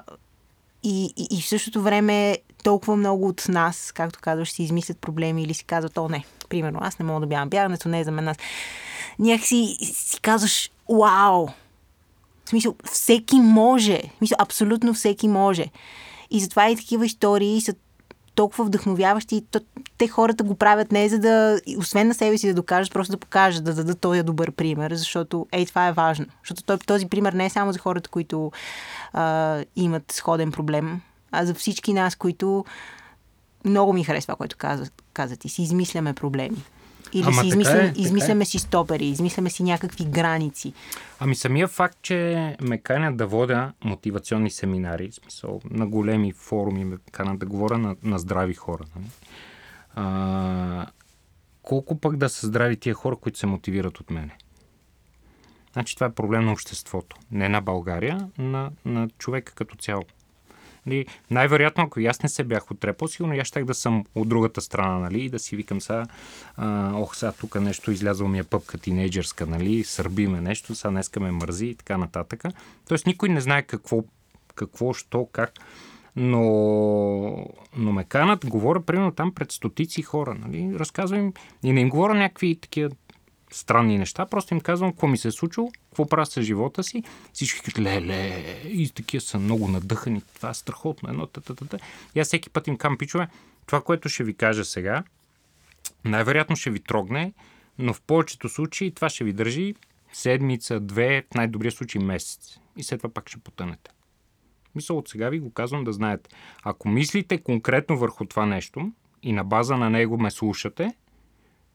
и, 0.83 1.14
и, 1.16 1.38
и 1.38 1.42
в 1.42 1.48
същото 1.48 1.83
време 1.83 2.38
толкова 2.62 2.97
много 2.97 3.29
от 3.29 3.49
нас, 3.49 3.92
както 3.92 4.18
казваш, 4.23 4.51
си 4.51 4.62
измислят 4.62 4.99
проблеми 4.99 5.42
или 5.42 5.55
си 5.55 5.64
казват, 5.64 5.99
о 5.99 6.09
не, 6.09 6.25
примерно, 6.49 6.79
аз 6.83 6.99
не 6.99 7.05
мога 7.05 7.21
да 7.21 7.27
бягам, 7.27 7.49
бягането 7.49 7.88
не 7.88 8.01
е 8.01 8.05
за 8.05 8.11
мен. 8.11 8.29
Аз... 8.29 8.37
Някакси 9.18 9.77
си 9.81 10.21
казваш, 10.21 10.71
вау, 10.88 11.49
в 12.44 12.51
смисъл, 12.51 12.75
всеки 12.85 13.37
може. 13.37 13.99
В 14.14 14.18
смисъл, 14.18 14.37
абсолютно 14.40 14.94
всеки 14.94 15.29
може. 15.29 15.66
И 16.31 16.40
затова 16.40 16.71
и 16.71 16.77
такива 16.77 17.07
истории 17.07 17.61
са 17.61 17.75
толкова 18.35 18.64
вдъхновяващи. 18.64 19.44
Те 19.99 20.09
хората 20.09 20.44
го 20.44 20.55
правят 20.55 20.92
не 20.92 21.09
за 21.09 21.18
да, 21.18 21.61
освен 21.79 22.09
на 22.09 22.14
себе 22.14 22.38
си 22.38 22.49
да 22.49 22.55
докажат, 22.55 22.92
просто 22.92 23.12
да 23.12 23.18
покажат, 23.18 23.64
да 23.64 23.75
дадат 23.75 24.01
този 24.01 24.23
добър 24.23 24.53
пример, 24.53 24.94
защото 24.94 25.47
ей, 25.53 25.66
това 25.66 25.88
е 25.88 25.92
важно. 25.92 26.27
Защото 26.42 26.87
този 26.87 27.07
пример 27.07 27.33
не 27.33 27.47
е 27.47 27.51
само 27.51 27.73
за 27.73 27.79
хората, 27.79 28.11
които 28.11 28.53
а, 29.12 29.64
имат 29.77 30.12
сходен 30.12 30.53
проблем, 30.53 31.01
а 31.33 31.47
за 31.47 31.55
всички 31.55 31.93
нас, 31.93 32.17
които 32.17 32.64
много 33.64 33.93
ми 33.93 34.05
харесва, 34.05 34.37
което 34.37 34.57
каза, 34.57 34.91
каза 35.12 35.37
ти, 35.37 35.49
си 35.49 35.62
измисляме 35.62 36.12
проблеми. 36.12 36.64
Или 37.12 37.25
Ама 37.27 37.41
си 37.41 37.47
измисляме, 37.47 37.85
е, 37.85 37.93
измисляме 37.97 38.43
е. 38.43 38.47
си 38.47 38.59
стопери, 38.59 39.07
измисляме 39.07 39.51
си 39.51 39.62
някакви 39.62 40.05
граници. 40.05 40.73
Ами 41.21 41.35
самия 41.35 41.69
факт, 41.69 41.99
че 42.03 42.57
ме 42.61 42.79
канят 42.79 43.17
да 43.17 43.27
водя 43.27 43.73
мотивационни 43.85 44.51
семинари, 44.51 45.11
в 45.11 45.14
смисъл 45.14 45.61
на 45.71 45.87
големи 45.87 46.33
форуми, 46.33 46.85
ме 46.85 46.97
канят 47.12 47.38
да 47.38 47.47
говоря 47.47 47.79
на, 47.79 47.97
на 48.03 48.19
здрави 48.19 48.55
хора. 48.55 48.85
Нали? 48.97 49.07
А, 49.95 50.87
колко 51.62 52.01
пък 52.01 52.17
да 52.17 52.29
са 52.29 52.47
здрави 52.47 52.77
тия 52.77 52.95
хора, 52.95 53.17
които 53.17 53.38
се 53.38 53.47
мотивират 53.47 54.01
от 54.01 54.11
мене? 54.11 54.37
Значи 55.73 55.95
това 55.95 56.07
е 56.07 56.12
проблем 56.12 56.45
на 56.45 56.53
обществото. 56.53 57.17
Не 57.31 57.49
на 57.49 57.61
България, 57.61 58.29
на, 58.38 58.71
на 58.85 59.09
човека 59.19 59.55
като 59.55 59.77
цяло. 59.77 60.05
Нали, 60.88 61.07
най-вероятно, 61.31 61.85
ако 61.85 62.01
и 62.01 62.07
аз 62.07 62.22
не 62.22 62.29
се 62.29 62.44
бях 62.44 62.70
отрепал, 62.70 63.09
сигурно 63.09 63.35
аз 63.40 63.46
щях 63.46 63.64
да 63.64 63.74
съм 63.74 64.05
от 64.14 64.29
другата 64.29 64.61
страна, 64.61 64.98
нали, 64.98 65.24
и 65.24 65.29
да 65.29 65.38
си 65.38 65.57
викам 65.57 65.81
сега, 65.81 66.07
ох, 66.94 67.16
сега 67.16 67.33
тук 67.33 67.61
нещо 67.61 67.90
излязъл 67.90 68.29
ми 68.29 68.38
е 68.38 68.44
пъпка 68.44 68.79
тинейджърска, 68.79 69.46
нали, 69.46 69.85
сърбиме 69.85 70.40
нещо, 70.40 70.74
сега 70.74 70.90
днеска 70.90 71.20
ме 71.20 71.31
мързи 71.31 71.66
и 71.66 71.74
така 71.74 71.98
нататък. 71.98 72.44
Тоест 72.88 73.07
никой 73.07 73.29
не 73.29 73.40
знае 73.40 73.62
какво, 73.62 74.05
какво, 74.55 74.92
що, 74.92 75.29
как. 75.33 75.53
Но, 76.16 76.40
но 77.77 77.92
ме 77.92 78.05
канат, 78.05 78.46
говоря 78.46 78.81
примерно 78.81 79.12
там 79.12 79.35
пред 79.35 79.53
стотици 79.53 80.03
хора, 80.03 80.35
нали? 80.35 80.79
Разказвам 80.79 81.33
и 81.62 81.72
не 81.72 81.81
им 81.81 81.88
говоря 81.88 82.14
някакви 82.14 82.61
такива 82.61 82.90
странни 83.53 83.98
неща, 83.98 84.27
просто 84.27 84.55
им 84.55 84.61
казвам 84.61 84.90
какво 84.90 85.07
ми 85.07 85.18
се 85.18 85.29
е 85.29 85.31
случило, 85.31 85.70
какво 85.98 86.08
правя 86.08 86.26
с 86.26 86.42
живота 86.42 86.82
си. 86.82 87.02
Всички 87.32 87.61
казват, 87.61 87.78
леле, 87.78 88.44
и 88.64 88.90
такива 88.90 89.20
са 89.20 89.38
много 89.38 89.68
надъхани, 89.68 90.22
това 90.34 90.50
е 90.50 90.54
страхотно, 90.54 91.08
едно, 91.08 91.26
та, 91.26 91.40
та, 91.40 91.54
та, 91.54 91.66
та. 91.66 91.78
И 92.14 92.20
аз 92.20 92.26
всеки 92.26 92.50
път 92.50 92.66
им 92.66 92.76
кам, 92.76 92.98
пичове, 92.98 93.28
това, 93.66 93.80
което 93.80 94.08
ще 94.08 94.24
ви 94.24 94.34
кажа 94.34 94.64
сега, 94.64 95.04
най-вероятно 96.04 96.56
ще 96.56 96.70
ви 96.70 96.80
трогне, 96.80 97.32
но 97.78 97.94
в 97.94 98.00
повечето 98.00 98.48
случаи 98.48 98.94
това 98.94 99.08
ще 99.08 99.24
ви 99.24 99.32
държи 99.32 99.74
седмица, 100.12 100.80
две, 100.80 101.22
в 101.32 101.34
най-добрия 101.34 101.72
случай 101.72 102.02
месец. 102.02 102.58
И 102.76 102.82
след 102.82 103.00
това 103.00 103.14
пак 103.14 103.28
ще 103.28 103.38
потънете. 103.38 103.90
Мисъл 104.74 104.98
от 104.98 105.08
сега 105.08 105.28
ви 105.28 105.38
го 105.38 105.52
казвам 105.52 105.84
да 105.84 105.92
знаете. 105.92 106.30
Ако 106.62 106.88
мислите 106.88 107.38
конкретно 107.38 107.98
върху 107.98 108.24
това 108.24 108.46
нещо 108.46 108.92
и 109.22 109.32
на 109.32 109.44
база 109.44 109.76
на 109.76 109.90
него 109.90 110.18
ме 110.18 110.30
слушате, 110.30 110.94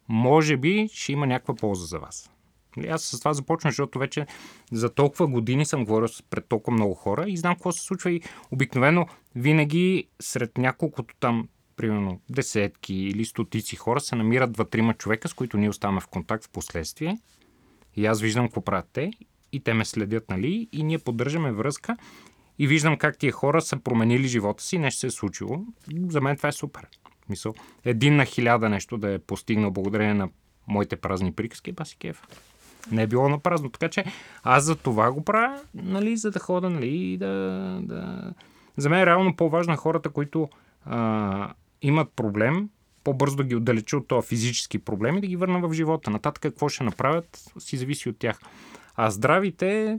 може 0.08 0.58
би 0.58 0.90
ще 0.94 1.12
има 1.12 1.28
някаква 1.28 1.56
полза 1.56 1.86
за 1.86 2.00
вас. 2.00 2.33
Нали, 2.78 2.88
аз 2.88 3.04
с 3.04 3.20
това 3.20 3.34
започвам, 3.34 3.72
защото 3.72 4.00
вече 4.00 4.28
за 4.72 4.90
толкова 4.90 5.28
години 5.28 5.66
съм 5.66 5.86
говорил 5.86 6.08
пред 6.30 6.48
толкова 6.48 6.76
много 6.76 6.94
хора 6.94 7.26
и 7.28 7.38
знам 7.38 7.56
какво 7.56 7.72
се 7.72 7.84
случва 7.84 8.12
и 8.12 8.22
обикновено 8.52 9.08
винаги 9.36 10.08
сред 10.22 10.58
няколкото 10.58 11.16
там, 11.20 11.48
примерно 11.76 12.20
десетки 12.30 12.96
или 12.96 13.26
стотици 13.26 13.76
хора 13.76 14.00
се 14.00 14.16
намират 14.16 14.52
два-трима 14.52 14.94
човека, 14.94 15.28
с 15.28 15.34
които 15.34 15.58
ние 15.58 15.70
оставаме 15.70 16.02
в 16.02 16.08
контакт 16.08 16.46
в 16.46 16.50
последствие 16.50 17.18
и 17.96 18.06
аз 18.06 18.22
виждам 18.22 18.46
какво 18.46 18.62
правят 18.62 18.90
те 18.94 19.12
и 19.52 19.60
те 19.60 19.74
ме 19.74 19.86
следят, 19.86 20.30
нали, 20.30 20.68
и 20.72 20.84
ние 20.84 21.00
поддържаме 21.00 21.52
връзка 21.52 21.98
и 22.60 22.68
виждам 22.68 22.98
как 22.98 23.18
тия 23.18 23.32
хора 23.32 23.62
са 23.62 23.78
променили 23.78 24.28
живота 24.28 24.64
си, 24.64 24.78
нещо 24.78 25.00
се 25.00 25.08
е 25.08 25.10
случило. 25.10 25.66
За 26.10 26.22
мен 26.22 26.38
това 26.38 26.50
е 26.50 26.52
супер. 26.52 26.88
Мисъл, 27.30 27.54
един 27.86 28.16
на 28.16 28.26
хиляда 28.26 28.70
нещо 28.70 28.98
да 28.98 29.14
е 29.14 29.20
постигнал 29.20 29.72
благодарение 29.72 30.14
на 30.14 30.30
моите 30.68 30.96
празни 30.96 31.32
приказки, 31.32 31.72
ба 31.72 31.86
си 31.86 31.98
кеф. 31.98 32.24
Не 32.92 33.04
е 33.04 33.08
било 33.08 33.30
на 33.30 33.40
празно. 33.40 33.70
Така 33.70 33.90
че 33.90 34.06
аз 34.44 34.64
за 34.64 34.76
това 34.76 35.12
го 35.12 35.24
правя, 35.24 35.62
нали, 35.74 36.18
за 36.18 36.32
да 36.32 36.40
хода, 36.40 36.70
нали, 36.70 37.18
да, 37.18 37.28
да... 37.84 38.34
За 38.78 38.90
мен 38.90 39.00
е 39.00 39.06
реално 39.06 39.36
по-важно 39.36 39.78
хората, 39.78 40.10
които 40.10 40.50
а, 40.86 41.54
имат 41.82 42.12
проблем, 42.16 42.70
по-бързо 43.04 43.36
да 43.36 43.44
ги 43.44 43.56
отдалеча 43.56 43.98
от 43.98 44.08
този 44.08 44.28
физически 44.28 44.80
проблем 44.80 45.18
и 45.18 45.22
да 45.22 45.28
ги 45.28 45.36
върна 45.36 45.68
в 45.68 45.74
живота. 45.74 46.12
Нататък 46.12 46.42
какво 46.42 46.70
ще 46.70 46.84
направят, 46.84 47.52
си 47.60 47.78
зависи 47.78 48.10
от 48.10 48.18
тях. 48.18 48.40
А 48.96 49.12
здравите, 49.12 49.98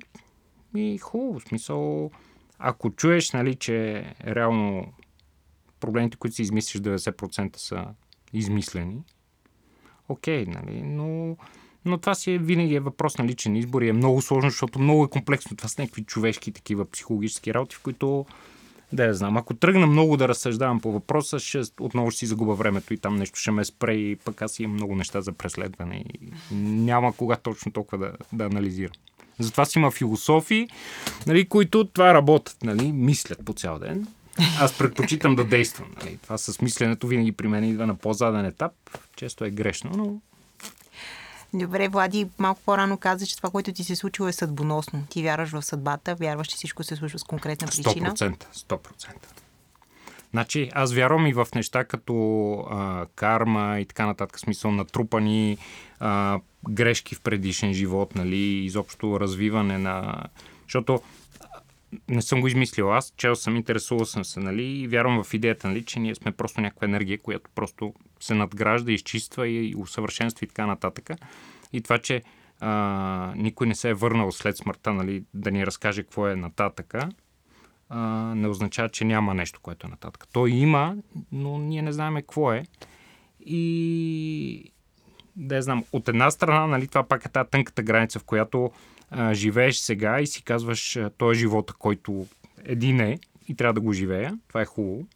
и 0.77 0.99
хубаво, 0.99 1.40
смисъл, 1.40 2.11
ако 2.59 2.90
чуеш, 2.90 3.33
нали, 3.33 3.55
че 3.55 4.05
реално 4.27 4.92
проблемите, 5.81 6.16
които 6.16 6.37
си 6.37 6.42
измислиш 6.42 6.83
90% 6.83 7.57
са 7.57 7.87
измислени. 8.33 9.03
Окей, 10.09 10.47
нали, 10.47 10.83
но, 10.83 11.37
но 11.85 11.99
това 11.99 12.14
си 12.14 12.33
е 12.33 12.38
винаги 12.38 12.75
е 12.75 12.81
въпрос 12.81 13.18
на 13.18 13.25
личен 13.25 13.57
избор 13.57 13.83
и 13.83 13.88
е 13.88 13.92
много 13.92 14.23
сложно, 14.23 14.51
защото 14.51 14.79
много 14.79 15.05
е 15.05 15.09
комплексно. 15.09 15.57
Това 15.57 15.68
са 15.68 15.83
някакви 15.83 16.05
човешки 16.05 16.53
такива 16.53 16.90
психологически 16.90 17.55
работи, 17.55 17.77
в 17.77 17.81
които 17.83 18.27
да 18.92 19.05
я 19.05 19.14
знам. 19.14 19.37
Ако 19.37 19.55
тръгна 19.55 19.87
много 19.87 20.16
да 20.16 20.29
разсъждавам 20.29 20.81
по 20.81 20.92
въпроса, 20.92 21.38
ще, 21.38 21.61
отново 21.81 22.11
ще 22.11 22.18
си 22.18 22.27
загуба 22.27 22.55
времето 22.55 22.94
и 22.94 22.99
там 22.99 23.16
нещо 23.16 23.40
ще 23.40 23.51
ме 23.51 23.64
спре 23.64 23.94
и 23.94 24.16
пък 24.16 24.42
аз 24.42 24.59
имам 24.59 24.75
много 24.77 24.94
неща 24.94 25.20
за 25.20 25.33
преследване 25.33 26.05
и 26.14 26.33
няма 26.61 27.12
кога 27.12 27.37
точно 27.37 27.73
толкова 27.73 27.99
да, 27.99 28.12
да 28.33 28.44
анализирам. 28.44 28.94
Затова 29.38 29.64
си 29.64 29.79
има 29.79 29.90
философии, 29.90 30.68
нали, 31.27 31.49
които 31.49 31.85
това 31.85 32.14
работят, 32.14 32.57
нали, 32.62 32.92
мислят 32.92 33.44
по 33.44 33.53
цял 33.53 33.79
ден 33.79 34.07
аз 34.61 34.79
предпочитам 34.79 35.37
да 35.37 35.44
действам. 35.44 35.87
Нали. 36.02 36.19
Това 36.23 36.38
с 36.38 36.61
мисленето 36.61 37.06
винаги 37.06 37.33
при 37.33 37.48
мен 37.48 37.65
идва 37.65 37.87
на 37.87 37.94
по-заден 37.94 38.44
етап. 38.44 38.73
Често 39.17 39.44
е 39.44 39.50
грешно, 39.50 39.90
но 39.96 40.21
Добре, 41.55 41.88
Влади, 41.88 42.29
малко 42.38 42.61
по-рано 42.67 42.98
каза, 42.98 43.27
че 43.27 43.37
това, 43.37 43.50
което 43.50 43.73
ти 43.73 43.85
се 43.85 43.96
случило 43.96 44.29
е 44.29 44.33
съдбоносно. 44.33 45.07
Ти 45.11 45.23
вярваш 45.23 45.50
в 45.50 45.63
съдбата, 45.63 46.15
вярваш, 46.15 46.46
че 46.46 46.57
всичко 46.57 46.83
се 46.83 46.96
случва 46.96 47.19
с 47.19 47.25
конкретна 47.25 47.67
причина. 47.67 48.11
100%. 48.11 48.44
100%. 48.55 48.81
Значи, 50.31 50.71
аз 50.75 50.92
вярвам 50.92 51.27
и 51.27 51.33
в 51.33 51.48
неща 51.55 51.85
като 51.85 52.55
а, 52.71 53.07
карма 53.15 53.81
и 53.81 53.85
така 53.85 54.07
нататък, 54.07 54.38
смисъл 54.38 54.71
натрупани 54.71 55.59
а, 56.00 56.40
грешки 56.69 57.15
в 57.15 57.21
предишен 57.21 57.73
живот, 57.73 58.15
нали, 58.15 58.37
изобщо 58.37 59.21
развиване 59.21 59.79
на... 59.79 60.25
Защото 60.63 61.02
не 62.09 62.23
съм 62.23 62.40
го 62.40 62.46
измислил 62.46 62.94
аз, 62.94 63.13
чел 63.17 63.37
съм, 63.37 63.57
интересувал 63.57 64.05
съм 64.05 64.25
се, 64.25 64.40
нали, 64.40 64.65
и 64.65 64.88
вярвам 64.88 65.25
в 65.25 65.35
идеята, 65.35 65.69
нали, 65.69 65.85
че 65.85 66.00
ние 66.00 66.15
сме 66.15 66.33
просто 66.33 66.61
някаква 66.61 66.85
енергия, 66.85 67.19
която 67.19 67.50
просто 67.55 67.94
се 68.25 68.35
надгражда, 68.35 68.92
изчиства 68.92 69.48
и 69.48 69.75
усъвършенства 69.79 70.44
и 70.44 70.48
така 70.48 70.66
нататък. 70.66 71.10
И 71.72 71.81
това, 71.81 71.98
че 71.98 72.22
а, 72.60 73.33
никой 73.37 73.66
не 73.66 73.75
се 73.75 73.90
е 73.90 73.94
върнал 73.94 74.33
след 74.33 74.56
смъртта, 74.56 74.92
нали, 74.92 75.25
да 75.35 75.50
ни 75.50 75.66
разкаже 75.66 76.02
какво 76.02 76.29
е 76.29 76.37
нататъка, 76.37 77.08
а, 77.88 78.00
не 78.35 78.48
означава, 78.48 78.88
че 78.88 79.04
няма 79.04 79.35
нещо, 79.35 79.60
което 79.62 79.87
е 79.87 79.90
нататък. 79.90 80.27
Той 80.33 80.50
има, 80.50 80.96
но 81.33 81.58
ние 81.58 81.83
не 81.83 81.92
знаем 81.92 82.14
какво 82.14 82.52
е. 82.52 82.64
И 83.40 84.72
да 85.37 85.62
знам, 85.62 85.85
от 85.92 86.08
една 86.08 86.31
страна, 86.31 86.66
нали, 86.66 86.88
това 86.88 87.02
пак 87.02 87.25
е 87.25 87.29
тази 87.29 87.50
тънката 87.50 87.83
граница, 87.83 88.18
в 88.18 88.25
която 88.25 88.70
а, 89.10 89.35
живееш 89.35 89.77
сега 89.77 90.20
и 90.20 90.27
си 90.27 90.42
казваш, 90.42 90.98
той 91.18 91.33
е 91.33 91.38
живота, 91.38 91.75
който 91.79 92.27
един 92.64 93.00
е 93.00 93.18
и 93.48 93.54
трябва 93.54 93.75
да 93.75 93.81
го 93.81 93.92
живея. 93.92 94.38
Това 94.48 94.60
е 94.60 94.64
хубаво. 94.64 95.06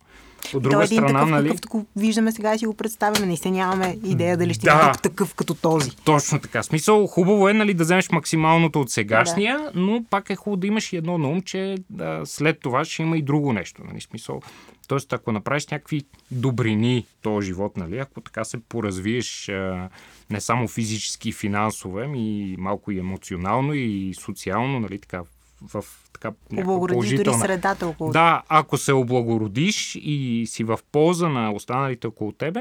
От 0.54 0.62
друга 0.62 0.74
Той 0.76 0.82
е 0.82 0.84
един 0.84 0.98
страна, 0.98 1.12
такъв, 1.12 1.30
нали... 1.30 1.48
какъвто 1.48 1.68
го 1.68 1.86
виждаме 1.96 2.32
сега 2.32 2.54
и 2.54 2.58
си 2.58 2.66
го 2.66 2.74
представяме. 2.74 3.26
Наистина 3.26 3.56
нямаме 3.56 3.98
идея 4.04 4.36
дали 4.36 4.54
ще 4.54 4.66
да, 4.66 4.92
е 4.96 5.02
такъв 5.02 5.34
като 5.34 5.54
този. 5.54 5.90
Точно 5.90 6.38
така. 6.38 6.62
Смисъл, 6.62 7.06
хубаво 7.06 7.48
е 7.48 7.52
нали, 7.52 7.74
да 7.74 7.84
вземеш 7.84 8.10
максималното 8.10 8.80
от 8.80 8.90
сегашния, 8.90 9.58
да. 9.58 9.70
но 9.74 10.04
пак 10.10 10.30
е 10.30 10.36
хубаво 10.36 10.56
да 10.56 10.66
имаш 10.66 10.92
и 10.92 10.96
едно 10.96 11.18
на 11.18 11.28
ум, 11.28 11.42
че 11.42 11.76
да, 11.90 12.20
след 12.24 12.60
това 12.60 12.84
ще 12.84 13.02
има 13.02 13.18
и 13.18 13.22
друго 13.22 13.52
нещо. 13.52 13.82
Нали, 13.88 14.00
смисъл. 14.00 14.40
Тоест, 14.88 15.12
ако 15.12 15.32
направиш 15.32 15.66
някакви 15.66 16.02
добрини 16.30 17.06
този 17.22 17.46
живот, 17.46 17.76
нали, 17.76 17.98
ако 17.98 18.20
така 18.20 18.44
се 18.44 18.58
поразвиеш 18.68 19.48
а, 19.48 19.88
не 20.30 20.40
само 20.40 20.68
физически 20.68 21.28
и 21.28 21.32
финансово, 21.32 21.98
ами 21.98 22.54
малко 22.58 22.90
и 22.90 22.98
емоционално 22.98 23.74
и 23.74 24.14
социално, 24.20 24.80
нали, 24.80 24.98
така, 24.98 25.22
в 25.62 25.84
така 26.12 26.32
Облагородиш 26.52 27.16
дори 27.16 27.34
средата 27.34 27.86
около 27.86 28.10
Да, 28.10 28.42
ако 28.48 28.78
се 28.78 28.92
облагородиш 28.92 29.94
и 29.94 30.44
си 30.48 30.64
в 30.64 30.78
полза 30.92 31.28
на 31.28 31.52
останалите 31.52 32.06
около 32.06 32.32
тебе, 32.32 32.60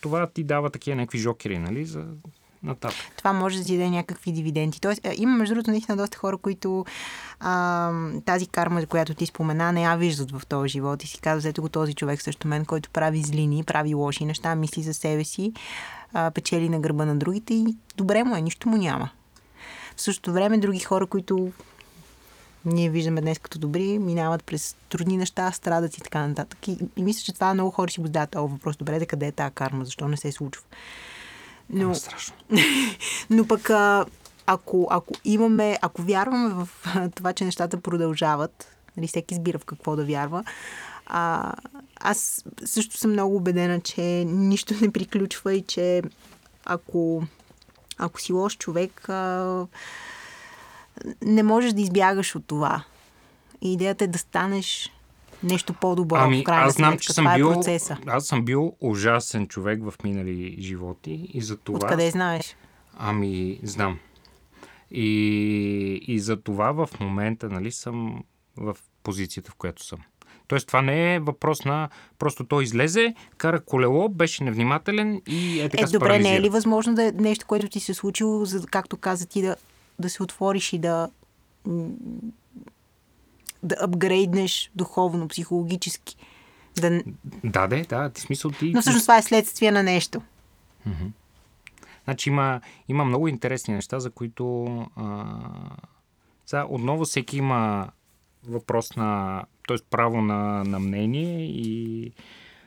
това 0.00 0.26
ти 0.26 0.44
дава 0.44 0.70
такива 0.70 0.96
някакви 0.96 1.18
жокери, 1.18 1.58
нали, 1.58 1.84
за 1.84 2.04
нататък. 2.62 3.12
Това 3.16 3.32
може 3.32 3.58
да 3.58 3.64
ти 3.64 3.72
даде 3.72 3.90
някакви 3.90 4.32
дивиденти. 4.32 4.80
Тоест, 4.80 5.00
има, 5.16 5.36
между 5.36 5.54
другото, 5.54 5.70
наистина 5.70 5.96
доста 5.96 6.18
хора, 6.18 6.36
които 6.36 6.84
а, 7.40 7.92
тази 8.24 8.46
карма, 8.46 8.80
за 8.80 8.86
която 8.86 9.14
ти 9.14 9.26
спомена, 9.26 9.72
не 9.72 9.82
я 9.82 9.96
виждат 9.96 10.30
в 10.30 10.46
този 10.46 10.68
живот 10.68 11.04
и 11.04 11.06
си 11.06 11.20
казват, 11.20 11.44
ето 11.44 11.62
го 11.62 11.68
този 11.68 11.94
човек 11.94 12.22
също 12.22 12.48
мен, 12.48 12.64
който 12.64 12.90
прави 12.90 13.22
злини, 13.22 13.64
прави 13.64 13.94
лоши 13.94 14.24
неща, 14.24 14.54
мисли 14.54 14.82
за 14.82 14.94
себе 14.94 15.24
си, 15.24 15.52
а, 16.12 16.30
печели 16.30 16.68
на 16.68 16.80
гърба 16.80 17.04
на 17.04 17.16
другите 17.16 17.54
и 17.54 17.76
добре 17.96 18.24
му 18.24 18.36
е, 18.36 18.40
нищо 18.40 18.68
му 18.68 18.76
няма. 18.76 19.10
В 19.96 20.00
същото 20.02 20.32
време 20.32 20.58
други 20.58 20.78
хора, 20.78 21.06
които 21.06 21.52
ние 22.64 22.90
виждаме 22.90 23.20
днес 23.20 23.38
като 23.38 23.58
добри, 23.58 23.98
минават 23.98 24.44
през 24.44 24.76
трудни 24.88 25.16
неща, 25.16 25.52
страдат 25.52 25.98
и 25.98 26.00
така 26.00 26.26
нататък. 26.26 26.68
И, 26.68 26.78
и 26.96 27.02
мисля, 27.02 27.22
че 27.24 27.32
това 27.32 27.54
много 27.54 27.70
хора 27.70 27.90
си 27.90 28.00
го 28.00 28.06
задават 28.06 28.30
този 28.30 28.52
въпрос. 28.52 28.76
Добре, 28.76 28.98
да 28.98 29.06
къде 29.06 29.26
е 29.26 29.32
тази 29.32 29.54
карма? 29.54 29.84
Защо 29.84 30.08
не 30.08 30.16
се 30.16 30.32
случва? 30.32 30.64
Но, 31.70 31.94
страшно. 31.94 32.34
но 33.30 33.46
пък 33.46 33.70
ако, 34.46 34.88
ако 34.90 35.14
имаме, 35.24 35.78
ако 35.82 36.02
вярваме 36.02 36.48
в 36.48 36.68
това, 37.14 37.32
че 37.32 37.44
нещата 37.44 37.80
продължават, 37.80 38.76
нали, 38.96 39.06
всеки 39.06 39.34
избира 39.34 39.58
в 39.58 39.64
какво 39.64 39.96
да 39.96 40.04
вярва, 40.04 40.44
а, 41.06 41.52
аз 42.00 42.44
също 42.64 42.96
съм 42.96 43.10
много 43.10 43.36
убедена, 43.36 43.80
че 43.80 44.24
нищо 44.24 44.74
не 44.80 44.92
приключва 44.92 45.54
и 45.54 45.62
че 45.62 46.02
ако, 46.64 47.22
ако 47.98 48.20
си 48.20 48.32
лош 48.32 48.56
човек, 48.58 49.08
а, 49.08 49.66
не 51.22 51.42
можеш 51.42 51.72
да 51.72 51.80
избягаш 51.80 52.36
от 52.36 52.46
това. 52.46 52.84
И 53.60 53.72
идеята 53.72 54.04
е 54.04 54.08
да 54.08 54.18
станеш 54.18 54.90
нещо 55.42 55.74
по-добро 55.74 56.16
ами, 56.16 56.40
в 56.40 56.44
крайна 56.44 56.66
аз 56.66 56.74
знам, 56.74 56.90
сметка. 56.90 57.02
че 57.02 57.12
съм 57.12 57.26
е 57.26 57.36
бил, 57.36 57.52
процеса. 57.52 57.96
Аз 58.06 58.26
съм 58.26 58.44
бил 58.44 58.76
ужасен 58.80 59.46
човек 59.48 59.80
в 59.84 59.94
минали 60.04 60.56
животи 60.60 61.30
и 61.34 61.40
за 61.40 61.56
това... 61.56 61.76
Откъде 61.76 62.10
знаеш? 62.10 62.56
Ами, 62.98 63.60
знам. 63.62 63.98
И, 64.90 66.04
и 66.06 66.20
за 66.20 66.36
това 66.36 66.72
в 66.72 66.88
момента, 67.00 67.48
нали, 67.48 67.72
съм 67.72 68.24
в 68.56 68.76
позицията, 69.02 69.50
в 69.50 69.54
която 69.54 69.84
съм. 69.84 69.98
Тоест, 70.48 70.66
това 70.66 70.82
не 70.82 71.14
е 71.14 71.20
въпрос 71.20 71.64
на 71.64 71.88
просто 72.18 72.44
той 72.44 72.64
излезе, 72.64 73.14
кара 73.36 73.60
колело, 73.60 74.08
беше 74.08 74.44
невнимателен 74.44 75.22
и 75.26 75.60
е 75.60 75.68
така 75.68 75.84
Е, 75.84 75.86
добре, 75.86 76.18
не 76.18 76.36
е 76.36 76.40
ли 76.40 76.48
възможно 76.48 76.94
да 76.94 77.04
е 77.04 77.12
нещо, 77.12 77.46
което 77.46 77.68
ти 77.68 77.80
се 77.80 77.92
е 77.92 77.94
случило, 77.94 78.44
за, 78.44 78.66
както 78.66 78.96
каза 78.96 79.26
ти, 79.26 79.42
да 79.42 79.56
да 80.00 80.10
се 80.10 80.22
отвориш 80.22 80.72
и 80.72 80.78
да 80.78 81.10
да 83.62 83.76
апгрейднеш 83.80 84.70
духовно, 84.74 85.28
психологически. 85.28 86.16
Да, 86.80 86.90
да, 87.44 87.68
да, 87.68 87.82
да, 87.88 88.10
в 88.14 88.18
смисъл 88.18 88.50
ти... 88.50 88.72
Но 88.74 88.80
всъщност 88.80 89.04
това 89.04 89.18
е 89.18 89.22
следствие 89.22 89.70
на 89.70 89.82
нещо. 89.82 90.22
Mm-hmm. 90.88 91.10
Значи 92.04 92.28
има, 92.28 92.60
има 92.88 93.04
много 93.04 93.28
интересни 93.28 93.74
неща, 93.74 94.00
за 94.00 94.10
които 94.10 94.66
а, 94.96 95.24
сега, 96.46 96.66
отново 96.68 97.04
всеки 97.04 97.36
има 97.36 97.90
въпрос 98.48 98.96
на, 98.96 99.42
т.е. 99.68 99.76
право 99.90 100.22
на, 100.22 100.64
на 100.64 100.78
мнение 100.78 101.46
и 101.46 102.12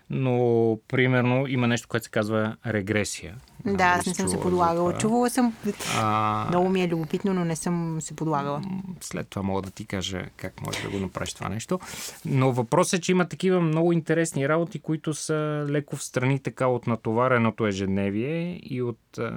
но 0.10 0.78
примерно 0.88 1.48
има 1.48 1.68
нещо, 1.68 1.88
което 1.88 2.04
се 2.04 2.10
казва 2.10 2.56
регресия. 2.66 3.36
Да, 3.66 3.84
аз 3.84 4.06
не 4.06 4.14
съм 4.14 4.28
се 4.28 4.40
подлагала. 4.40 4.98
Чувала 4.98 5.30
съм. 5.30 5.54
А... 5.98 6.46
Много 6.50 6.70
ми 6.70 6.84
е 6.84 6.88
любопитно, 6.88 7.34
но 7.34 7.46
не 7.46 7.56
съм 7.56 7.98
се 8.02 8.16
подлагала. 8.16 8.62
След 9.02 9.28
това 9.28 9.44
мога 9.44 9.62
да 9.62 9.72
ти 9.72 9.86
кажа 9.86 10.26
как 10.38 10.62
може 10.66 10.82
да 10.82 10.90
го 10.90 11.00
направиш 11.00 11.34
това 11.34 11.50
нещо. 11.50 11.80
Но 12.26 12.52
въпросът 12.52 13.00
е, 13.00 13.02
че 13.02 13.12
има 13.12 13.28
такива 13.28 13.62
много 13.62 13.92
интересни 13.92 14.50
работи, 14.50 14.80
които 14.80 15.14
са 15.14 15.66
леко 15.70 15.96
в 15.96 16.04
страни 16.04 16.40
така 16.40 16.68
от 16.68 16.88
натовареното 16.88 17.68
ежедневие 17.68 18.60
и 18.64 18.82
от 18.82 19.18
а, 19.18 19.34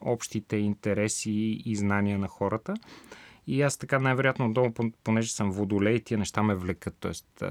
общите 0.00 0.56
интереси 0.56 1.62
и 1.64 1.76
знания 1.76 2.18
на 2.18 2.28
хората. 2.28 2.74
И 3.50 3.62
аз 3.62 3.76
така 3.76 3.98
най-вероятно 3.98 4.46
отдолу, 4.46 4.70
понеже 5.04 5.32
съм 5.32 5.50
водолей, 5.50 6.00
тия 6.00 6.18
неща 6.18 6.42
ме 6.42 6.54
влекат. 6.54 6.94
Тоест, 7.00 7.42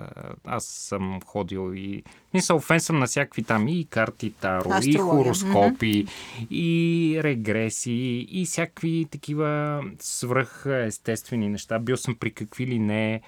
аз 0.45 0.66
съм 0.66 1.20
ходил 1.26 1.74
и... 1.76 2.04
Мисъл, 2.34 2.60
фен 2.60 2.80
съм 2.80 3.00
на 3.00 3.06
всякакви 3.06 3.43
там 3.43 3.68
и 3.68 3.86
карти 3.89 4.32
Таро, 4.32 4.70
Астрология. 4.70 4.91
и 4.91 4.98
хороскопи, 4.98 6.06
mm-hmm. 6.06 6.48
и 6.50 7.20
регреси, 7.24 8.28
и 8.32 8.45
всякакви 8.45 9.08
такива 9.12 9.82
свръх 10.00 10.66
естествени 10.66 11.50
неща. 11.50 11.80
Бил 11.80 11.98
съм 11.98 12.16
при 12.16 12.32
какви 12.32 12.68
ли 12.68 12.80
не 12.80 13.22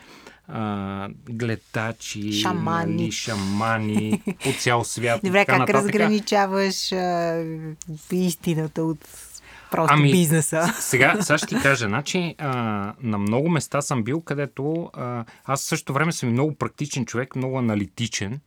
а, 0.48 1.10
гледачи, 1.30 2.34
шамани, 2.34 2.94
нали, 2.94 3.12
шамани 3.12 4.22
по 4.44 4.52
цял 4.60 4.84
свят. 4.84 5.22
Добре, 5.24 5.46
как 5.46 5.60
нататък. 5.60 5.76
разграничаваш 5.76 6.92
а, 6.92 7.44
истината 8.12 8.84
от 8.84 9.29
просто 9.72 9.94
ами, 9.94 10.12
бизнеса. 10.12 10.74
Сега, 10.80 11.22
сега 11.22 11.38
ще 11.38 11.48
ти 11.48 11.56
кажа, 11.62 11.88
значи, 11.88 12.36
а, 12.38 12.54
на 13.02 13.18
много 13.18 13.50
места 13.50 13.82
съм 13.82 14.04
бил, 14.04 14.22
където 14.22 14.90
а, 14.94 15.26
аз 15.46 15.62
също 15.62 15.94
време 15.94 16.12
съм 16.12 16.30
много 16.30 16.56
практичен 16.56 17.06
човек, 17.06 17.36
много 17.36 17.60
аналитичен, 17.60 18.40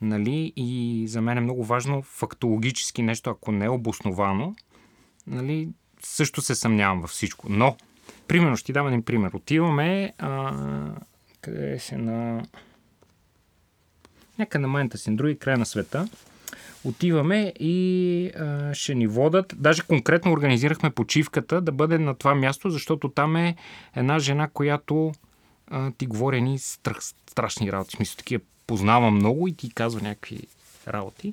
нали, 0.00 0.52
и 0.56 1.04
за 1.08 1.20
мен 1.20 1.38
е 1.38 1.40
много 1.40 1.64
важно 1.64 2.02
фактологически 2.02 3.02
нещо, 3.02 3.30
ако 3.30 3.52
не 3.52 3.64
е 3.64 3.70
обосновано, 3.70 4.54
нали, 5.26 5.68
също 6.02 6.42
се 6.42 6.54
съмнявам 6.54 7.00
във 7.00 7.10
всичко. 7.10 7.46
Но, 7.50 7.76
примерно, 8.28 8.56
ще 8.56 8.66
ти 8.66 8.72
дам 8.72 8.88
един 8.88 9.02
пример. 9.02 9.30
Отиваме, 9.34 10.12
а, 10.18 10.52
къде 11.40 11.78
се 11.78 11.96
на... 11.96 12.42
Някъде 14.38 14.62
на 14.62 14.68
момента 14.68 14.98
си, 14.98 15.10
на 15.10 15.16
други 15.16 15.38
край 15.38 15.56
на 15.56 15.66
света 15.66 16.08
отиваме 16.88 17.52
и 17.60 18.30
а, 18.38 18.74
ще 18.74 18.94
ни 18.94 19.06
водат. 19.06 19.54
Даже 19.56 19.82
конкретно 19.82 20.32
организирахме 20.32 20.90
почивката 20.90 21.60
да 21.60 21.72
бъде 21.72 21.98
на 21.98 22.14
това 22.14 22.34
място, 22.34 22.70
защото 22.70 23.08
там 23.08 23.36
е 23.36 23.56
една 23.96 24.18
жена, 24.18 24.48
която 24.48 25.12
а, 25.66 25.90
ти 25.90 26.06
говори 26.06 26.42
ни 26.42 26.58
страх, 26.58 26.98
страшни 27.30 27.72
работи. 27.72 27.96
Смисъл, 27.96 28.16
такива 28.16 28.42
познава 28.66 29.10
много 29.10 29.48
и 29.48 29.52
ти 29.52 29.70
казва 29.70 30.00
някакви 30.02 30.40
работи. 30.88 31.32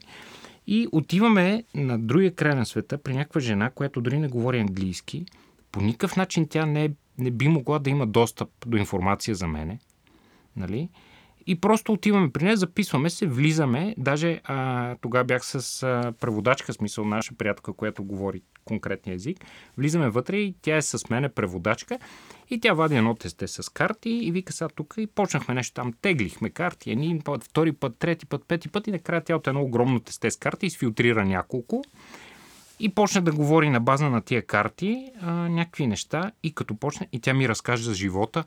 И 0.68 0.88
отиваме 0.92 1.64
на 1.76 2.00
другия 2.00 2.36
край 2.36 2.56
на 2.56 2.66
света 2.66 2.98
при 2.98 3.14
някаква 3.14 3.42
жена, 3.42 3.70
която 3.70 4.02
дори 4.02 4.20
не 4.20 4.28
говори 4.28 4.60
английски. 4.60 5.26
По 5.72 5.82
никакъв 5.82 6.16
начин 6.16 6.48
тя 6.48 6.66
не, 6.66 6.92
не 7.18 7.32
би 7.32 7.48
могла 7.48 7.80
да 7.80 7.90
има 7.90 8.08
достъп 8.08 8.50
до 8.66 8.78
информация 8.78 9.36
за 9.36 9.48
мене. 9.48 9.80
Нали? 10.56 10.90
И 11.48 11.62
просто 11.62 11.94
отиваме 11.94 12.32
при 12.32 12.44
нея, 12.44 12.58
записваме 12.58 13.10
се, 13.10 13.28
влизаме. 13.28 13.96
Даже 13.98 14.42
а, 14.44 14.96
тогава 15.02 15.24
бях 15.24 15.46
с 15.46 15.84
а, 15.84 16.14
преводачка, 16.20 16.74
смисъл 16.74 17.06
наша 17.06 17.34
приятелка, 17.38 17.74
която 17.74 18.04
говори 18.04 18.42
конкретния 18.66 19.16
език. 19.16 19.46
Влизаме 19.78 20.10
вътре 20.10 20.38
и 20.38 20.56
тя 20.62 20.78
е 20.78 20.82
с 20.82 21.10
мене 21.10 21.30
преводачка. 21.30 22.00
И 22.50 22.60
тя 22.60 22.74
вади 22.74 22.96
едно 22.96 23.16
тесте 23.16 23.48
с 23.48 23.70
карти 23.70 24.10
и 24.10 24.32
вика 24.32 24.54
сега 24.54 24.70
тук 24.76 24.94
и 24.98 25.08
почнахме 25.08 25.54
нещо 25.54 25.74
там. 25.74 25.94
Теглихме 26.02 26.50
карти, 26.50 26.92
един 26.92 27.22
път, 27.22 27.44
втори 27.44 27.72
път, 27.72 27.98
трети 27.98 28.26
път, 28.26 28.46
пети 28.48 28.70
път 28.70 28.88
и 28.88 28.92
накрая 28.92 29.24
тя 29.24 29.36
от 29.36 29.48
едно 29.48 29.62
огромно 29.62 30.00
тесте 30.00 30.32
с 30.32 30.38
карти 30.38 30.66
изфилтрира 30.66 31.26
няколко 31.26 31.84
и 32.80 32.90
почна 32.90 33.22
да 33.22 33.32
говори 33.32 33.70
на 33.70 33.80
база 33.80 34.10
на 34.10 34.22
тия 34.22 34.46
карти 34.46 35.12
а, 35.22 35.32
някакви 35.32 35.88
неща 35.88 36.32
и 36.44 36.56
като 36.56 36.76
почне 36.76 37.08
и 37.12 37.20
тя 37.20 37.34
ми 37.34 37.50
разкаже 37.50 37.84
за 37.84 37.94
живота 37.94 38.44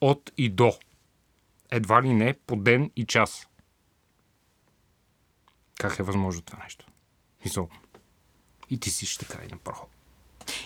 от 0.00 0.32
и 0.36 0.48
до 0.48 0.72
едва 1.76 2.02
ли 2.02 2.14
не 2.14 2.34
по 2.46 2.56
ден 2.56 2.90
и 2.96 3.06
час. 3.06 3.48
Как 5.78 5.98
е 5.98 6.02
възможно 6.02 6.42
това 6.42 6.62
нещо? 6.62 6.86
Мисъл. 7.44 7.68
И 8.70 8.80
ти 8.80 8.90
си 8.90 9.06
ще 9.06 9.24
край 9.24 9.46
на 9.50 9.56
проход. 9.56 9.88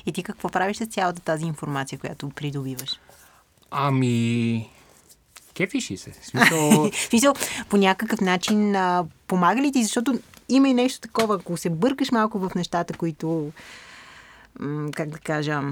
И 0.06 0.12
ти 0.12 0.22
какво 0.22 0.48
правиш 0.48 0.76
с 0.76 0.86
цялата 0.86 1.22
тази 1.22 1.44
информация, 1.44 1.98
която 1.98 2.28
придобиваш? 2.28 3.00
Ами, 3.70 4.70
кефиш 5.54 5.90
ли 5.90 5.96
се? 5.96 6.12
Смисъл, 6.12 6.90
смисъл, 7.08 7.34
по 7.68 7.76
някакъв 7.76 8.20
начин 8.20 8.76
а, 8.76 9.04
помага 9.26 9.62
ли 9.62 9.72
ти, 9.72 9.82
защото 9.82 10.20
има 10.48 10.68
и 10.68 10.74
нещо 10.74 11.00
такова, 11.00 11.34
ако 11.34 11.56
се 11.56 11.70
бъркаш 11.70 12.10
малко 12.10 12.38
в 12.38 12.54
нещата, 12.54 12.94
които, 12.94 13.52
м, 14.60 14.90
как 14.94 15.08
да 15.08 15.18
кажа, 15.18 15.62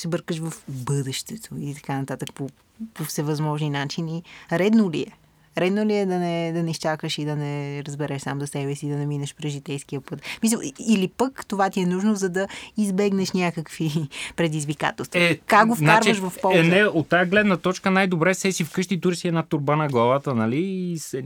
се 0.00 0.08
бъркаш 0.08 0.38
в 0.38 0.52
бъдещето 0.68 1.56
и 1.58 1.74
така 1.74 1.98
нататък 1.98 2.28
по, 2.34 2.48
по 2.94 3.04
всевъзможни 3.04 3.70
начини, 3.70 4.22
редно 4.52 4.90
ли 4.90 5.00
е? 5.00 5.12
Редно 5.58 5.86
ли 5.86 5.94
е 5.94 6.06
да 6.06 6.18
не, 6.18 6.52
да 6.52 6.62
не 6.62 6.70
изчакаш 6.70 7.18
и 7.18 7.24
да 7.24 7.36
не 7.36 7.82
разбереш 7.84 8.22
сам 8.22 8.40
за 8.40 8.46
себе 8.46 8.74
си, 8.74 8.88
да 8.88 8.96
не 8.96 9.06
минеш 9.06 9.34
през 9.34 9.52
житейския 9.52 10.00
път? 10.00 10.22
Мисъл, 10.42 10.60
или 10.88 11.08
пък 11.08 11.46
това 11.46 11.70
ти 11.70 11.80
е 11.80 11.86
нужно, 11.86 12.14
за 12.14 12.28
да 12.28 12.48
избегнеш 12.76 13.32
някакви 13.32 13.90
предизвикателства. 14.36 15.20
Е, 15.20 15.36
как 15.36 15.68
го 15.68 15.74
вкарваш 15.74 16.04
значи, 16.04 16.20
в 16.20 16.32
полза? 16.42 16.58
Е, 16.58 16.62
не, 16.62 16.84
от 16.84 17.08
тази 17.08 17.30
гледна 17.30 17.56
точка 17.56 17.90
най-добре 17.90 18.34
се 18.34 18.52
си 18.52 18.64
вкъщи, 18.64 19.00
тури 19.00 19.16
си 19.16 19.28
една 19.28 19.42
турба 19.42 19.76
на 19.76 19.88
главата, 19.88 20.34
нали? 20.34 20.60
И 20.60 20.98
се... 20.98 21.24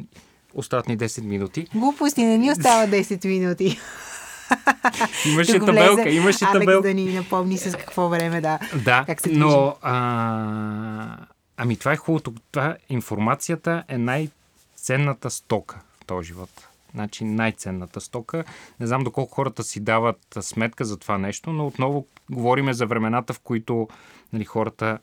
остатни 0.55 0.99
10 0.99 1.23
минути. 1.23 1.66
Глупости, 1.75 2.25
не 2.25 2.39
ни 2.39 2.51
остава 2.51 2.87
10 2.87 3.27
минути. 3.27 3.79
Имаше 5.32 5.59
табелка, 5.59 6.11
имаше 6.11 6.45
Алекс 6.45 6.53
табелка. 6.53 6.89
да 6.89 6.95
ни 6.95 7.14
напомни 7.14 7.59
с 7.59 7.76
какво 7.76 8.09
време, 8.09 8.41
да. 8.41 8.59
Да, 8.84 9.05
Как 9.07 9.20
се 9.20 9.30
но 9.32 9.76
а, 9.82 11.16
ами 11.57 11.76
това 11.76 11.93
е 11.93 11.97
хубавото. 11.97 12.32
Това, 12.53 12.76
информацията 12.89 13.84
е 13.89 13.99
най-ценната 13.99 15.30
стока 15.30 15.80
в 16.03 16.07
този 16.07 16.26
живот. 16.26 16.51
Значи 16.95 17.24
най-ценната 17.24 18.01
стока. 18.01 18.45
Не 18.80 18.86
знам 18.86 19.05
доколко 19.05 19.34
хората 19.34 19.62
си 19.62 19.80
дават 19.80 20.20
сметка 20.41 20.84
за 20.84 20.97
това 20.97 21.18
нещо, 21.18 21.53
но 21.53 21.66
отново 21.66 22.07
говориме 22.30 22.72
за 22.72 22.86
времената, 22.86 23.34
в 23.34 23.41
които 23.41 23.89
нали, 24.32 24.45
хората 24.45 24.99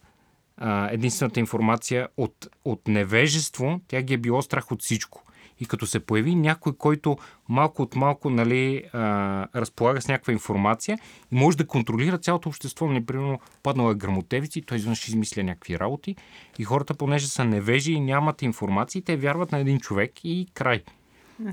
единствената 0.89 1.39
информация 1.39 2.07
от, 2.17 2.47
от 2.65 2.88
невежество, 2.88 3.79
тя 3.88 4.01
ги 4.01 4.13
е 4.13 4.17
било 4.17 4.41
страх 4.41 4.71
от 4.71 4.81
всичко. 4.81 5.24
И 5.60 5.66
като 5.66 5.86
се 5.86 5.99
появи 5.99 6.36
някой, 6.36 6.74
който 6.78 7.18
малко 7.49 7.82
от 7.82 7.95
малко 7.95 8.30
нали, 8.30 8.84
а, 8.93 9.47
разполага 9.56 10.01
с 10.01 10.08
някаква 10.08 10.34
информация 10.34 10.99
може 11.32 11.58
да 11.58 11.68
контролира 11.68 12.18
цялото 12.18 12.49
общество, 12.49 12.88
нали, 12.88 13.06
примерно 13.06 13.39
паднала 13.64 13.91
е 13.91 13.95
грамотевици, 13.95 14.62
той 14.62 14.78
изведнъж 14.78 15.08
измисля 15.08 15.43
някакви 15.43 15.80
работи. 15.80 16.16
И 16.60 16.64
хората, 16.64 16.93
понеже 16.93 17.28
са 17.28 17.45
невежи 17.45 17.93
и 17.93 17.99
нямат 17.99 18.41
информация, 18.41 19.01
те 19.01 19.18
вярват 19.18 19.51
на 19.51 19.60
един 19.60 19.80
човек 19.80 20.12
и 20.24 20.47
край. 20.53 20.84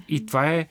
И 0.09 0.27
това 0.27 0.53
е 0.53 0.69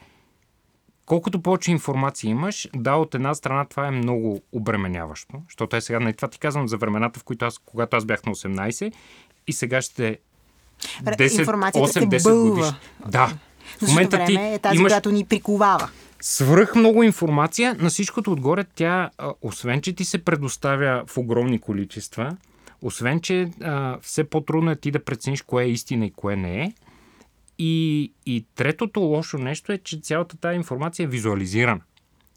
колкото 1.06 1.42
повече 1.42 1.72
информация 1.72 2.30
имаш, 2.30 2.70
да, 2.76 2.96
от 2.96 3.16
една 3.16 3.34
страна 3.34 3.66
това 3.66 3.88
е 3.88 3.92
много 3.92 4.42
обременяващо, 4.52 5.42
защото 5.48 5.76
е 5.76 5.82
сега, 5.82 6.00
нали, 6.00 6.14
това 6.14 6.28
ти 6.28 6.40
казвам 6.40 6.68
за 6.68 6.78
времената, 6.78 7.20
в 7.20 7.24
които 7.24 7.46
аз, 7.46 7.58
когато 7.58 7.98
аз 7.98 8.06
бях 8.06 8.26
на 8.26 8.36
18 8.36 8.94
и 9.48 9.54
сега 9.54 9.82
ще 9.82 10.20
10, 11.04 11.40
информацията 11.40 12.00
8, 12.00 12.10
те 12.10 12.18
10 12.20 12.24
бълва. 12.24 12.50
годиш. 12.50 12.74
Да. 13.08 13.28
В 13.28 13.86
В 13.86 13.88
момента 13.88 14.18
същото 14.18 14.26
ти 14.26 14.34
време 14.34 14.54
е 14.54 14.60
тази, 14.60 14.78
имаш 14.78 14.92
която 14.92 15.12
ни 15.12 15.26
приковава. 15.26 15.90
свръх 16.22 16.76
много 16.76 17.04
информация, 17.04 17.76
на 17.80 17.90
всичкото 17.90 18.32
отгоре 18.32 18.66
тя, 18.76 19.10
освен 19.42 19.82
че 19.82 19.94
ти 19.94 20.06
се 20.06 20.26
предоставя 20.26 21.04
в 21.08 21.18
огромни 21.18 21.60
количества, 21.60 22.38
освен 22.82 23.20
че 23.22 23.50
а, 23.62 23.98
все 24.02 24.24
по-трудно 24.24 24.72
е 24.72 24.76
ти 24.76 24.92
да 24.92 25.04
прецениш 25.04 25.42
кое 25.42 25.64
е 25.64 25.70
истина 25.70 26.06
и 26.06 26.12
кое 26.12 26.36
не 26.36 26.62
е, 26.64 26.74
и, 27.60 28.14
и 28.26 28.46
третото 28.56 29.00
лошо 29.00 29.38
нещо 29.38 29.72
е, 29.72 29.78
че 29.78 30.00
цялата 30.00 30.38
тази 30.38 30.56
информация 30.56 31.04
е 31.04 31.08
визуализирана. 31.08 31.82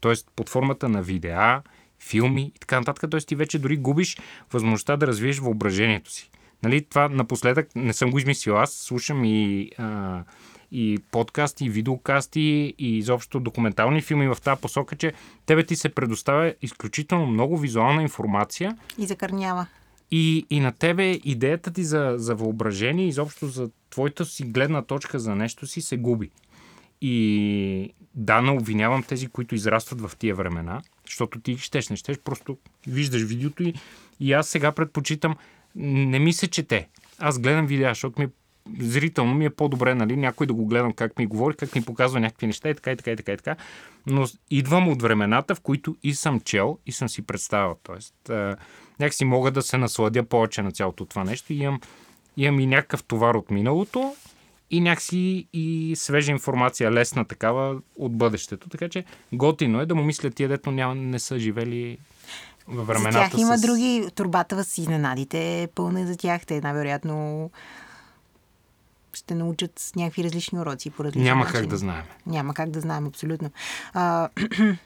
Тоест 0.01 0.27
под 0.35 0.49
формата 0.49 0.89
на 0.89 1.01
видеа, 1.01 1.61
филми 1.99 2.51
и 2.55 2.59
така 2.59 2.79
нататък. 2.79 3.09
Тоест 3.11 3.27
ти 3.27 3.35
вече 3.35 3.59
дори 3.59 3.77
губиш 3.77 4.17
възможността 4.51 4.97
да 4.97 5.07
развиеш 5.07 5.39
въображението 5.39 6.11
си. 6.11 6.29
Нали, 6.65 6.85
това 6.85 7.09
напоследък 7.09 7.67
не 7.75 7.93
съм 7.93 8.11
го 8.11 8.17
измислил 8.17 8.57
аз, 8.57 8.73
слушам 8.73 9.25
и, 9.25 9.71
а, 9.77 10.23
и 10.71 10.99
подкасти, 11.11 11.65
и 11.65 11.69
видеокасти, 11.69 12.75
и 12.77 12.97
изобщо 12.97 13.39
документални 13.39 14.01
филми 14.01 14.27
в 14.27 14.37
тази 14.43 14.61
посока, 14.61 14.95
че 14.95 15.13
тебе 15.45 15.65
ти 15.65 15.75
се 15.75 15.89
предоставя 15.89 16.53
изключително 16.61 17.25
много 17.25 17.57
визуална 17.57 18.01
информация 18.01 18.77
И 18.97 19.05
закърнява. 19.05 19.67
и, 20.11 20.45
и 20.49 20.59
на 20.59 20.71
тебе 20.71 21.19
идеята 21.23 21.73
ти 21.73 21.83
за, 21.83 22.13
за 22.17 22.35
въображение, 22.35 23.07
изобщо 23.07 23.47
за 23.47 23.69
твоята 23.89 24.25
си 24.25 24.43
гледна 24.43 24.81
точка 24.81 25.19
за 25.19 25.35
нещо 25.35 25.67
си 25.67 25.81
се 25.81 25.97
губи. 25.97 26.29
И 27.01 27.93
да, 28.13 28.41
не 28.41 28.51
обвинявам 28.51 29.03
тези, 29.03 29.27
които 29.27 29.55
израстват 29.55 30.01
в 30.01 30.11
тия 30.19 30.35
времена, 30.35 30.81
защото 31.05 31.39
ти 31.39 31.57
щеш, 31.57 31.89
не 31.89 31.95
щеш, 31.95 32.17
просто 32.19 32.57
виждаш 32.87 33.21
видеото 33.23 33.63
и, 33.63 33.73
и 34.19 34.33
аз 34.33 34.47
сега 34.47 34.71
предпочитам, 34.71 35.35
не 35.75 36.19
ми 36.19 36.33
се 36.33 36.47
чете. 36.47 36.87
Аз 37.19 37.39
гледам 37.39 37.67
видеа, 37.67 37.89
защото 37.89 38.21
ми 38.21 38.27
зрително 38.79 39.33
ми 39.33 39.45
е 39.45 39.49
по-добре, 39.49 39.95
нали, 39.95 40.15
някой 40.15 40.47
да 40.47 40.53
го 40.53 40.65
гледам 40.65 40.93
как 40.93 41.19
ми 41.19 41.25
говори, 41.25 41.55
как 41.55 41.75
ми 41.75 41.85
показва 41.85 42.19
някакви 42.19 42.47
неща 42.47 42.69
и 42.69 42.75
така, 42.75 42.91
и 42.91 42.97
така, 42.97 43.11
и 43.11 43.15
така, 43.15 43.31
и 43.31 43.37
така. 43.37 43.55
Но 44.07 44.27
идвам 44.51 44.89
от 44.89 45.01
времената, 45.01 45.55
в 45.55 45.61
които 45.61 45.95
и 46.03 46.13
съм 46.13 46.39
чел, 46.39 46.77
и 46.85 46.91
съм 46.91 47.09
си 47.09 47.21
представил. 47.21 47.75
Тоест, 47.83 48.15
някакси 48.99 49.25
мога 49.25 49.51
да 49.51 49.61
се 49.61 49.77
насладя 49.77 50.23
повече 50.23 50.61
на 50.61 50.71
цялото 50.71 51.05
това 51.05 51.23
нещо 51.23 51.53
и 51.53 51.55
имам, 51.55 51.81
имам 52.37 52.59
и 52.59 52.65
някакъв 52.65 53.03
товар 53.03 53.35
от 53.35 53.51
миналото 53.51 54.15
и 54.71 54.81
някакси 54.81 55.47
и 55.53 55.93
свежа 55.95 56.31
информация, 56.31 56.91
лесна 56.91 57.25
такава 57.25 57.81
от 57.95 58.17
бъдещето. 58.17 58.69
Така 58.69 58.89
че 58.89 59.05
готино 59.33 59.81
е 59.81 59.85
да 59.85 59.95
му 59.95 60.03
мислят 60.03 60.35
тия, 60.35 60.49
дето 60.49 60.71
няма, 60.71 60.95
не 60.95 61.19
са 61.19 61.39
живели 61.39 61.97
във 62.67 62.87
За 62.87 62.93
времената 62.93 63.29
тях 63.29 63.41
има 63.41 63.57
с... 63.57 63.61
други. 63.61 64.07
Турбата 64.15 64.63
с 64.63 64.77
изненадите 64.77 65.63
е 65.63 65.67
пълна 65.67 66.07
за 66.07 66.17
тях. 66.17 66.45
Те 66.45 66.61
най-вероятно 66.61 67.49
ще 69.13 69.35
научат 69.35 69.79
с 69.79 69.95
някакви 69.95 70.23
различни 70.23 70.59
уроци 70.59 70.89
по 70.89 71.03
различни 71.03 71.23
Няма 71.23 71.43
начини. 71.43 71.61
как 71.61 71.69
да 71.69 71.77
знаем. 71.77 72.03
Няма 72.25 72.53
как 72.53 72.69
да 72.69 72.81
знаем, 72.81 73.07
абсолютно. 73.07 73.49
А, 73.93 74.29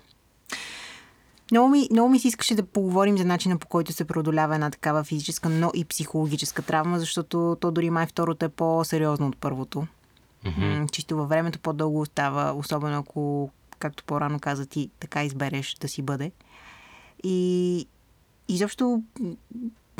много, 1.52 1.70
ми, 1.70 1.88
много 1.92 2.10
ми 2.10 2.20
се 2.20 2.28
искаше 2.28 2.56
да 2.56 2.64
поговорим 2.66 3.18
за 3.18 3.26
начина 3.26 3.58
по 3.58 3.68
който 3.68 3.94
се 3.94 4.06
преодолява 4.06 4.56
една 4.56 4.70
такава 4.70 5.04
физическа, 5.04 5.50
но 5.50 5.72
и 5.74 5.86
психологическа 5.86 6.62
травма, 6.62 7.00
защото 7.00 7.58
то 7.62 7.72
дори 7.72 7.90
май 7.90 8.06
второто 8.06 8.46
е 8.46 8.50
по-сериозно 8.50 9.28
от 9.28 9.38
първото. 9.38 9.88
Mm-hmm. 10.46 10.92
Чисто 10.92 11.18
във 11.18 11.30
времето 11.30 11.60
по-дълго 11.60 12.02
остава, 12.02 12.54
особено 12.54 12.98
ако, 12.98 13.50
както 13.80 14.04
по-рано 14.04 14.40
каза 14.40 14.66
ти, 14.66 14.90
така 15.00 15.24
избереш 15.24 15.78
да 15.82 15.88
си 15.88 16.02
бъде. 16.02 16.32
И 17.24 17.88
изобщо, 18.48 19.04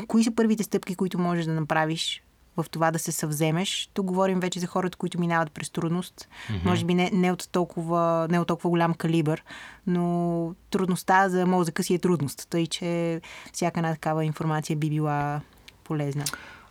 кои 0.06 0.24
са 0.24 0.34
първите 0.34 0.62
стъпки, 0.62 0.94
които 0.94 1.18
можеш 1.18 1.44
да 1.44 1.52
направиш 1.52 2.22
в 2.56 2.66
това 2.70 2.90
да 2.90 2.98
се 2.98 3.12
съвземеш? 3.12 3.90
Тук 3.94 4.06
говорим 4.06 4.40
вече 4.40 4.60
за 4.60 4.66
хората, 4.66 4.98
които 4.98 5.20
минават 5.20 5.52
през 5.52 5.70
трудност. 5.70 6.28
Mm-hmm. 6.48 6.64
Може 6.64 6.84
би 6.84 6.94
не, 6.94 7.10
не, 7.12 7.32
от 7.32 7.48
толкова, 7.52 8.26
не 8.30 8.40
от 8.40 8.48
толкова 8.48 8.70
голям 8.70 8.94
калибър, 8.94 9.44
но 9.86 10.54
трудността 10.70 11.28
за 11.28 11.46
мозъка 11.46 11.82
си 11.82 11.94
е 11.94 11.98
трудност. 11.98 12.46
Тъй, 12.50 12.66
че 12.66 13.20
всяка 13.52 13.80
една 13.80 13.92
такава 13.92 14.24
информация 14.24 14.76
би 14.76 14.90
била 14.90 15.40
полезна. 15.84 16.24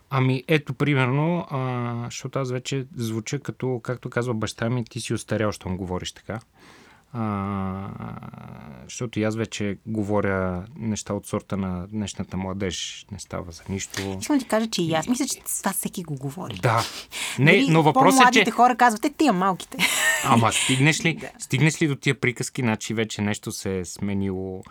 Ами 0.09 0.43
ето, 0.47 0.73
примерно, 0.73 1.47
а, 1.49 2.01
защото 2.05 2.39
аз 2.39 2.51
вече 2.51 2.85
звуча 2.95 3.39
като, 3.39 3.79
както 3.83 4.09
казва 4.09 4.33
баща 4.33 4.69
ми, 4.69 4.85
ти 4.85 4.99
си 4.99 5.13
остарял, 5.13 5.51
щом 5.51 5.77
говориш 5.77 6.11
така. 6.11 6.39
А, 7.13 7.89
защото 8.83 9.19
и 9.19 9.23
аз 9.23 9.35
вече 9.35 9.77
говоря 9.85 10.65
неща 10.75 11.13
от 11.13 11.27
сорта 11.27 11.57
на 11.57 11.87
днешната 11.87 12.37
младеж. 12.37 13.05
Не 13.11 13.19
става 13.19 13.51
за 13.51 13.63
нищо. 13.69 14.17
Искам 14.21 14.37
да 14.37 14.43
ти 14.43 14.49
кажа, 14.49 14.67
че 14.69 14.81
и 14.81 14.93
аз 14.93 15.07
мисля, 15.07 15.25
че 15.25 15.39
това 15.59 15.73
всеки 15.73 16.03
го 16.03 16.15
говори. 16.15 16.59
Да. 16.61 16.83
Не, 17.39 17.51
Дали 17.51 17.67
но 17.69 17.83
въпросът 17.83 18.35
е, 18.35 18.45
че... 18.45 18.51
хора 18.51 18.75
казват, 18.75 19.05
е, 19.05 19.09
тия 19.09 19.33
малките. 19.33 19.77
Ама 20.25 20.51
стигнеш 20.51 21.05
ли, 21.05 21.29
стигнеш 21.39 21.81
ли 21.81 21.87
до 21.87 21.95
тия 21.95 22.19
приказки, 22.19 22.61
значи 22.61 22.93
вече 22.93 23.21
нещо 23.21 23.51
се 23.51 23.79
е 23.79 23.85
сменило, 23.85 24.63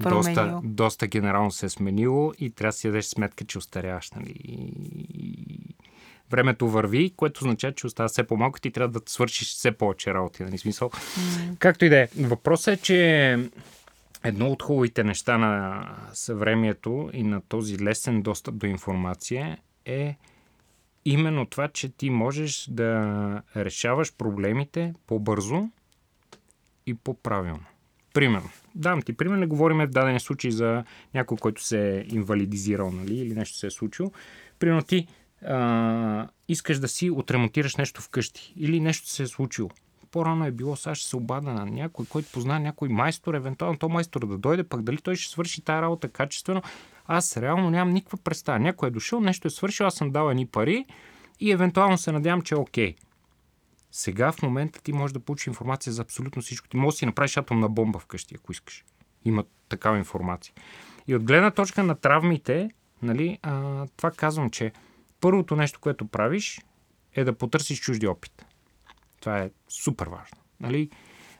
доста, 0.00 0.60
доста 0.64 1.06
генерално 1.06 1.50
се 1.50 1.66
е 1.66 1.68
сменило 1.68 2.32
и 2.38 2.50
трябва 2.50 2.68
да 2.68 2.76
си 2.76 2.86
дадеш 2.86 3.04
сметка, 3.04 3.44
че 3.44 3.58
устаряваш. 3.58 4.10
Нали? 4.10 4.34
И 4.44 5.45
времето 6.30 6.68
върви, 6.68 7.12
което 7.16 7.38
означава, 7.38 7.74
че 7.74 7.86
остава 7.86 8.08
все 8.08 8.26
по-малко 8.26 8.58
и 8.58 8.60
ти 8.60 8.70
трябва 8.70 9.00
да 9.00 9.10
свършиш 9.10 9.48
все 9.54 9.72
повече 9.72 10.14
работи. 10.14 10.42
Нали? 10.42 10.58
Смисъл. 10.58 10.90
Както 11.58 11.84
и 11.84 11.88
да 11.88 11.98
е. 11.98 12.08
Въпросът 12.16 12.78
е, 12.78 12.82
че 12.82 13.38
едно 14.24 14.48
от 14.48 14.62
хубавите 14.62 15.04
неща 15.04 15.38
на 15.38 15.82
съвремието 16.12 17.10
и 17.12 17.22
на 17.22 17.40
този 17.40 17.78
лесен 17.78 18.22
достъп 18.22 18.56
до 18.56 18.66
информация 18.66 19.58
е 19.84 20.16
именно 21.04 21.46
това, 21.46 21.68
че 21.68 21.88
ти 21.88 22.10
можеш 22.10 22.66
да 22.70 23.42
решаваш 23.56 24.12
проблемите 24.16 24.94
по-бързо 25.06 25.68
и 26.86 26.94
по-правилно. 26.94 27.64
Примерно. 28.14 28.50
Дам 28.74 29.02
ти 29.02 29.12
пример, 29.12 29.36
не 29.36 29.46
говорим 29.46 29.78
в 29.78 29.86
даден 29.86 30.20
случай 30.20 30.50
за 30.50 30.84
някой, 31.14 31.36
който 31.36 31.64
се 31.64 31.96
е 31.96 32.04
инвалидизирал, 32.08 32.90
нали, 32.90 33.14
или 33.14 33.34
нещо 33.34 33.56
се 33.56 33.66
е 33.66 33.70
случило. 33.70 34.12
Примерно 34.58 34.82
ти 34.82 35.06
а, 35.44 36.28
искаш 36.48 36.78
да 36.78 36.88
си 36.88 37.10
отремонтираш 37.10 37.76
нещо 37.76 38.02
вкъщи 38.02 38.54
или 38.56 38.80
нещо 38.80 39.08
се 39.08 39.22
е 39.22 39.26
случило. 39.26 39.70
По-рано 40.10 40.46
е 40.46 40.50
било, 40.50 40.76
сега 40.76 40.94
ще 40.94 41.08
се 41.08 41.16
обада 41.16 41.52
на 41.52 41.66
някой, 41.66 42.06
който 42.06 42.32
познае 42.32 42.60
някой 42.60 42.88
майстор, 42.88 43.34
евентуално 43.34 43.78
то 43.78 43.88
майстор 43.88 44.26
да 44.26 44.38
дойде, 44.38 44.64
пък 44.64 44.82
дали 44.82 44.96
той 44.96 45.16
ще 45.16 45.32
свърши 45.32 45.60
тази 45.60 45.82
работа 45.82 46.08
качествено. 46.08 46.62
Аз 47.06 47.36
реално 47.36 47.70
нямам 47.70 47.94
никаква 47.94 48.18
представа. 48.18 48.58
Някой 48.58 48.88
е 48.88 48.92
дошъл, 48.92 49.20
нещо 49.20 49.48
е 49.48 49.50
свършил, 49.50 49.86
аз 49.86 49.94
съм 49.94 50.10
дал 50.10 50.30
едни 50.30 50.46
пари 50.46 50.84
и 51.40 51.52
евентуално 51.52 51.98
се 51.98 52.12
надявам, 52.12 52.42
че 52.42 52.54
е 52.54 52.58
окей. 52.58 52.94
Сега 53.90 54.32
в 54.32 54.42
момента 54.42 54.82
ти 54.82 54.92
можеш 54.92 55.12
да 55.12 55.20
получиш 55.20 55.46
информация 55.46 55.92
за 55.92 56.02
абсолютно 56.02 56.42
всичко. 56.42 56.68
Ти 56.68 56.76
можеш 56.76 56.94
да 56.94 56.98
си 56.98 57.06
направиш 57.06 57.36
атомна 57.36 57.68
бомба 57.68 57.98
вкъщи, 57.98 58.34
ако 58.38 58.52
искаш. 58.52 58.84
Има 59.24 59.44
такава 59.68 59.98
информация. 59.98 60.54
И 61.06 61.14
от 61.14 61.24
гледна 61.24 61.50
точка 61.50 61.82
на 61.82 61.94
травмите, 61.94 62.70
нали, 63.02 63.38
а, 63.42 63.86
това 63.96 64.10
казвам, 64.10 64.50
че 64.50 64.72
първото 65.20 65.56
нещо, 65.56 65.80
което 65.80 66.06
правиш, 66.06 66.60
е 67.14 67.24
да 67.24 67.32
потърсиш 67.32 67.80
чужди 67.80 68.06
опит. 68.06 68.46
Това 69.20 69.38
е 69.38 69.50
супер 69.68 70.06
важно. 70.06 70.38
Нали? 70.60 70.90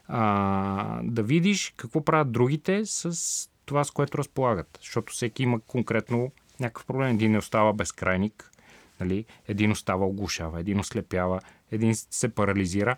А, 0.07 0.99
да 1.03 1.23
видиш 1.23 1.73
какво 1.77 2.05
правят 2.05 2.31
другите 2.31 2.85
с 2.85 3.49
това, 3.65 3.83
с 3.83 3.91
което 3.91 4.17
разполагат. 4.17 4.79
Защото 4.81 5.13
всеки 5.13 5.43
има 5.43 5.59
конкретно 5.59 6.31
някакъв 6.59 6.85
проблем. 6.85 7.09
Един 7.09 7.31
не 7.31 7.37
остава 7.37 7.73
безкрайник, 7.73 8.51
нали? 8.99 9.25
един 9.47 9.71
остава 9.71 10.05
оглушава, 10.05 10.59
един 10.59 10.79
ослепява, 10.79 11.39
един 11.71 11.95
се 11.95 12.29
парализира. 12.29 12.95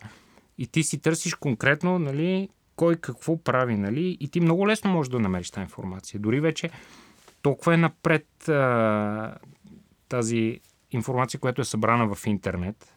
И 0.58 0.68
ти 0.68 0.84
си 0.84 1.00
търсиш 1.00 1.36
конкретно 1.36 2.00
нали, 2.00 2.50
кой 2.76 2.96
какво 2.96 3.44
прави. 3.44 3.78
Нали? 3.78 4.18
И 4.20 4.28
ти 4.28 4.40
много 4.40 4.68
лесно 4.68 4.92
можеш 4.92 5.10
да 5.10 5.20
намериш 5.20 5.52
тази 5.52 5.64
информация. 5.64 6.20
Дори 6.20 6.40
вече 6.40 6.70
толкова 7.42 7.74
е 7.74 7.78
напред 7.78 8.50
а, 8.50 9.36
тази 10.10 10.60
информация, 10.92 11.40
която 11.40 11.62
е 11.62 11.66
събрана 11.66 12.16
в 12.16 12.28
интернет, 12.28 12.96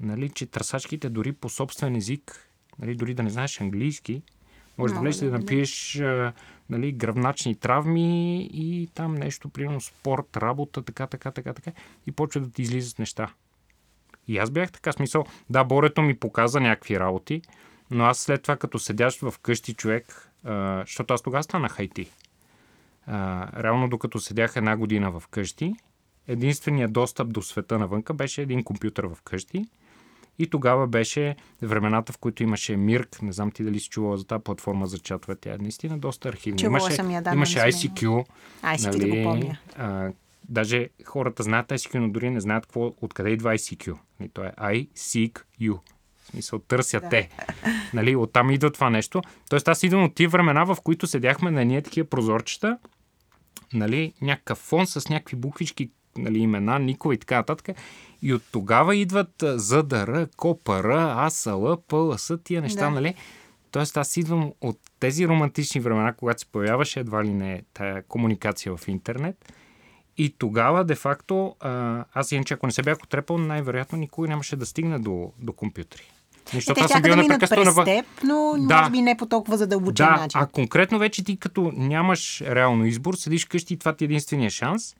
нали, 0.00 0.28
че 0.28 0.46
търсачките 0.46 1.08
дори 1.08 1.32
по 1.32 1.48
собствен 1.48 1.96
език, 1.96 2.50
нали, 2.78 2.94
дори 2.94 3.14
да 3.14 3.22
не 3.22 3.30
знаеш 3.30 3.60
английски, 3.60 4.22
може 4.78 4.94
да 4.94 5.00
влезеш 5.00 5.20
да 5.20 5.38
напиеш 5.38 6.02
нали, 6.70 6.92
гръвначни 6.92 7.54
травми 7.54 8.42
и 8.52 8.88
там 8.94 9.14
нещо, 9.14 9.48
примерно 9.48 9.80
спорт, 9.80 10.36
работа, 10.36 10.82
така, 10.82 11.06
така, 11.06 11.30
така, 11.30 11.52
така, 11.54 11.72
и 12.06 12.12
почва 12.12 12.40
да 12.40 12.50
ти 12.50 12.62
излизат 12.62 12.98
неща. 12.98 13.34
И 14.28 14.38
аз 14.38 14.50
бях 14.50 14.72
така 14.72 14.92
смисъл. 14.92 15.24
Да, 15.50 15.64
Борето 15.64 16.02
ми 16.02 16.18
показа 16.18 16.60
някакви 16.60 17.00
работи, 17.00 17.42
но 17.90 18.04
аз 18.04 18.18
след 18.18 18.42
това, 18.42 18.56
като 18.56 18.78
седяш 18.78 19.18
в 19.18 19.34
къщи 19.42 19.74
човек, 19.74 20.30
а, 20.44 20.80
защото 20.80 21.14
аз 21.14 21.22
тогава 21.22 21.42
станах 21.42 21.76
IT. 21.76 22.08
А, 23.06 23.62
реално, 23.62 23.88
докато 23.88 24.18
седях 24.18 24.56
една 24.56 24.76
година 24.76 25.10
в 25.10 25.28
къщи, 25.28 25.74
единственият 26.30 26.92
достъп 26.92 27.32
до 27.32 27.42
света 27.42 27.78
навънка 27.78 28.14
беше 28.14 28.42
един 28.42 28.64
компютър 28.64 29.04
в 29.04 29.18
къщи. 29.24 29.64
И 30.38 30.50
тогава 30.50 30.86
беше 30.86 31.36
времената, 31.62 32.12
в 32.12 32.18
които 32.18 32.42
имаше 32.42 32.76
Мирк. 32.76 33.22
Не 33.22 33.32
знам 33.32 33.50
ти 33.50 33.64
дали 33.64 33.80
си 33.80 33.88
чувала 33.88 34.16
за 34.16 34.26
тази 34.26 34.42
платформа 34.42 34.86
за 34.86 34.98
чатове. 34.98 35.36
Тя 35.40 35.54
е 35.54 35.58
наистина 35.58 35.98
доста 35.98 36.28
архивна. 36.28 36.58
Чувала 36.58 36.78
имаше, 36.78 36.96
съм 36.96 37.10
я, 37.10 37.22
да, 37.22 37.32
имаше 37.32 37.58
нали 37.58 37.72
ICQ. 37.72 38.26
ICQ 38.62 38.90
да 38.90 38.98
нали, 38.98 39.10
го 39.10 39.30
помня. 39.30 39.58
А, 39.76 40.12
даже 40.48 40.88
хората 41.04 41.42
знаят 41.42 41.68
ICQ, 41.68 41.98
но 41.98 42.08
дори 42.08 42.30
не 42.30 42.40
знаят 42.40 42.66
какво, 42.66 42.94
откъде 43.00 43.30
идва 43.30 43.54
ICQ. 43.54 43.96
И 44.24 44.28
то 44.28 44.44
е 44.44 44.52
I 44.58 44.88
seek 44.88 45.42
you. 45.60 45.78
В 46.22 46.26
смисъл, 46.26 46.58
търся 46.58 47.00
Да. 47.00 47.08
те. 47.08 47.28
Нали, 47.94 48.16
оттам 48.16 48.50
идва 48.50 48.70
това 48.70 48.90
нещо. 48.90 49.22
Тоест 49.50 49.68
аз 49.68 49.82
идвам 49.82 50.04
от 50.04 50.14
тия 50.14 50.28
времена, 50.28 50.64
в 50.64 50.76
които 50.84 51.06
седяхме 51.06 51.50
на 51.50 51.64
ние 51.64 51.82
такива 51.82 52.08
прозорчета, 52.08 52.78
нали, 53.72 54.12
някакъв 54.22 54.58
фон 54.58 54.86
с 54.86 55.08
някакви 55.08 55.36
буквички, 55.36 55.90
нали, 56.18 56.38
имена, 56.38 56.78
никога 56.78 57.14
и 57.14 57.18
така 57.18 57.36
нататък. 57.36 57.76
И 58.22 58.34
от 58.34 58.42
тогава 58.52 58.96
идват 58.96 59.30
ЗДР, 59.42 60.26
КОПР, 60.36 61.14
АСЛ, 61.26 61.76
ПЛС, 61.88 62.32
тия 62.44 62.62
неща, 62.62 62.80
Да. 62.84 62.90
нали? 62.90 63.14
Тоест 63.70 63.96
аз 63.96 64.16
идвам 64.16 64.52
от 64.60 64.78
тези 65.00 65.28
романтични 65.28 65.80
времена, 65.80 66.12
когато 66.12 66.40
се 66.40 66.46
появяваше 66.46 67.00
едва 67.00 67.24
ли 67.24 67.30
не 67.30 67.62
тая 67.74 68.02
комуникация 68.02 68.76
в 68.76 68.88
интернет. 68.88 69.52
И 70.18 70.34
тогава, 70.38 70.84
де-факто, 70.84 71.56
а, 71.60 72.04
аз 72.12 72.32
иначе, 72.32 72.54
ако 72.54 72.66
не 72.66 72.72
се 72.72 72.82
бях 72.82 72.98
отрепал, 73.04 73.38
най-вероятно 73.38 73.98
никога 73.98 74.28
нямаше 74.28 74.56
да 74.56 74.66
стигна 74.66 75.00
до, 75.00 75.32
до 75.38 75.52
компютри. 75.52 76.02
Защото 76.52 76.78
Те 76.78 76.84
аз 76.84 76.90
съм 76.90 77.02
бил 77.02 77.10
да 77.10 77.16
минат 77.16 77.28
непрекъснато 77.30 77.62
през 77.64 77.76
на... 77.76 77.84
теб, 77.84 78.06
но 78.24 78.54
Да. 78.68 78.78
може 78.80 78.90
би 78.90 79.02
не 79.02 79.16
по 79.16 79.26
толкова 79.26 79.56
задълбочен 79.56 80.06
Да, 80.06 80.16
начин. 80.16 80.40
а 80.40 80.46
конкретно 80.46 80.98
вече 80.98 81.24
ти 81.24 81.36
като 81.36 81.72
нямаш 81.76 82.40
реално 82.40 82.84
избор, 82.86 83.14
седиш 83.14 83.44
къщи 83.44 83.74
и 83.74 83.76
това 83.76 83.92
ти 83.92 84.04
е 84.04 84.06
единствения 84.06 84.50
шанс. 84.50 84.96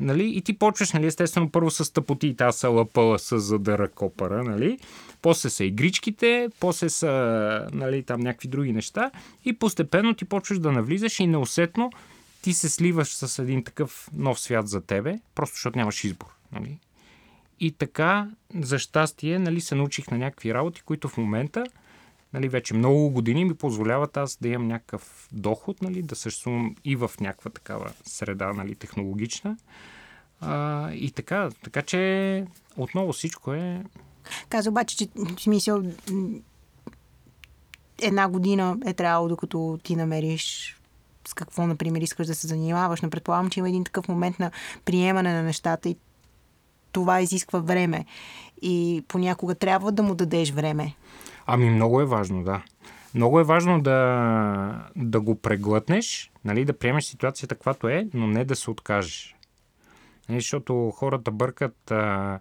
Нали? 0.00 0.36
И 0.36 0.42
ти 0.42 0.58
почваш, 0.58 0.92
нали, 0.92 1.06
естествено, 1.06 1.50
първо 1.50 1.70
с 1.70 1.92
тъпоти, 1.92 2.36
тази 2.36 2.58
са 2.58 2.68
лъпъла 2.68 3.18
с 3.18 3.38
задъра 3.38 3.88
копара, 3.88 4.44
нали? 4.44 4.78
После 5.22 5.50
са 5.50 5.64
игричките, 5.64 6.48
после 6.60 6.88
са 6.88 7.68
нали, 7.72 8.02
там 8.02 8.20
някакви 8.20 8.48
други 8.48 8.72
неща 8.72 9.10
и 9.44 9.52
постепенно 9.52 10.14
ти 10.14 10.24
почваш 10.24 10.58
да 10.58 10.72
навлизаш 10.72 11.20
и 11.20 11.26
неусетно 11.26 11.90
ти 12.42 12.52
се 12.52 12.68
сливаш 12.68 13.14
с 13.14 13.38
един 13.38 13.64
такъв 13.64 14.08
нов 14.16 14.40
свят 14.40 14.68
за 14.68 14.80
тебе, 14.80 15.18
просто 15.34 15.54
защото 15.54 15.78
нямаш 15.78 16.04
избор. 16.04 16.26
Нали? 16.52 16.78
И 17.60 17.72
така, 17.72 18.28
за 18.60 18.78
щастие, 18.78 19.38
нали, 19.38 19.60
се 19.60 19.74
научих 19.74 20.10
на 20.10 20.18
някакви 20.18 20.54
работи, 20.54 20.82
които 20.82 21.08
в 21.08 21.16
момента 21.16 21.64
нали, 22.32 22.48
вече 22.48 22.74
много 22.74 23.10
години 23.10 23.44
ми 23.44 23.54
позволяват 23.54 24.16
аз 24.16 24.38
да 24.40 24.48
имам 24.48 24.68
някакъв 24.68 25.28
доход, 25.32 25.82
нали, 25.82 26.02
да 26.02 26.16
съществувам 26.16 26.76
и 26.84 26.96
в 26.96 27.10
някаква 27.20 27.50
такава 27.50 27.92
среда 28.04 28.52
нали, 28.52 28.74
технологична. 28.74 29.56
А, 30.40 30.90
и 30.92 31.10
така, 31.10 31.50
така 31.64 31.82
че 31.82 32.44
отново 32.76 33.12
всичко 33.12 33.52
е... 33.52 33.84
Каза 34.48 34.70
обаче, 34.70 34.96
че 34.96 35.08
в 35.14 35.40
смисъл 35.40 35.82
една 38.02 38.28
година 38.28 38.78
е 38.86 38.94
трябвало, 38.94 39.28
докато 39.28 39.78
ти 39.82 39.96
намериш 39.96 40.76
с 41.28 41.34
какво, 41.34 41.66
например, 41.66 42.00
искаш 42.00 42.26
да 42.26 42.34
се 42.34 42.46
занимаваш. 42.46 43.00
Но 43.00 43.10
предполагам, 43.10 43.50
че 43.50 43.60
има 43.60 43.68
един 43.68 43.84
такъв 43.84 44.08
момент 44.08 44.38
на 44.38 44.50
приемане 44.84 45.32
на 45.32 45.42
нещата 45.42 45.88
и 45.88 45.96
това 46.92 47.20
изисква 47.20 47.58
време. 47.58 48.04
И 48.62 49.04
понякога 49.08 49.54
трябва 49.54 49.92
да 49.92 50.02
му 50.02 50.14
дадеш 50.14 50.50
време. 50.50 50.94
Ами 51.46 51.70
много 51.70 52.00
е 52.00 52.04
важно, 52.04 52.44
да. 52.44 52.62
Много 53.14 53.40
е 53.40 53.44
важно 53.44 53.80
да, 53.80 54.88
да 54.96 55.20
го 55.20 55.40
преглътнеш, 55.40 56.30
нали, 56.44 56.64
да 56.64 56.78
приемеш 56.78 57.04
ситуацията 57.04 57.54
каквато 57.54 57.88
е, 57.88 58.08
но 58.14 58.26
не 58.26 58.44
да 58.44 58.56
се 58.56 58.70
откажеш. 58.70 59.36
Нали, 60.28 60.40
защото 60.40 60.90
хората 60.90 61.30
бъркат 61.30 61.90
а, 61.90 62.38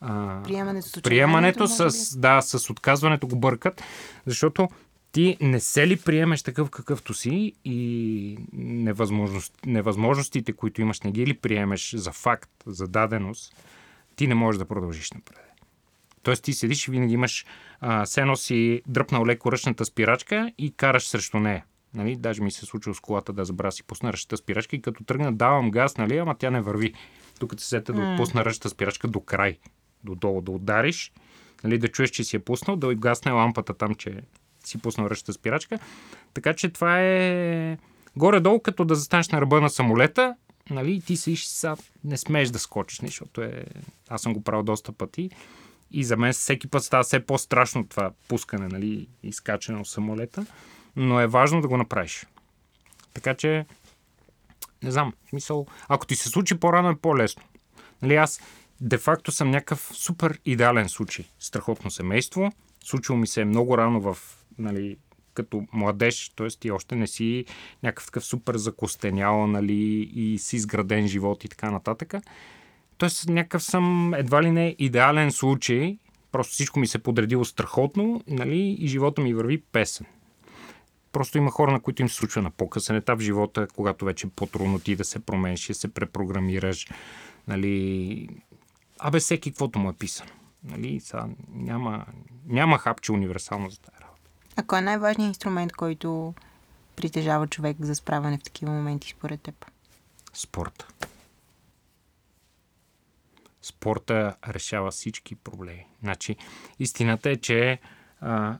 а, 0.00 0.42
Приемането 0.42 0.88
с 0.88 1.02
приемането 1.02 1.66
с, 1.66 2.18
да, 2.18 2.40
с 2.40 2.70
отказването 2.70 3.26
го 3.26 3.36
бъркат, 3.36 3.82
защото 4.26 4.68
ти 5.12 5.36
не 5.40 5.60
се 5.60 5.86
ли 5.86 5.96
приемеш 5.96 6.42
такъв 6.42 6.70
какъвто 6.70 7.14
си 7.14 7.52
и 7.64 8.38
невъзможност, 8.52 9.54
невъзможностите, 9.66 10.52
които 10.52 10.80
имаш, 10.80 11.00
не 11.00 11.12
ги 11.12 11.26
ли 11.26 11.34
приемеш 11.34 11.94
за 11.94 12.12
факт, 12.12 12.50
за 12.66 12.88
даденост, 12.88 13.56
ти 14.16 14.26
не 14.26 14.34
можеш 14.34 14.58
да 14.58 14.64
продължиш 14.64 15.12
напред. 15.12 15.45
Тоест 16.26 16.42
ти 16.42 16.52
седиш 16.52 16.88
и 16.88 16.90
винаги 16.90 17.14
имаш, 17.14 17.46
а, 17.80 18.06
се 18.06 18.24
носи 18.24 18.82
дръпнал 18.86 19.26
леко 19.26 19.52
ръчната 19.52 19.84
спирачка 19.84 20.52
и 20.58 20.70
караш 20.70 21.08
срещу 21.08 21.38
нея. 21.38 21.64
Нали? 21.94 22.16
Даже 22.16 22.42
ми 22.42 22.50
се 22.50 22.64
е 22.64 22.66
случило 22.66 22.94
с 22.94 23.00
колата 23.00 23.32
да 23.32 23.44
забравя 23.44 23.72
си 23.72 23.82
пусна 23.82 24.12
ръчната 24.12 24.36
спирачка 24.36 24.76
и 24.76 24.82
като 24.82 25.04
тръгна 25.04 25.32
давам 25.32 25.70
газ, 25.70 25.96
нали? 25.96 26.16
ама 26.16 26.34
тя 26.38 26.50
не 26.50 26.60
върви. 26.60 26.94
Тук 27.40 27.60
се 27.60 27.68
сета 27.68 27.92
да 27.92 28.02
отпусна 28.02 28.44
ръчната 28.44 28.68
спирачка 28.68 29.08
до 29.08 29.20
край, 29.20 29.58
до 30.04 30.14
долу, 30.14 30.40
да 30.40 30.50
удариш, 30.50 31.12
нали? 31.64 31.78
да 31.78 31.88
чуеш, 31.88 32.10
че 32.10 32.24
си 32.24 32.36
е 32.36 32.38
пуснал, 32.38 32.76
да 32.76 32.94
гасне 32.94 33.32
лампата 33.32 33.74
там, 33.74 33.94
че 33.94 34.20
си 34.64 34.78
пуснал 34.78 35.06
ръчната 35.06 35.32
спирачка. 35.32 35.78
Така 36.34 36.54
че 36.54 36.68
това 36.68 37.00
е 37.00 37.78
горе-долу, 38.16 38.60
като 38.60 38.84
да 38.84 38.94
застанеш 38.94 39.28
на 39.28 39.40
ръба 39.40 39.60
на 39.60 39.70
самолета, 39.70 40.36
нали, 40.70 40.92
и 40.92 41.00
ти 41.00 41.16
си 41.16 41.36
са, 41.36 41.76
не 42.04 42.16
смееш 42.16 42.48
да 42.48 42.58
скочиш, 42.58 43.00
нали, 43.00 43.08
защото 43.08 43.42
е... 43.42 43.64
аз 44.08 44.22
съм 44.22 44.34
го 44.34 44.42
правил 44.42 44.62
доста 44.62 44.92
пъти. 44.92 45.30
И 45.90 46.04
за 46.04 46.16
мен 46.16 46.32
всеки 46.32 46.68
път 46.68 46.84
става 46.84 47.02
все 47.02 47.26
по-страшно 47.26 47.86
това 47.86 48.10
пускане, 48.28 48.68
нали, 48.68 49.08
и 49.22 49.32
скачане 49.32 49.80
от 49.80 49.88
самолета. 49.88 50.46
Но 50.96 51.20
е 51.20 51.26
важно 51.26 51.60
да 51.60 51.68
го 51.68 51.76
направиш. 51.76 52.26
Така 53.14 53.34
че, 53.34 53.66
не 54.82 54.90
знам, 54.90 55.12
в 55.26 55.28
смисъл, 55.28 55.66
ако 55.88 56.06
ти 56.06 56.14
се 56.14 56.28
случи 56.28 56.60
по-рано 56.60 56.90
е 56.90 56.96
по-лесно. 56.96 57.42
Нали, 58.02 58.14
аз 58.14 58.40
де-факто 58.80 59.32
съм 59.32 59.50
някакъв 59.50 59.90
супер 59.94 60.40
идеален 60.44 60.88
случай. 60.88 61.24
Страхотно 61.38 61.90
семейство. 61.90 62.52
Случило 62.84 63.18
ми 63.18 63.26
се 63.26 63.44
много 63.44 63.78
рано 63.78 64.00
в, 64.00 64.18
нали, 64.58 64.96
като 65.34 65.66
младеж, 65.72 66.28
т.е. 66.28 66.48
ти 66.48 66.70
още 66.70 66.96
не 66.96 67.06
си 67.06 67.44
някакъв 67.82 68.06
такъв 68.06 68.24
супер 68.24 68.56
закостенял, 68.56 69.46
нали, 69.46 70.10
и 70.14 70.38
си 70.38 70.56
изграден 70.56 71.08
живот 71.08 71.44
и 71.44 71.48
така 71.48 71.70
нататък. 71.70 72.14
Тоест 72.98 73.28
някакъв 73.28 73.62
съм 73.62 74.14
едва 74.14 74.42
ли 74.42 74.50
не 74.50 74.76
идеален 74.78 75.32
случай, 75.32 75.98
просто 76.32 76.52
всичко 76.52 76.78
ми 76.78 76.86
се 76.86 76.98
подредило 76.98 77.44
страхотно, 77.44 78.22
нали, 78.26 78.76
и 78.78 78.86
живота 78.86 79.22
ми 79.22 79.34
върви 79.34 79.60
песен. 79.60 80.06
Просто 81.12 81.38
има 81.38 81.50
хора, 81.50 81.72
на 81.72 81.80
които 81.80 82.02
им 82.02 82.08
се 82.08 82.14
случва 82.14 82.42
на 82.42 82.50
по-късен 82.50 82.96
етап 82.96 83.18
в 83.18 83.22
живота, 83.22 83.66
когато 83.74 84.04
вече 84.04 84.28
по-трудно 84.28 84.78
ти 84.78 84.96
да 84.96 85.04
се 85.04 85.18
промениш, 85.18 85.66
да 85.66 85.74
се 85.74 85.94
препрограмираш, 85.94 86.86
нали, 87.48 88.28
абе 88.98 89.18
всеки 89.18 89.50
каквото 89.50 89.78
му 89.78 89.90
е 89.90 89.92
писано. 89.92 90.30
Нали, 90.64 91.00
сега 91.00 91.26
няма, 91.54 92.06
няма 92.46 92.78
хапче 92.78 93.12
универсално 93.12 93.70
за 93.70 93.80
тази 93.80 94.00
работа. 94.00 94.30
А 94.56 94.62
кой 94.62 94.78
е 94.78 94.82
най-важният 94.82 95.28
инструмент, 95.28 95.72
който 95.72 96.34
притежава 96.96 97.46
човек 97.46 97.76
за 97.80 97.94
справяне 97.94 98.38
в 98.38 98.42
такива 98.42 98.72
моменти 98.72 99.08
според 99.08 99.40
теб? 99.40 99.66
Спорт. 100.32 101.06
Спорта 103.66 104.34
решава 104.48 104.90
всички 104.90 105.34
проблеми. 105.34 105.86
Значи, 106.02 106.36
истината 106.78 107.30
е, 107.30 107.36
че 107.36 107.78
а, 108.20 108.58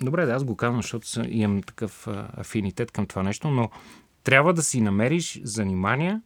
добре, 0.00 0.26
да, 0.26 0.32
аз 0.32 0.44
го 0.44 0.56
казвам, 0.56 0.82
защото 0.82 1.06
имам 1.28 1.62
такъв 1.62 2.06
а, 2.06 2.28
афинитет 2.36 2.90
към 2.90 3.06
това 3.06 3.22
нещо, 3.22 3.50
но 3.50 3.70
трябва 4.24 4.54
да 4.54 4.62
си 4.62 4.80
намериш 4.80 5.40
занимания, 5.44 6.22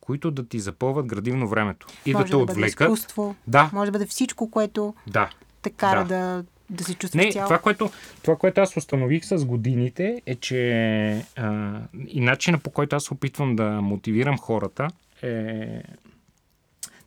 които 0.00 0.30
да 0.30 0.48
ти 0.48 0.60
запълват 0.60 1.06
градивно 1.06 1.48
времето. 1.48 1.86
И 2.06 2.12
може 2.12 2.24
да 2.24 2.30
те 2.30 2.32
да 2.32 2.38
бъде 2.38 2.52
отвлекат. 2.52 2.90
изкуство, 2.90 3.34
Да, 3.46 3.70
може 3.72 3.90
да 3.90 3.98
бъде 3.98 4.06
всичко, 4.06 4.50
което 4.50 4.94
да. 5.06 5.30
те 5.62 5.70
кара 5.70 6.04
Да. 6.04 6.16
да, 6.16 6.44
да 6.70 6.84
се 6.84 6.94
чувстваш 6.94 7.24
Не, 7.24 7.32
цял. 7.32 7.44
това 7.44 7.58
което, 7.58 7.90
това, 8.22 8.36
което 8.36 8.60
аз 8.60 8.76
установих 8.76 9.24
с 9.24 9.44
годините 9.44 10.22
е, 10.26 10.34
че 10.34 11.26
а, 11.36 11.80
и 12.08 12.20
начина 12.20 12.58
по 12.58 12.70
който 12.70 12.96
аз 12.96 13.10
опитвам 13.10 13.56
да 13.56 13.70
мотивирам 13.70 14.38
хората 14.38 14.88
е 15.22 15.82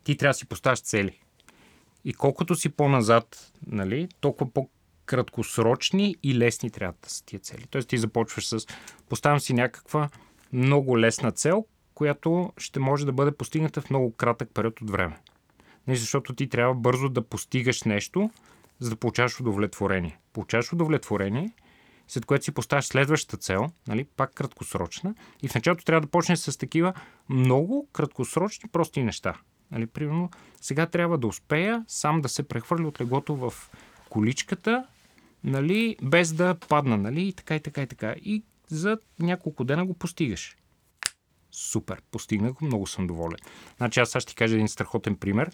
ти 0.04 0.16
трябва 0.16 0.30
да 0.30 0.38
си 0.38 0.46
поставяш 0.46 0.80
цели. 0.80 1.20
И 2.04 2.14
колкото 2.14 2.54
си 2.54 2.68
по-назад, 2.68 3.52
нали, 3.66 4.08
толкова 4.20 4.52
по-краткосрочни 4.52 6.16
и 6.22 6.38
лесни 6.38 6.70
трябва 6.70 6.94
да 7.02 7.10
са 7.10 7.24
тия 7.24 7.40
цели. 7.40 7.66
Тоест 7.70 7.88
ти 7.88 7.98
започваш 7.98 8.46
с 8.46 8.66
поставям 9.08 9.40
си 9.40 9.54
някаква 9.54 10.08
много 10.52 10.98
лесна 10.98 11.32
цел, 11.32 11.66
която 11.94 12.52
ще 12.58 12.80
може 12.80 13.06
да 13.06 13.12
бъде 13.12 13.32
постигната 13.32 13.80
в 13.80 13.90
много 13.90 14.12
кратък 14.12 14.50
период 14.54 14.80
от 14.80 14.90
време. 14.90 15.18
Не, 15.86 15.96
защото 15.96 16.34
ти 16.34 16.48
трябва 16.48 16.74
бързо 16.74 17.08
да 17.08 17.22
постигаш 17.22 17.82
нещо, 17.82 18.30
за 18.78 18.90
да 18.90 18.96
получаваш 18.96 19.40
удовлетворение. 19.40 20.18
Получаваш 20.32 20.72
удовлетворение, 20.72 21.50
след 22.08 22.26
което 22.26 22.44
си 22.44 22.52
поставяш 22.52 22.84
следващата 22.84 23.36
цел, 23.36 23.66
нали, 23.88 24.04
пак 24.04 24.34
краткосрочна, 24.34 25.14
и 25.42 25.48
в 25.48 25.54
началото 25.54 25.84
трябва 25.84 26.00
да 26.00 26.10
почнеш 26.10 26.38
с 26.38 26.58
такива 26.58 26.94
много 27.28 27.88
краткосрочни, 27.92 28.70
прости 28.72 29.02
неща. 29.02 29.34
Нали, 29.74 29.86
примерно, 29.86 30.30
сега 30.60 30.86
трябва 30.86 31.18
да 31.18 31.26
успея 31.26 31.84
сам 31.88 32.20
да 32.20 32.28
се 32.28 32.42
прехвърля 32.42 32.88
от 32.88 33.00
леглото 33.00 33.36
в 33.36 33.54
количката, 34.08 34.86
нали, 35.44 35.96
без 36.02 36.32
да 36.32 36.54
падна, 36.68 36.96
нали, 36.96 37.28
и 37.28 37.32
така, 37.32 37.56
и 37.56 37.60
така, 37.60 37.82
и 37.82 37.86
така. 37.86 38.14
И 38.22 38.42
за 38.68 38.98
няколко 39.18 39.64
дена 39.64 39.86
го 39.86 39.94
постигаш. 39.94 40.56
Супер, 41.50 42.02
постигнах 42.10 42.52
го, 42.52 42.64
много 42.64 42.86
съм 42.86 43.06
доволен. 43.06 43.38
Значи 43.76 44.00
аз 44.00 44.10
сега 44.10 44.20
ще 44.20 44.30
ти 44.30 44.36
кажа 44.36 44.54
един 44.54 44.68
страхотен 44.68 45.16
пример. 45.16 45.50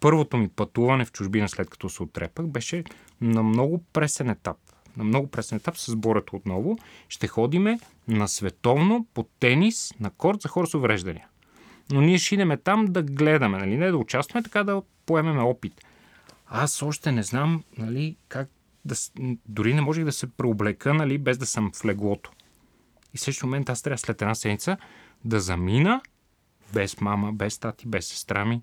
Първото 0.00 0.36
ми 0.36 0.48
пътуване 0.48 1.04
в 1.04 1.12
чужбина 1.12 1.48
след 1.48 1.70
като 1.70 1.88
се 1.88 2.02
отрепах 2.02 2.46
беше 2.46 2.84
на 3.20 3.42
много 3.42 3.84
пресен 3.92 4.30
етап. 4.30 4.56
На 4.96 5.04
много 5.04 5.26
пресен 5.26 5.56
етап 5.56 5.76
с 5.76 5.96
Борето 5.96 6.36
отново. 6.36 6.78
Ще 7.08 7.28
ходиме 7.28 7.78
на 8.08 8.28
световно 8.28 9.06
по 9.14 9.22
тенис 9.22 9.94
на 10.00 10.10
корт 10.10 10.42
за 10.42 10.48
хора 10.48 10.66
с 10.66 10.74
увреждания. 10.74 11.28
Но 11.92 12.00
ние 12.00 12.18
ще 12.18 12.34
идеме 12.34 12.56
там 12.56 12.86
да 12.86 13.02
гледаме, 13.02 13.58
нали? 13.58 13.76
не 13.76 13.90
да 13.90 13.96
участваме, 13.96 14.42
така 14.42 14.64
да 14.64 14.82
поемеме 15.06 15.42
опит. 15.42 15.84
Аз 16.46 16.82
още 16.82 17.12
не 17.12 17.22
знам 17.22 17.64
нали, 17.78 18.16
как 18.28 18.48
да... 18.84 18.94
Дори 19.48 19.74
не 19.74 19.80
можех 19.80 20.04
да 20.04 20.12
се 20.12 20.26
преоблека, 20.26 20.94
нали, 20.94 21.18
без 21.18 21.38
да 21.38 21.46
съм 21.46 21.72
в 21.74 21.84
леглото. 21.84 22.30
И 23.14 23.18
в 23.18 23.20
същия 23.20 23.46
момент 23.46 23.68
аз 23.68 23.82
трябва 23.82 23.98
след 23.98 24.22
една 24.22 24.34
седмица 24.34 24.76
да 25.24 25.40
замина 25.40 26.00
без 26.72 27.00
мама, 27.00 27.32
без 27.32 27.58
тати, 27.58 27.88
без 27.88 28.06
сестра 28.06 28.44
ми, 28.44 28.62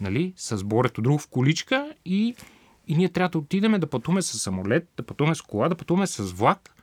нали, 0.00 0.32
с 0.36 0.64
Борето 0.64 1.02
друго 1.02 1.18
в 1.18 1.28
количка 1.28 1.94
и, 2.04 2.34
и 2.86 2.96
ние 2.96 3.08
трябва 3.08 3.28
да 3.28 3.38
отидем 3.38 3.80
да 3.80 3.86
пътуваме 3.86 4.22
с 4.22 4.38
самолет, 4.38 4.88
да 4.96 5.02
пътуваме 5.02 5.34
с 5.34 5.42
кола, 5.42 5.68
да 5.68 5.76
пътуваме 5.76 6.06
с 6.06 6.22
влак 6.32 6.74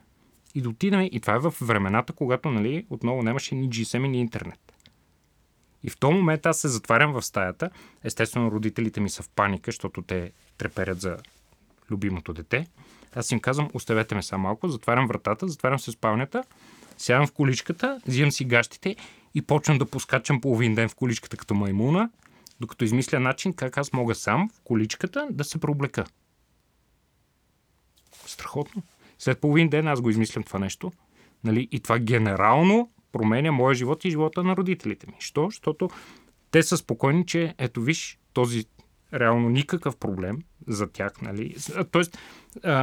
и 0.56 0.62
да 0.62 0.70
отидем. 0.70 1.02
И 1.12 1.20
това 1.20 1.34
е 1.34 1.40
в 1.40 1.54
времената, 1.62 2.14
когато 2.14 2.50
нали, 2.50 2.86
отново 2.90 3.24
нямаше 3.24 3.56
ни 3.56 3.70
GSM, 3.70 4.08
ни 4.08 4.20
интернет. 4.20 4.67
И 5.88 5.90
в 5.90 5.98
този 5.98 6.14
момент 6.14 6.46
аз 6.46 6.60
се 6.60 6.68
затварям 6.68 7.14
в 7.14 7.22
стаята. 7.22 7.70
Естествено, 8.04 8.52
родителите 8.52 9.02
ми 9.02 9.10
са 9.10 9.24
в 9.24 9.30
паника, 9.30 9.72
защото 9.72 10.02
те 10.02 10.32
треперят 10.58 11.02
за 11.02 11.18
любимото 11.92 12.34
дете. 12.34 12.68
Аз 13.16 13.32
им 13.32 13.40
казвам, 13.40 13.70
оставете 13.74 14.16
ме 14.16 14.24
само 14.24 14.44
малко, 14.44 14.70
затварям 14.70 15.08
вратата, 15.08 15.48
затварям 15.48 15.80
се 15.80 15.92
спалнята, 15.92 16.44
сядам 16.98 17.28
в 17.28 17.32
количката, 17.32 18.02
взимам 18.08 18.32
си 18.32 18.46
гащите 18.46 18.96
и 19.36 19.42
почвам 19.42 19.78
да 19.78 19.86
поскачам 19.86 20.42
половин 20.42 20.76
ден 20.76 20.90
в 20.90 20.96
количката 20.96 21.38
като 21.38 21.56
маймуна, 21.56 22.10
докато 22.60 22.86
измисля 22.86 23.20
начин 23.20 23.54
как 23.54 23.78
аз 23.78 23.94
мога 23.94 24.16
сам 24.16 24.50
в 24.54 24.62
количката 24.64 25.28
да 25.32 25.44
се 25.44 25.58
прооблека. 25.58 26.06
Страхотно. 28.26 28.84
След 29.20 29.42
половин 29.42 29.70
ден 29.70 29.88
аз 29.88 30.02
го 30.02 30.10
измислям 30.10 30.44
това 30.44 30.60
нещо. 30.60 30.92
Нали? 31.44 31.68
И 31.72 31.80
това 31.80 32.00
генерално 32.00 32.90
променя 33.18 33.52
моя 33.52 33.76
живот 33.76 34.06
и 34.06 34.10
живота 34.10 34.44
на 34.44 34.56
родителите 34.56 35.08
ми. 35.08 35.14
Що? 35.20 35.46
Защото 35.46 35.90
те 36.52 36.64
са 36.64 36.78
спокойни, 36.78 37.26
че 37.26 37.56
ето 37.58 37.82
виж, 37.82 38.20
този 38.34 38.66
реално 39.14 39.50
никакъв 39.50 39.98
проблем 39.98 40.40
за 40.68 40.88
тях. 40.88 41.22
Нали? 41.22 41.56
Тоест, 41.92 42.18
а, 42.64 42.74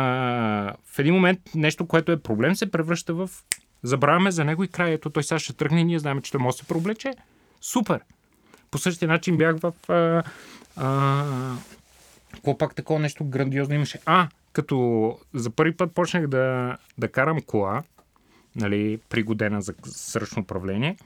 в 0.84 0.98
един 0.98 1.14
момент 1.14 1.40
нещо, 1.54 1.86
което 1.86 2.12
е 2.12 2.22
проблем, 2.22 2.56
се 2.56 2.70
превръща 2.70 3.14
в 3.14 3.30
забравяме 3.82 4.30
за 4.30 4.44
него 4.44 4.64
и 4.64 4.68
край. 4.68 4.92
Ето 4.92 5.10
той 5.10 5.22
сега 5.22 5.38
ще 5.38 5.52
тръгне 5.52 5.84
ние 5.84 5.98
знаем, 5.98 6.22
че 6.22 6.32
той 6.32 6.40
може 6.40 6.54
да 6.54 6.58
се 6.58 6.68
проблече. 6.68 7.12
Супер! 7.60 8.00
По 8.70 8.78
същия 8.78 9.08
начин 9.08 9.36
бях 9.36 9.56
в... 9.56 9.72
А, 9.88 10.22
а, 10.76 11.56
какво 12.32 12.58
пак 12.58 12.74
такова 12.74 13.00
нещо 13.00 13.24
грандиозно 13.24 13.74
имаше? 13.74 14.00
А, 14.06 14.28
като 14.52 15.18
за 15.34 15.50
първи 15.50 15.76
път 15.76 15.94
почнах 15.94 16.26
да, 16.26 16.76
да 16.98 17.08
карам 17.08 17.42
кола, 17.42 17.82
нали, 18.56 18.98
пригодена 19.08 19.62
за 19.62 19.74
с 19.84 20.20
ръчно 20.20 20.42
управление, 20.42 20.96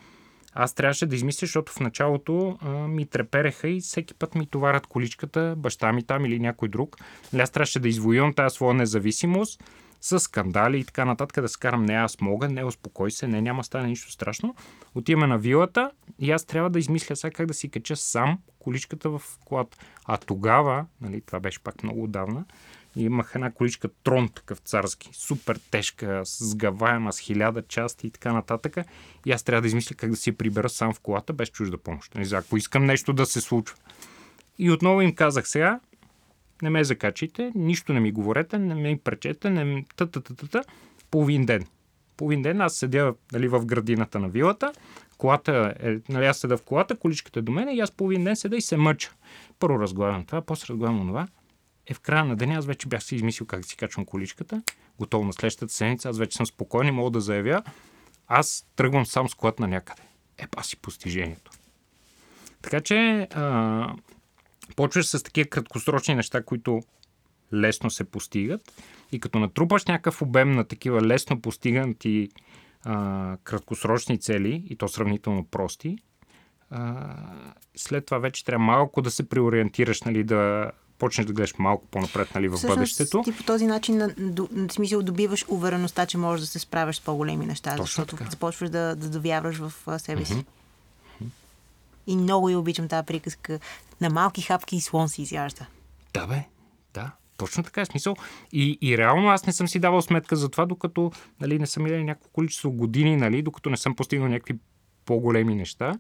аз 0.55 0.75
трябваше 0.75 1.07
да 1.07 1.17
измисля, 1.17 1.47
защото 1.47 1.73
в 1.73 1.81
началото 1.81 2.59
а, 2.61 2.69
ми 2.71 3.07
трепереха 3.07 3.69
и 3.69 3.81
всеки 3.81 4.15
път 4.15 4.35
ми 4.35 4.47
товарят 4.47 4.87
количката, 4.87 5.55
баща 5.57 5.93
ми 5.93 6.03
там 6.03 6.27
или 6.27 6.39
някой 6.39 6.69
друг. 6.69 6.97
Нали, 7.33 7.43
аз 7.43 7.51
трябваше 7.51 7.81
да 7.81 7.89
извоювам 7.89 8.35
тази 8.35 8.55
своя 8.55 8.75
независимост 8.75 9.65
с 10.01 10.21
скандали 10.21 10.79
и 10.79 10.85
така 10.85 11.05
нататък, 11.05 11.43
да 11.43 11.49
се 11.49 11.59
карам, 11.59 11.85
не, 11.85 11.95
аз 11.95 12.21
мога, 12.21 12.49
не, 12.49 12.65
успокой 12.65 13.11
се, 13.11 13.29
не, 13.29 13.43
няма 13.43 13.65
стане 13.65 13.89
нищо 13.89 14.13
страшно. 14.13 14.55
Отиваме 14.95 15.27
на 15.27 15.39
вилата 15.39 15.91
и 16.19 16.31
аз 16.31 16.45
трябва 16.45 16.71
да 16.71 16.79
измисля 16.79 17.17
сега 17.17 17.31
как 17.31 17.47
да 17.47 17.55
си 17.55 17.69
кача 17.69 17.97
сам 17.97 18.39
количката 18.59 19.11
в 19.11 19.23
колата. 19.45 19.79
А 20.05 20.17
тогава, 20.17 20.87
нали, 21.01 21.21
това 21.21 21.41
беше 21.41 21.63
пак 21.63 21.83
много 21.83 22.03
отдавна, 22.03 22.45
имах 22.97 23.33
една 23.35 23.51
количка 23.51 23.89
трон, 24.05 24.29
такъв 24.29 24.59
царски, 24.59 25.11
супер 25.13 25.61
тежка, 25.71 26.23
сгъваема 26.25 27.13
с 27.13 27.19
хиляда 27.19 27.63
части 27.63 28.07
и 28.07 28.11
така 28.11 28.33
нататък. 28.33 28.77
И 29.27 29.33
аз 29.33 29.43
трябва 29.43 29.63
да 29.63 29.67
измисля 29.67 29.97
как 29.97 30.11
да 30.11 30.17
си 30.17 30.31
я 30.31 30.37
прибера 30.37 30.69
сам 30.69 30.95
в 30.95 31.01
колата 31.01 31.33
без 31.33 31.49
чужда 31.49 31.79
помощ. 31.79 32.15
Не 32.15 32.25
знам, 32.25 32.43
ако 32.47 32.57
искам 32.57 32.85
нещо 32.85 33.13
да 33.13 33.27
се 33.27 33.41
случва. 33.41 33.77
И 34.59 34.71
отново 34.71 35.03
им 35.03 35.15
казах 35.15 35.49
сега, 35.49 35.81
не 36.63 36.71
ме 36.71 36.85
закачайте, 36.85 37.53
нищо 37.55 37.93
не 37.93 38.01
ми 38.01 38.13
говорете, 38.13 38.59
не 38.59 38.75
ми 38.75 38.99
пречете, 38.99 39.51
не 39.51 39.65
ми... 39.65 39.85
та, 39.97 40.07
та, 40.07 40.21
та, 40.21 40.35
та, 40.35 40.47
та. 40.47 40.63
половин 41.11 41.47
ден. 41.47 41.65
Половин 42.17 42.43
ден 42.43 42.61
аз 42.61 42.75
седя 42.75 43.15
нали, 43.33 43.49
в 43.49 43.65
градината 43.65 44.19
на 44.19 44.29
вилата, 44.29 44.73
колата 45.19 45.75
е, 45.81 45.97
нали, 46.09 46.27
аз 46.27 46.39
седа 46.39 46.57
в 46.57 46.63
колата, 46.63 46.97
количката 46.97 47.39
е 47.39 47.43
до 47.43 47.53
мен 47.53 47.69
и 47.69 47.81
аз 47.81 47.91
половин 47.91 48.25
ден 48.25 48.37
седа 48.37 48.57
и 48.57 48.61
се 48.61 48.77
мъча. 48.77 49.13
Първо 49.59 49.81
разглавям 49.81 50.25
това, 50.25 50.41
после 50.41 50.73
разглавям 50.73 51.07
това. 51.07 51.29
Е 51.89 51.95
в 51.95 52.01
края 52.01 52.25
на 52.25 52.37
деня 52.37 52.55
аз 52.55 52.67
вече 52.67 52.89
бях 52.89 53.03
си 53.03 53.17
измислил 53.17 53.47
как 53.47 53.61
да 53.61 53.69
си 53.69 53.77
качвам 53.77 54.07
количката. 54.07 54.63
Готов 54.99 55.27
на 55.27 55.33
следващата 55.33 55.73
седмица, 55.73 56.09
аз 56.09 56.19
вече 56.19 56.37
съм 56.37 56.47
спокоен 56.47 56.89
и 56.89 56.91
мога 56.91 57.11
да 57.11 57.21
заявя. 57.21 57.63
Аз 58.27 58.67
тръгвам 58.77 59.07
сам 59.07 59.29
с 59.29 59.35
колата 59.35 59.63
на 59.63 59.69
някъде. 59.69 60.03
Е, 60.39 60.47
па 60.47 60.63
постижението. 60.83 61.51
Така 62.63 62.81
че 62.81 63.29
а, 63.35 63.95
почваш 64.77 65.07
с 65.07 65.23
такива 65.23 65.49
краткосрочни 65.49 66.15
неща, 66.15 66.43
които 66.43 66.81
лесно 67.53 67.91
се 67.91 68.05
постигат 68.05 68.73
и 69.13 69.21
като 69.21 69.39
натрупаш 69.39 69.85
някакъв 69.85 70.23
обем 70.23 70.53
на 70.53 70.65
такива 70.65 71.03
лесно 71.03 71.41
постигнати 71.41 72.29
а, 72.85 73.37
краткосрочни 73.45 74.19
цели, 74.19 74.67
и 74.71 74.77
то 74.77 74.89
сравнително 74.89 75.45
прости, 75.45 75.99
а, 76.71 77.17
след 77.77 78.07
това 78.07 78.19
вече 78.19 78.45
трябва 78.45 78.65
малко 78.65 79.03
да 79.03 79.11
се 79.11 79.29
преориентираш, 79.29 80.03
нали, 80.03 80.25
да 80.25 80.71
почнеш 80.99 81.27
да 81.27 81.33
гледаш 81.33 81.55
малко 81.59 81.87
по-напред 81.87 82.35
нали, 82.35 82.49
в 82.49 82.57
Всъщност, 82.57 82.77
бъдещето. 82.77 83.23
ти 83.23 83.37
по 83.37 83.43
този 83.43 83.67
начин, 83.67 84.15
в 84.51 84.73
смисъл, 84.73 85.03
добиваш 85.03 85.45
увереността, 85.49 86.07
че 86.07 86.19
можеш 86.19 86.41
да 86.41 86.47
се 86.47 86.59
справяш 86.59 86.97
с 86.97 87.01
по-големи 87.01 87.47
неща, 87.47 87.71
Точно 87.71 87.85
защото 87.85 88.17
така. 88.17 88.31
започваш 88.31 88.71
да, 88.71 88.97
да 88.97 89.09
довярваш 89.09 89.57
в 89.57 89.99
себе 89.99 90.25
си. 90.25 90.45
И 92.07 92.17
много 92.17 92.49
я 92.49 92.59
обичам 92.59 92.89
тази 92.89 93.07
приказка. 93.07 93.61
На 94.01 94.11
малки 94.11 94.43
хапки 94.43 94.77
и 94.77 94.81
слон 94.81 95.09
се 95.09 95.23
изяжда. 95.23 95.67
Да, 96.15 96.27
бе, 96.27 96.45
да. 96.95 97.11
Точно 97.37 97.63
така 97.63 97.81
е 97.81 97.87
смисъл. 97.87 98.17
И, 98.53 98.79
и 98.83 98.99
реално 98.99 99.29
аз 99.29 99.47
не 99.47 99.53
съм 99.53 99.69
си 99.69 99.79
давал 99.79 100.03
сметка 100.03 100.37
за 100.37 100.49
това, 100.49 100.67
докато 100.67 101.13
нали, 101.41 101.59
не 101.59 101.67
съм 101.67 101.83
минали 101.83 102.05
някакво 102.05 102.29
количество 102.29 102.71
години, 102.71 103.17
нали, 103.17 103.43
докато 103.43 103.71
не 103.71 103.77
съм 103.77 103.95
постигнал 103.95 104.29
някакви 104.29 104.59
по-големи 105.05 105.55
неща. 105.55 105.95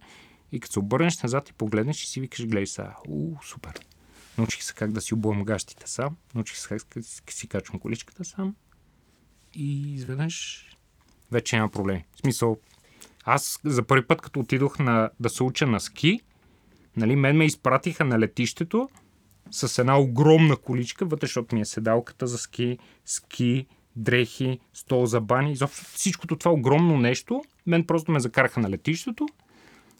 И 0.53 0.61
като 0.61 0.72
се 0.72 0.78
обърнеш 0.78 1.22
назад 1.22 1.49
и 1.49 1.53
погледнеш 1.53 2.03
и 2.03 2.07
си 2.07 2.20
викаш, 2.20 2.46
гледай 2.46 2.66
сега, 2.66 2.94
у, 3.09 3.34
супер. 3.42 3.72
Научих 4.39 4.62
се 4.62 4.74
как 4.74 4.93
да 4.93 5.01
си 5.01 5.14
обувам 5.14 5.45
гащите 5.45 5.86
сам, 5.86 6.16
научих 6.34 6.57
се 6.57 6.68
как 6.68 7.05
си 7.30 7.49
качвам 7.49 7.80
количката 7.80 8.24
сам. 8.24 8.57
И 9.55 9.95
изведнъж 9.95 10.64
вече 11.32 11.57
няма 11.57 11.70
проблеми. 11.70 12.05
В 12.14 12.18
смисъл, 12.18 12.57
аз 13.24 13.61
за 13.64 13.82
първи 13.82 14.07
път, 14.07 14.22
като 14.22 14.41
отидох 14.41 14.78
на, 14.78 15.11
да 15.20 15.28
се 15.28 15.43
уча 15.43 15.66
на 15.66 15.80
ски, 15.80 16.20
Нали, 16.99 17.16
мен 17.16 17.36
ме 17.36 17.45
изпратиха 17.45 18.05
на 18.05 18.18
летището 18.18 18.89
с 19.51 19.78
една 19.78 19.99
огромна 19.99 20.57
количка, 20.57 21.05
вътре, 21.05 21.26
защото 21.26 21.55
ми 21.55 21.61
е 21.61 21.64
седалката 21.64 22.26
за 22.26 22.39
ски, 22.39 22.78
ски, 23.05 23.66
дрехи, 23.97 24.61
стол 24.72 25.07
за 25.07 25.20
бани, 25.20 25.53
изобщо 25.53 25.84
всичкото 25.84 26.36
това 26.36 26.53
огромно 26.53 26.99
нещо, 26.99 27.45
мен 27.66 27.86
просто 27.86 28.12
ме 28.12 28.20
закараха 28.20 28.61
на 28.61 28.70
летището, 28.70 29.26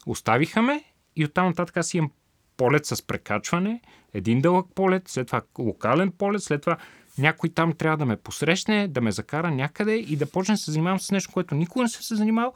оставиха 0.05 0.61
ме 0.61 0.83
и 1.15 1.25
оттам 1.25 1.47
нататък 1.47 1.77
аз 1.77 1.93
имам 1.93 2.11
полет 2.57 2.85
с 2.85 3.07
прекачване, 3.07 3.81
един 4.13 4.41
дълъг 4.41 4.67
полет, 4.75 5.07
след 5.07 5.27
това 5.27 5.41
локален 5.59 6.11
полет, 6.11 6.43
след 6.43 6.61
това 6.61 6.77
някой 7.17 7.49
там 7.49 7.73
трябва 7.73 7.97
да 7.97 8.05
ме 8.05 8.17
посрещне, 8.17 8.87
да 8.87 9.01
ме 9.01 9.11
закара 9.11 9.51
някъде 9.51 9.95
и 9.95 10.15
да 10.15 10.25
почне 10.25 10.53
да 10.53 10.57
се 10.57 10.71
занимавам 10.71 10.99
с 10.99 11.11
нещо, 11.11 11.33
което 11.33 11.55
никога 11.55 11.83
не 11.83 11.89
съм 11.89 12.01
се 12.01 12.15
занимавал, 12.15 12.53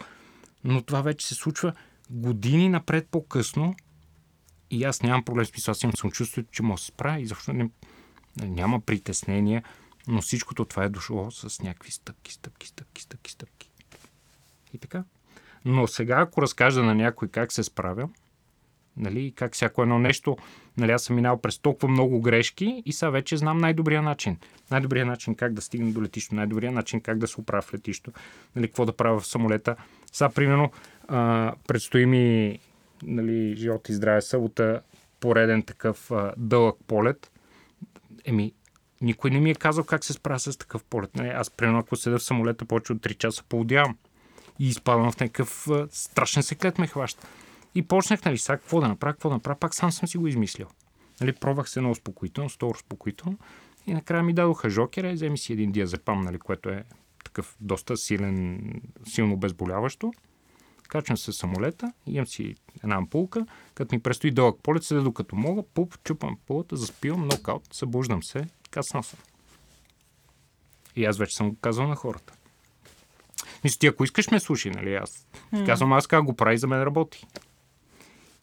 но 0.63 0.81
това 0.81 1.01
вече 1.01 1.27
се 1.27 1.35
случва 1.35 1.73
години 2.09 2.69
напред 2.69 3.07
по-късно 3.11 3.75
и 4.71 4.83
аз 4.83 5.01
нямам 5.01 5.23
проблем 5.23 5.45
с 5.45 5.49
смисъл. 5.49 5.71
Аз 5.71 5.83
имам 5.83 5.93
самочувствието, 5.95 6.51
че 6.51 6.63
мога 6.63 6.77
да 6.77 6.81
се 6.81 6.87
справя 6.87 7.19
и 7.19 7.25
защо 7.25 7.53
не, 7.53 7.69
няма 8.41 8.79
притеснения, 8.79 9.63
но 10.07 10.21
всичкото 10.21 10.65
това 10.65 10.83
е 10.83 10.89
дошло 10.89 11.31
с 11.31 11.63
някакви 11.63 11.91
стъпки, 11.91 12.33
стъпки, 12.33 12.67
стъпки, 12.67 13.01
стъпки, 13.01 13.31
стъпки. 13.31 13.69
И 14.73 14.77
така. 14.77 15.03
Но 15.65 15.87
сега, 15.87 16.19
ако 16.19 16.41
разкажа 16.41 16.83
на 16.83 16.95
някой 16.95 17.27
как 17.27 17.51
се 17.51 17.63
справя, 17.63 18.09
нали, 18.97 19.33
как 19.35 19.53
всяко 19.53 19.81
едно 19.81 19.99
нещо, 19.99 20.37
нали, 20.77 20.91
аз 20.91 21.03
съм 21.03 21.15
минал 21.15 21.37
през 21.37 21.59
толкова 21.59 21.87
много 21.87 22.21
грешки 22.21 22.83
и 22.85 22.93
сега 22.93 23.09
вече 23.09 23.37
знам 23.37 23.57
най-добрия 23.57 24.01
начин. 24.01 24.37
Най-добрия 24.71 25.05
начин 25.05 25.35
как 25.35 25.53
да 25.53 25.61
стигна 25.61 25.91
до 25.91 26.01
летището, 26.01 26.35
най-добрия 26.35 26.71
начин 26.71 27.01
как 27.01 27.17
да 27.17 27.27
се 27.27 27.41
оправя 27.41 27.61
в 27.61 27.73
летището, 27.73 28.11
нали, 28.55 28.67
какво 28.67 28.85
да 28.85 28.93
правя 28.93 29.19
в 29.19 29.27
самолета. 29.27 29.75
Сега, 30.11 30.29
примерно, 30.29 30.71
а, 31.07 31.53
предстои 31.67 32.05
ми 32.05 32.59
нали, 33.03 33.55
живот 33.55 33.89
и 33.89 33.93
здраве 33.93 34.21
събота, 34.21 34.81
пореден 35.19 35.63
такъв 35.63 36.11
а, 36.11 36.33
дълъг 36.37 36.75
полет. 36.87 37.31
Еми, 38.25 38.53
никой 39.01 39.31
не 39.31 39.39
ми 39.39 39.51
е 39.51 39.55
казал 39.55 39.83
как 39.83 40.05
се 40.05 40.13
справя 40.13 40.39
с 40.39 40.57
такъв 40.57 40.83
полет. 40.83 41.15
Нали, 41.15 41.27
аз, 41.27 41.49
примерно, 41.49 41.79
ако 41.79 41.95
седа 41.95 42.17
в 42.17 42.23
самолета 42.23 42.65
повече 42.65 42.93
от 42.93 42.99
3 42.99 43.17
часа, 43.17 43.43
поудявам. 43.49 43.97
И 44.59 44.67
изпадам 44.67 45.11
в 45.11 45.19
някакъв 45.19 45.67
страшен 45.89 46.43
секрет 46.43 46.79
ме 46.79 46.87
хваща. 46.87 47.27
И 47.75 47.81
почнах, 47.81 48.25
нали, 48.25 48.37
сега 48.37 48.57
какво 48.57 48.81
да 48.81 48.87
направя, 48.87 49.13
какво 49.13 49.29
да 49.29 49.35
направя, 49.35 49.59
пак 49.59 49.75
сам 49.75 49.91
съм 49.91 50.07
си 50.07 50.17
го 50.17 50.27
измислил. 50.27 50.67
Нали, 51.21 51.33
пробвах 51.33 51.69
се 51.69 51.81
на 51.81 51.91
успокоително, 51.91 52.49
сто 52.49 52.67
успокоително. 52.67 53.37
И 53.87 53.93
накрая 53.93 54.23
ми 54.23 54.33
дадоха 54.33 54.69
жокера 54.69 55.09
и 55.11 55.13
вземи 55.13 55.37
си 55.37 55.53
един 55.53 55.71
диазепам, 55.71 56.21
нали, 56.21 56.39
което 56.39 56.69
е 56.69 56.83
такъв 57.23 57.55
доста 57.59 57.97
силен, 57.97 58.61
силно 59.07 59.37
безболяващо. 59.37 60.13
Качвам 60.87 61.17
се 61.17 61.33
самолета, 61.33 61.93
имам 62.07 62.27
си 62.27 62.55
една 62.83 62.95
ампулка, 62.95 63.45
като 63.73 63.95
ми 63.95 64.01
предстои 64.01 64.31
дълъг 64.31 64.59
полет, 64.63 64.83
седа 64.83 65.01
докато 65.01 65.35
мога, 65.35 65.63
пуп, 65.63 66.03
чупам 66.03 66.29
ампулата, 66.29 66.75
заспивам, 66.75 67.27
нокаут, 67.27 67.73
събуждам 67.73 68.23
се, 68.23 68.47
кацнал 68.71 69.03
съм. 69.03 69.19
И 70.95 71.05
аз 71.05 71.17
вече 71.17 71.35
съм 71.35 71.49
го 71.49 71.55
казал 71.55 71.87
на 71.87 71.95
хората. 71.95 72.33
Мисля, 73.63 73.79
ти 73.79 73.87
ако 73.87 74.03
искаш 74.03 74.31
ме 74.31 74.39
слушай, 74.39 74.71
нали? 74.71 74.95
Аз 74.95 75.27
mm. 75.53 75.65
казвам, 75.65 75.93
аз 75.93 76.07
как 76.07 76.23
го 76.23 76.35
прави, 76.35 76.57
за 76.57 76.67
мен 76.67 76.83
работи. 76.83 77.25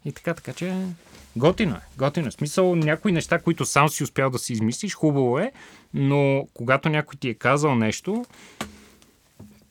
И 0.05 0.12
така, 0.12 0.34
така 0.34 0.53
че 0.53 0.76
готино 1.36 1.74
е. 1.74 1.80
Готино 1.98 2.28
е. 2.28 2.30
Смисъл, 2.30 2.76
някои 2.76 3.12
неща, 3.12 3.38
които 3.38 3.64
сам 3.64 3.88
си 3.88 4.05
успял 4.05 4.30
да 4.30 4.38
си 4.38 4.53
измислиш, 4.53 4.94
хубаво 4.94 5.38
е, 5.38 5.53
но 5.94 6.46
когато 6.55 6.88
някой 6.88 7.16
ти 7.20 7.28
е 7.28 7.34
казал 7.34 7.74
нещо, 7.74 8.24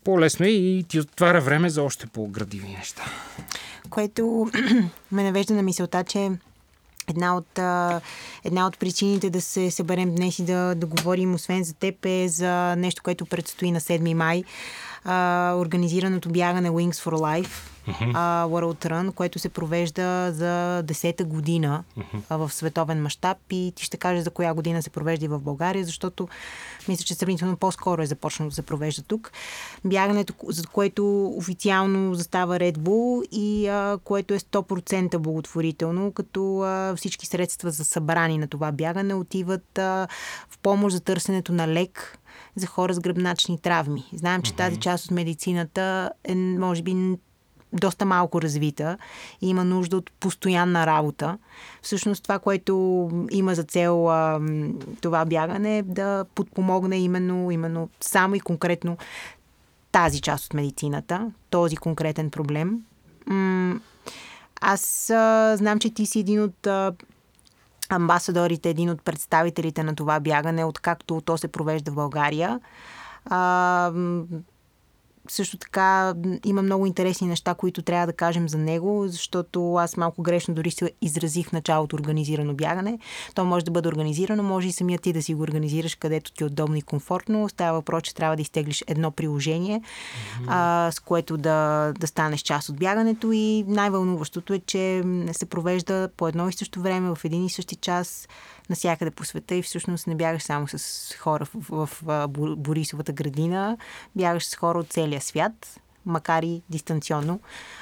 по-лесно 0.03 0.45
е 0.45 0.49
и 0.49 0.85
ти 0.87 0.99
отваря 0.99 1.41
време 1.41 1.69
за 1.69 1.83
още 1.83 2.07
по-градивни 2.07 2.73
неща. 2.73 3.03
Което 3.89 4.51
ме 5.11 5.23
навежда 5.23 5.53
на 5.53 5.61
мисълта, 5.61 6.03
че 6.03 6.31
една 7.07 7.37
от, 7.37 7.59
една 8.43 8.67
от 8.67 8.79
причините 8.79 9.29
да 9.29 9.41
се 9.41 9.71
съберем 9.71 10.15
днес 10.15 10.39
и 10.39 10.45
да, 10.45 10.75
да 10.75 10.87
говорим, 10.87 11.33
освен 11.33 11.63
за 11.63 11.73
теб, 11.73 12.05
е 12.05 12.27
за 12.27 12.75
нещо, 12.75 13.03
което 13.03 13.25
предстои 13.25 13.71
на 13.71 13.79
7 13.79 14.13
май. 14.13 14.43
А, 15.05 15.53
организираното 15.57 16.29
бягане 16.29 16.69
Wings 16.69 16.93
for 16.93 17.13
Life 17.13 17.49
а, 18.13 18.45
World 18.45 18.85
Run, 18.85 19.13
което 19.13 19.39
се 19.39 19.49
провежда 19.49 20.31
за 20.33 20.83
10-та 20.85 21.23
година 21.23 21.83
uh-huh. 21.97 22.21
а, 22.29 22.37
в 22.37 22.53
световен 22.53 23.01
мащаб 23.01 23.37
и 23.49 23.73
ти 23.75 23.85
ще 23.85 23.97
кажеш 23.97 24.23
за 24.23 24.29
коя 24.29 24.53
година 24.53 24.83
се 24.83 24.89
провежда 24.89 25.25
и 25.25 25.27
в 25.27 25.39
България, 25.39 25.85
защото 25.85 26.27
мисля, 26.87 27.03
че 27.03 27.15
сравнително 27.15 27.57
по-скоро 27.57 28.01
е 28.01 28.05
започнало 28.05 28.49
да 28.49 28.55
се 28.55 28.61
провежда 28.61 29.01
тук. 29.01 29.31
Бягането, 29.85 30.33
за 30.47 30.67
което 30.67 31.33
официално 31.37 32.15
застава 32.15 32.59
Red 32.59 32.77
Bull 32.77 33.29
и 33.31 33.67
а, 33.67 33.97
което 34.03 34.33
е 34.33 34.39
100% 34.39 35.17
благотворително, 35.17 36.11
като 36.11 36.61
а, 36.61 36.95
всички 36.95 37.25
средства 37.25 37.71
за 37.71 37.85
събрани 37.85 38.37
на 38.37 38.47
това 38.47 38.71
бягане 38.71 39.13
отиват 39.13 39.77
а, 39.77 40.07
в 40.49 40.57
помощ 40.57 40.93
за 40.93 41.01
търсенето 41.01 41.53
на 41.53 41.67
лек 41.67 42.19
за 42.55 42.67
хора 42.67 42.93
с 42.93 42.99
гръбначни 42.99 43.61
травми. 43.61 44.03
Знаем, 44.13 44.41
че 44.41 44.51
mm-hmm. 44.51 44.57
тази 44.57 44.77
част 44.77 45.05
от 45.05 45.11
медицината 45.11 46.11
е, 46.23 46.35
може 46.35 46.83
би, 46.83 47.17
доста 47.73 48.05
малко 48.05 48.41
развита 48.41 48.97
и 49.41 49.49
има 49.49 49.63
нужда 49.63 49.97
от 49.97 50.11
постоянна 50.19 50.87
работа. 50.87 51.37
Всъщност 51.81 52.23
това, 52.23 52.39
което 52.39 53.09
има 53.31 53.55
за 53.55 53.63
цел 53.63 54.09
а, 54.09 54.41
това 55.01 55.25
бягане 55.25 55.77
е 55.77 55.83
да 55.83 56.25
подпомогне 56.35 56.97
именно, 56.97 57.51
именно 57.51 57.89
само 58.01 58.35
и 58.35 58.39
конкретно 58.39 58.97
тази 59.91 60.21
част 60.21 60.45
от 60.45 60.53
медицината, 60.53 61.31
този 61.49 61.77
конкретен 61.77 62.29
проблем. 62.29 62.79
Аз 64.61 65.09
а, 65.09 65.57
знам, 65.57 65.79
че 65.79 65.89
ти 65.89 66.05
си 66.05 66.19
един 66.19 66.43
от 66.43 66.67
а, 66.67 66.93
амбасадорите, 67.89 68.69
един 68.69 68.89
от 68.89 69.01
представителите 69.01 69.83
на 69.83 69.95
това 69.95 70.19
бягане, 70.19 70.65
откакто 70.65 71.21
то 71.21 71.37
се 71.37 71.47
провежда 71.47 71.91
в 71.91 71.95
България. 71.95 72.59
А, 73.25 73.91
също 75.31 75.57
така 75.57 76.13
има 76.45 76.61
много 76.61 76.85
интересни 76.85 77.27
неща, 77.27 77.53
които 77.53 77.81
трябва 77.81 78.07
да 78.07 78.13
кажем 78.13 78.49
за 78.49 78.57
него, 78.57 79.07
защото 79.07 79.75
аз 79.75 79.97
малко 79.97 80.21
грешно 80.21 80.53
дори 80.53 80.71
се 80.71 80.91
изразих 81.01 81.49
в 81.49 81.51
началото 81.51 81.95
организирано 81.95 82.53
бягане. 82.53 82.99
То 83.35 83.45
може 83.45 83.65
да 83.65 83.71
бъде 83.71 83.89
организирано, 83.89 84.43
може 84.43 84.67
и 84.67 84.71
самия 84.71 84.99
ти 84.99 85.13
да 85.13 85.23
си 85.23 85.33
го 85.33 85.41
организираш 85.41 85.95
където 85.95 86.31
ти 86.31 86.43
е 86.43 86.45
удобно 86.45 86.75
и 86.75 86.81
комфортно. 86.81 87.49
Става 87.49 87.73
въпрос, 87.73 88.03
че 88.03 88.15
трябва 88.15 88.35
да 88.35 88.41
изтеглиш 88.41 88.83
едно 88.87 89.11
приложение, 89.11 89.81
mm-hmm. 89.81 90.45
а, 90.47 90.91
с 90.91 90.99
което 90.99 91.37
да, 91.37 91.91
да 91.99 92.07
станеш 92.07 92.41
част 92.41 92.69
от 92.69 92.79
бягането 92.79 93.31
и 93.31 93.63
най-вълнуващото 93.67 94.53
е, 94.53 94.59
че 94.59 95.03
се 95.31 95.45
провежда 95.45 96.09
по 96.17 96.27
едно 96.27 96.49
и 96.49 96.53
също 96.53 96.81
време 96.81 97.15
в 97.15 97.25
един 97.25 97.45
и 97.45 97.49
същи 97.49 97.75
час 97.75 98.27
насякъде 98.69 99.11
по 99.11 99.25
света 99.25 99.55
и 99.55 99.61
всъщност 99.61 100.07
не 100.07 100.15
бягаш 100.15 100.43
само 100.43 100.67
с 100.67 101.15
хора 101.19 101.45
в, 101.45 101.51
в, 101.69 101.89
в 102.03 102.27
Борисовата 102.57 103.13
градина, 103.13 103.77
бягаш 104.15 104.45
с 104.45 104.55
хора 104.55 104.79
от 104.79 104.87
целия 104.87 105.21
свят, 105.21 105.79
макар 106.05 106.43
и 106.43 106.61
дистанционно. 106.69 107.39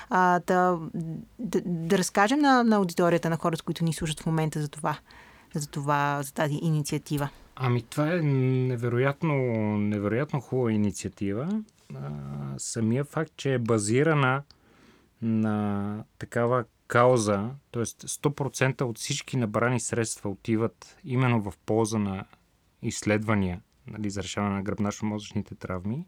А, 0.09 0.39
да, 0.39 0.79
да, 1.39 1.61
да 1.65 1.97
разкажем 1.97 2.39
на, 2.39 2.63
на 2.63 2.75
аудиторията, 2.75 3.29
на 3.29 3.37
хората, 3.37 3.63
които 3.63 3.83
ни 3.83 3.93
слушат 3.93 4.19
в 4.19 4.25
момента 4.25 4.61
за 4.61 4.67
това, 4.67 4.97
за 5.53 5.67
това, 5.67 6.19
за 6.23 6.33
тази 6.33 6.59
инициатива. 6.61 7.29
Ами 7.55 7.81
това 7.81 8.13
е 8.13 8.21
невероятно, 8.21 9.33
невероятно 9.77 10.41
хубава 10.41 10.71
инициатива. 10.71 11.61
А, 11.95 12.09
самия 12.57 13.03
факт, 13.03 13.31
че 13.37 13.53
е 13.53 13.59
базирана 13.59 14.41
на 15.21 16.03
такава 16.19 16.63
кауза, 16.87 17.49
т.е. 17.71 17.83
100% 17.83 18.81
от 18.81 18.97
всички 18.97 19.37
набрани 19.37 19.79
средства 19.79 20.29
отиват 20.29 20.97
именно 21.03 21.41
в 21.41 21.53
полза 21.65 21.97
на 21.97 22.25
изследвания 22.81 23.61
нали, 23.87 24.09
за 24.09 24.23
решаване 24.23 24.55
на 24.55 24.63
гръбначно-мозъчните 24.63 25.59
травми, 25.59 26.05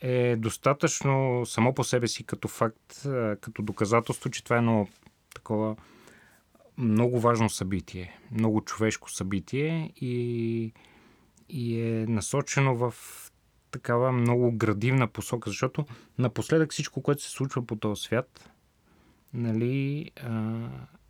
е 0.00 0.36
достатъчно 0.36 1.42
само 1.46 1.74
по 1.74 1.84
себе 1.84 2.08
си 2.08 2.24
като 2.24 2.48
факт, 2.48 3.02
като 3.40 3.62
доказателство, 3.62 4.30
че 4.30 4.44
това 4.44 4.56
е 4.56 4.58
едно 4.58 4.88
такова 5.34 5.76
много 6.78 7.20
важно 7.20 7.50
събитие, 7.50 8.18
много 8.30 8.60
човешко 8.60 9.10
събитие 9.10 9.92
и, 9.96 10.72
и 11.48 11.80
е 11.80 12.06
насочено 12.06 12.76
в 12.76 12.94
такава 13.70 14.12
много 14.12 14.52
градивна 14.52 15.08
посока, 15.08 15.50
защото 15.50 15.86
напоследък 16.18 16.72
всичко, 16.72 17.02
което 17.02 17.22
се 17.22 17.30
случва 17.30 17.66
по 17.66 17.76
този 17.76 18.02
свят, 18.02 18.50
нали, 19.34 20.10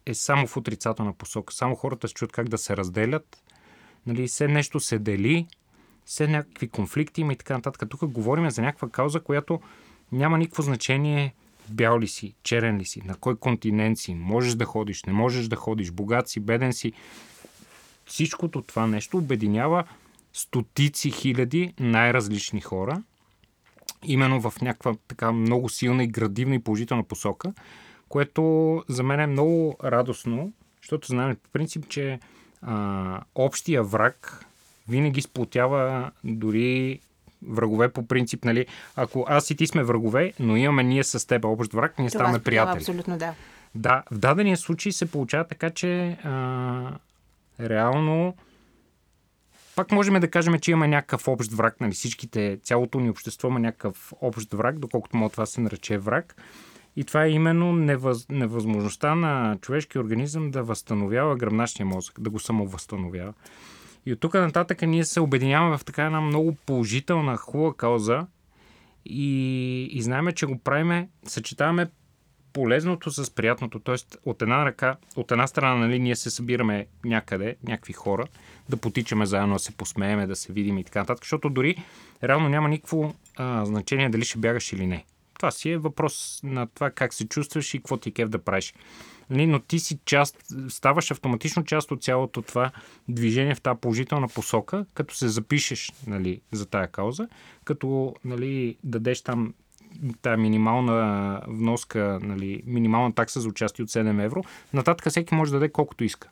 е 0.07 0.14
само 0.14 0.47
в 0.47 0.57
отрицателна 0.57 1.12
посока. 1.12 1.55
Само 1.55 1.75
хората 1.75 2.09
се 2.09 2.14
чуят 2.14 2.33
как 2.33 2.49
да 2.49 2.59
се 2.59 2.77
разделят. 2.77 3.43
Нали, 4.07 4.27
все 4.27 4.49
нещо 4.49 4.81
се 4.81 4.99
дели, 4.99 5.47
все 6.05 6.29
някакви 6.29 6.69
конфликти 6.69 7.21
има 7.21 7.33
и 7.33 7.37
така 7.37 7.55
нататък. 7.55 7.89
Тук 7.91 8.07
говорим 8.07 8.51
за 8.51 8.62
някаква 8.62 8.89
кауза, 8.89 9.21
която 9.21 9.61
няма 10.12 10.39
никакво 10.39 10.62
значение 10.62 11.35
бял 11.69 11.99
ли 11.99 12.09
си, 12.09 12.35
черен 12.43 12.79
ли 12.79 12.85
си, 12.85 13.03
на 13.05 13.14
кой 13.14 13.37
континент 13.37 13.99
си, 13.99 14.14
можеш 14.14 14.55
да 14.55 14.64
ходиш, 14.64 15.05
не 15.05 15.12
можеш 15.12 15.49
да 15.49 15.57
ходиш, 15.57 15.91
богат 15.91 16.29
си, 16.29 16.41
беден 16.41 16.73
си. 16.73 16.93
Всичкото 18.07 18.62
това 18.62 18.87
нещо 18.87 19.19
обединява 19.19 19.85
стотици 20.33 21.11
хиляди 21.11 21.75
най-различни 21.81 22.61
хора, 22.61 23.03
именно 24.05 24.41
в 24.41 24.61
някаква 24.62 24.95
така 25.09 25.33
много 25.33 25.69
силна 25.69 26.05
и 26.05 26.09
градивна 26.09 26.55
и 26.55 26.62
положителна 26.62 27.05
посока, 27.05 27.53
което 28.09 28.83
за 28.89 29.03
мен 29.03 29.21
е 29.21 29.27
много 29.27 29.77
радостно, 29.85 30.53
защото 30.83 31.07
знаем 31.09 31.37
по 31.43 31.51
принцип, 31.51 31.89
че 31.89 32.21
а, 32.63 33.21
общия 33.35 33.83
враг 33.83 34.47
винаги 34.89 35.23
сплотява 35.23 36.11
дори 36.25 37.01
врагове 37.49 37.89
по 37.89 38.07
принцип, 38.07 38.45
нали? 38.45 38.67
Ако 38.97 39.25
аз 39.29 39.51
и 39.51 39.57
ти 39.57 39.67
сме 39.67 39.85
врагове, 39.85 40.33
но 40.41 40.57
имаме 40.57 40.83
ние 40.83 41.05
с 41.05 41.27
теб 41.27 41.45
общ 41.45 41.73
враг, 41.73 41.99
ние 41.99 42.09
Това 42.09 42.19
ставаме 42.19 42.43
приятели. 42.43 42.77
Абсолютно 42.77 43.19
да. 43.19 43.35
Да, 43.75 44.03
в 44.11 44.19
дадения 44.19 44.57
случай 44.57 44.93
се 44.93 45.11
получава 45.11 45.45
така, 45.45 45.71
че 45.71 46.09
а, 46.25 46.99
реално 47.61 48.37
пак 49.77 49.93
можем 49.93 50.21
да 50.21 50.31
кажем, 50.31 50.59
че 50.59 50.71
имаме 50.71 50.89
някакъв 50.89 51.29
общ 51.29 51.53
враг, 51.53 51.81
нали, 51.81 51.93
всичките, 51.93 52.59
цялото 52.63 53.01
ни 53.01 53.11
общество 53.11 53.49
има 53.49 53.59
някакъв 53.59 54.13
общ 54.21 54.53
враг, 54.53 54.79
доколкото 54.79 55.17
може 55.17 55.33
това 55.33 55.47
се 55.47 55.61
нарече 55.61 55.99
враг. 55.99 56.37
И 56.97 57.05
това 57.05 57.24
е 57.24 57.30
именно 57.30 57.72
невъз, 57.72 58.28
невъзможността 58.28 59.14
на 59.14 59.59
човешкия 59.61 60.03
организъм 60.03 60.51
да 60.51 60.62
възстановява 60.62 61.36
гръбначния 61.36 61.86
мозък, 61.86 62.20
да 62.20 62.30
го 62.30 62.38
самовъзстановява. 62.38 63.32
И 64.07 64.12
от 64.12 64.20
тук 64.20 64.34
нататък 64.34 64.82
ние 64.82 65.05
се 65.05 65.20
обединяваме 65.20 65.78
в 65.78 65.84
така 65.84 66.05
една 66.05 66.20
много 66.20 66.57
положителна, 66.66 67.36
хубава 67.36 67.74
кауза 67.74 68.26
и, 69.05 69.82
и 69.84 70.03
знаеме, 70.03 70.32
че 70.32 70.47
го 70.47 70.59
правиме, 70.59 71.09
съчетаваме 71.24 71.86
полезното 72.53 73.11
с 73.11 73.30
приятното. 73.30 73.78
Тоест, 73.78 74.18
от 74.24 74.42
една 74.42 74.64
ръка, 74.64 74.97
от 75.16 75.32
една 75.32 75.47
страна, 75.47 75.76
нали, 75.76 75.99
ние 75.99 76.16
се 76.16 76.30
събираме 76.30 76.86
някъде, 77.05 77.57
някакви 77.64 77.92
хора, 77.92 78.26
да 78.68 78.76
потичаме 78.76 79.26
заедно, 79.26 79.53
да 79.53 79.59
се 79.59 79.76
посмееме, 79.76 80.26
да 80.26 80.36
се 80.36 80.53
видим 80.53 80.78
и 80.78 80.84
така 80.84 80.99
нататък, 80.99 81.24
защото 81.24 81.51
дори 81.51 81.76
реално 82.22 82.49
няма 82.49 82.68
никакво 82.68 83.14
а, 83.36 83.64
значение 83.64 84.09
дали 84.09 84.24
ще 84.24 84.38
бягаш 84.38 84.72
или 84.72 84.86
не. 84.86 85.05
Това 85.39 85.51
си 85.51 85.70
е 85.70 85.78
въпрос 85.78 86.41
на 86.45 86.66
това 86.66 86.91
как 86.91 87.14
се 87.14 87.28
чувстваш 87.28 87.74
и 87.74 87.78
какво 87.78 87.97
ти 87.97 88.09
е 88.09 88.12
кеф 88.12 88.28
да 88.28 88.39
правиш. 88.39 88.74
Нали, 89.30 89.47
но 89.47 89.61
ти 89.61 89.78
си 89.78 89.99
част, 90.05 90.37
ставаш 90.68 91.11
автоматично 91.11 91.64
част 91.64 91.91
от 91.91 92.03
цялото 92.03 92.43
това 92.43 92.70
движение 93.09 93.55
в 93.55 93.61
тази 93.61 93.80
положителна 93.80 94.28
посока, 94.28 94.87
като 94.95 95.14
се 95.14 95.28
запишеш 95.28 95.93
нали, 96.07 96.41
за 96.53 96.66
тая 96.66 96.89
кауза, 96.89 97.28
като 97.64 98.14
нали, 98.24 98.76
дадеш 98.84 99.22
там 99.22 99.55
тая 100.22 100.37
минимална 100.37 101.41
вноска, 101.49 102.18
нали, 102.22 102.62
минимална 102.66 103.14
такса 103.14 103.41
за 103.41 103.49
участие 103.49 103.82
от 103.82 103.89
7 103.89 104.24
евро, 104.24 104.45
нататък 104.72 105.11
всеки 105.11 105.34
може 105.34 105.53
да 105.53 105.59
даде 105.59 105.72
колкото 105.72 106.05
иска. 106.05 106.28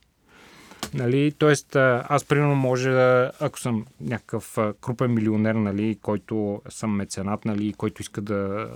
Нали, 0.94 1.32
тоест, 1.38 1.76
аз 1.76 2.24
примерно 2.24 2.54
може 2.54 2.90
да, 2.90 3.32
ако 3.40 3.60
съм 3.60 3.86
някакъв 4.00 4.58
крупен 4.80 5.14
милионер, 5.14 5.54
нали, 5.54 5.98
който 6.02 6.62
съм 6.68 6.96
меценат, 6.96 7.44
нали, 7.44 7.72
който 7.72 8.02
иска 8.02 8.20
да, 8.20 8.70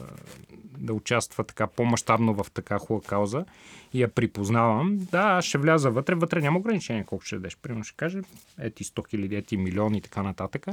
да 0.79 0.93
участва 0.93 1.45
така 1.45 1.67
по-масштабно 1.67 2.35
в 2.35 2.47
така 2.51 2.79
хубава 2.79 3.07
кауза 3.07 3.45
и 3.95 4.03
я 4.03 4.09
припознавам, 4.09 4.99
да, 5.13 5.21
аз 5.21 5.45
ще 5.45 5.59
вляза 5.59 5.91
вътре, 5.91 6.15
вътре 6.15 6.41
няма 6.41 6.59
ограничение 6.59 7.05
колко 7.05 7.25
ще 7.25 7.37
дадеш. 7.37 7.57
Примерно 7.57 7.85
ще 7.85 7.97
каже, 7.97 8.21
ети 8.61 8.85
100 8.85 9.09
хиляди, 9.11 9.37
ети 9.37 9.57
милиони 9.57 9.99
и 9.99 10.01
така 10.01 10.23
нататък. 10.23 10.67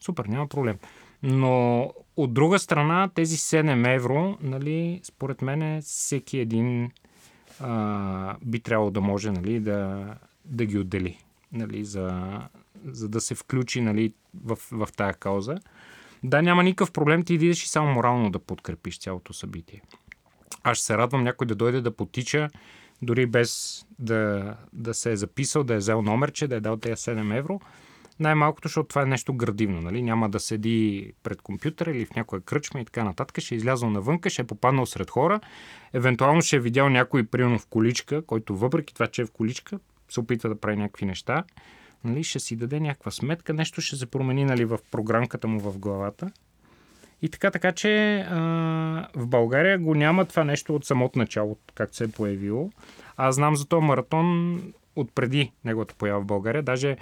Супер, 0.00 0.24
няма 0.24 0.46
проблем. 0.46 0.76
Но 1.22 1.92
от 2.16 2.34
друга 2.34 2.58
страна, 2.58 3.10
тези 3.14 3.36
7 3.36 3.94
евро, 3.94 4.38
нали, 4.42 5.00
според 5.04 5.42
мен 5.42 5.82
всеки 5.82 6.38
един 6.38 6.90
а, 7.60 8.36
би 8.44 8.60
трябвало 8.60 8.90
да 8.90 9.00
може 9.00 9.30
нали, 9.30 9.60
да, 9.60 10.06
да 10.48 10.66
ги 10.66 10.78
отдели, 10.78 11.18
нали, 11.52 11.84
за, 11.84 12.38
за 12.84 13.08
да 13.08 13.20
се 13.20 13.34
включи 13.34 13.80
нали, 13.80 14.12
в, 14.44 14.58
в 14.72 14.88
тая 14.96 15.14
кауза. 15.14 15.56
Да, 16.22 16.42
няма 16.42 16.62
никакъв 16.62 16.92
проблем 16.92 17.22
ти 17.22 17.38
да 17.38 17.44
идеш 17.44 17.64
и 17.64 17.68
само 17.68 17.92
морално 17.92 18.30
да 18.30 18.38
подкрепиш 18.38 18.98
цялото 18.98 19.32
събитие. 19.32 19.82
Аз 20.62 20.78
ще 20.78 20.86
се 20.86 20.98
радвам 20.98 21.22
някой 21.22 21.46
да 21.46 21.54
дойде 21.54 21.80
да 21.80 21.96
потича, 21.96 22.48
дори 23.02 23.26
без 23.26 23.82
да, 23.98 24.54
да 24.72 24.94
се 24.94 25.12
е 25.12 25.16
записал, 25.16 25.64
да 25.64 25.74
е 25.74 25.78
взел 25.78 26.02
номерче, 26.02 26.48
да 26.48 26.56
е 26.56 26.60
дал 26.60 26.76
тези 26.76 26.94
7 26.94 27.38
евро. 27.38 27.60
Най-малкото, 28.20 28.68
защото 28.68 28.88
това 28.88 29.02
е 29.02 29.06
нещо 29.06 29.34
градивно. 29.34 29.80
Нали? 29.80 30.02
Няма 30.02 30.30
да 30.30 30.40
седи 30.40 31.12
пред 31.22 31.42
компютъра 31.42 31.90
или 31.90 32.06
в 32.06 32.14
някоя 32.14 32.40
кръчма 32.40 32.80
и 32.80 32.84
така 32.84 33.04
нататък. 33.04 33.40
Ще 33.40 33.54
е 33.54 33.56
излязъл 33.56 33.90
навънка, 33.90 34.30
ще 34.30 34.42
е 34.42 34.46
попаднал 34.46 34.86
сред 34.86 35.10
хора. 35.10 35.40
Евентуално 35.92 36.42
ще 36.42 36.56
е 36.56 36.60
видял 36.60 36.88
някой, 36.88 37.24
примерно 37.24 37.58
в 37.58 37.66
количка, 37.66 38.22
който 38.22 38.56
въпреки 38.56 38.94
това, 38.94 39.06
че 39.06 39.22
е 39.22 39.26
в 39.26 39.30
количка, 39.30 39.78
се 40.08 40.20
опитва 40.20 40.48
да 40.48 40.60
прави 40.60 40.76
някакви 40.76 41.06
неща. 41.06 41.44
Нали? 42.04 42.24
Ще 42.24 42.38
си 42.38 42.56
даде 42.56 42.80
някаква 42.80 43.10
сметка, 43.10 43.54
нещо 43.54 43.80
ще 43.80 43.96
се 43.96 44.06
промени 44.06 44.44
нали, 44.44 44.64
в 44.64 44.78
програмката 44.90 45.48
му 45.48 45.60
в 45.60 45.78
главата. 45.78 46.30
И 47.22 47.28
така, 47.28 47.50
така 47.50 47.72
че 47.72 48.20
а, 48.20 48.38
в 49.14 49.26
България 49.26 49.78
го 49.78 49.94
няма 49.94 50.24
това 50.24 50.44
нещо 50.44 50.74
от 50.74 50.84
самото 50.84 51.18
начало, 51.18 51.56
както 51.74 51.96
се 51.96 52.04
е 52.04 52.08
появило. 52.08 52.70
Аз 53.16 53.34
знам 53.34 53.56
за 53.56 53.66
този 53.66 53.86
маратон 53.86 54.62
от 54.96 55.14
преди 55.14 55.52
неговата 55.64 55.94
поява 55.94 56.20
в 56.20 56.26
България. 56.26 56.62
Даже 56.62 56.96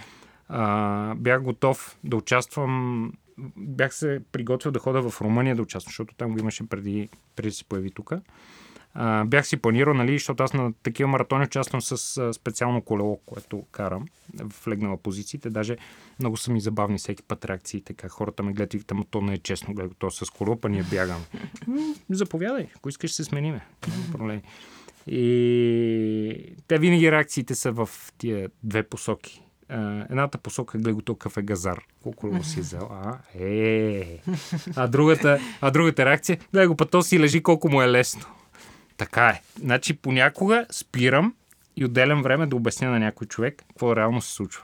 а, 0.48 1.14
бях 1.14 1.42
готов 1.42 1.98
да 2.04 2.16
участвам. 2.16 3.12
Бях 3.56 3.94
се 3.94 4.20
приготвил 4.32 4.72
да 4.72 4.78
хода 4.78 5.10
в 5.10 5.20
Румъния 5.20 5.56
да 5.56 5.62
участвам, 5.62 5.90
защото 5.90 6.14
там 6.14 6.32
го 6.32 6.38
имаше 6.38 6.68
преди, 6.68 7.08
преди 7.36 7.48
да 7.48 7.54
се 7.54 7.64
появи 7.64 7.90
тук. 7.90 8.12
Бях 9.26 9.46
си 9.46 9.56
планирал, 9.56 9.94
нали, 9.94 10.12
защото 10.12 10.42
аз 10.42 10.52
на 10.52 10.72
такива 10.72 11.08
маратони 11.08 11.44
участвам 11.44 11.82
с 11.82 12.16
а, 12.16 12.32
специално 12.32 12.82
колело, 12.82 13.16
което 13.26 13.62
карам 13.72 14.06
в 14.50 14.68
легнала 14.68 14.96
позициите. 14.96 15.50
Даже 15.50 15.76
много 16.20 16.36
са 16.36 16.52
ми 16.52 16.60
забавни 16.60 16.98
всеки 16.98 17.22
път 17.22 17.44
реакции. 17.44 17.80
Така 17.80 18.08
хората 18.08 18.42
ме 18.42 18.52
гледат 18.52 18.74
и 18.74 18.78
викат, 18.78 18.98
то 19.10 19.20
не 19.20 19.34
е 19.34 19.38
честно, 19.38 19.74
гледа 19.74 19.94
то 19.98 20.10
с 20.10 20.30
колело, 20.30 20.56
па 20.56 20.68
ние 20.68 20.82
бягаме. 20.82 21.24
Заповядай, 22.10 22.66
ако 22.76 22.88
искаш 22.88 23.12
се 23.12 23.24
смениме. 23.24 23.66
Няма. 24.18 24.40
И 25.06 26.54
те 26.68 26.78
винаги 26.78 27.12
реакциите 27.12 27.54
са 27.54 27.72
в 27.72 27.88
тия 28.18 28.50
две 28.62 28.82
посоки. 28.82 29.42
Едната 30.10 30.38
посока 30.38 30.78
гледа 30.78 31.02
то 31.02 31.14
кафе 31.14 31.42
газар. 31.42 31.82
Колко 32.02 32.44
си 32.44 32.58
е 32.58 32.62
взел? 32.62 32.88
А, 32.90 33.18
е. 33.34 34.18
А 34.76 34.86
другата, 34.86 35.40
а 35.60 35.70
другата 35.70 36.04
реакция, 36.04 36.38
гледа 36.52 36.68
го, 36.68 36.76
па 36.76 36.86
то 36.86 37.02
си 37.02 37.20
лежи 37.20 37.42
колко 37.42 37.68
му 37.68 37.82
е 37.82 37.88
лесно. 37.88 38.26
Така 38.96 39.28
е. 39.28 39.42
Значи 39.60 39.96
понякога 39.96 40.66
спирам 40.70 41.34
и 41.76 41.84
отделям 41.84 42.22
време 42.22 42.46
да 42.46 42.56
обясня 42.56 42.90
на 42.90 42.98
някой 42.98 43.26
човек 43.26 43.64
какво 43.68 43.96
реално 43.96 44.20
се 44.20 44.32
случва. 44.32 44.62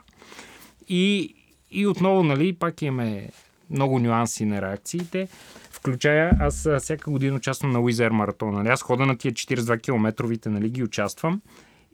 И, 0.89 1.35
и 1.71 1.87
отново, 1.87 2.23
нали, 2.23 2.53
пак 2.53 2.81
имаме 2.81 3.29
много 3.69 3.99
нюанси 3.99 4.45
на 4.45 4.61
реакциите. 4.61 5.27
Включая, 5.71 6.37
аз 6.39 6.69
всяка 6.79 7.11
година 7.11 7.35
участвам 7.35 7.71
на 7.71 7.81
Уизер 7.81 8.11
маратон. 8.11 8.53
Нали? 8.53 8.67
Аз 8.67 8.81
хода 8.81 9.05
на 9.05 9.17
тия 9.17 9.33
42 9.33 9.81
километровите, 9.81 10.49
нали, 10.49 10.69
ги 10.69 10.83
участвам. 10.83 11.41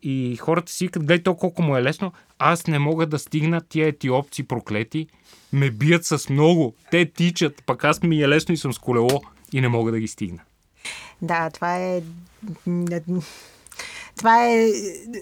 И 0.01 0.37
хората 0.37 0.71
си 0.71 0.85
викат, 0.85 1.03
гледай 1.03 1.23
то 1.23 1.35
колко 1.35 1.61
му 1.61 1.77
е 1.77 1.83
лесно. 1.83 2.13
Аз 2.39 2.67
не 2.67 2.79
мога 2.79 3.05
да 3.05 3.19
стигна 3.19 3.61
тия 3.61 3.87
етиопци 3.87 4.47
проклети. 4.47 5.07
Ме 5.53 5.71
бият 5.71 6.05
с 6.05 6.29
много. 6.29 6.75
Те 6.91 7.05
тичат, 7.05 7.63
пък 7.65 7.83
аз 7.83 8.03
ми 8.03 8.21
е 8.21 8.29
лесно 8.29 8.53
и 8.53 8.57
съм 8.57 8.73
с 8.73 8.77
колело 8.77 9.21
и 9.53 9.61
не 9.61 9.67
мога 9.67 9.91
да 9.91 9.99
ги 9.99 10.07
стигна. 10.07 10.39
Да, 11.21 11.49
това 11.49 11.77
е 11.77 12.01
това 14.19 14.45
е 14.45 14.71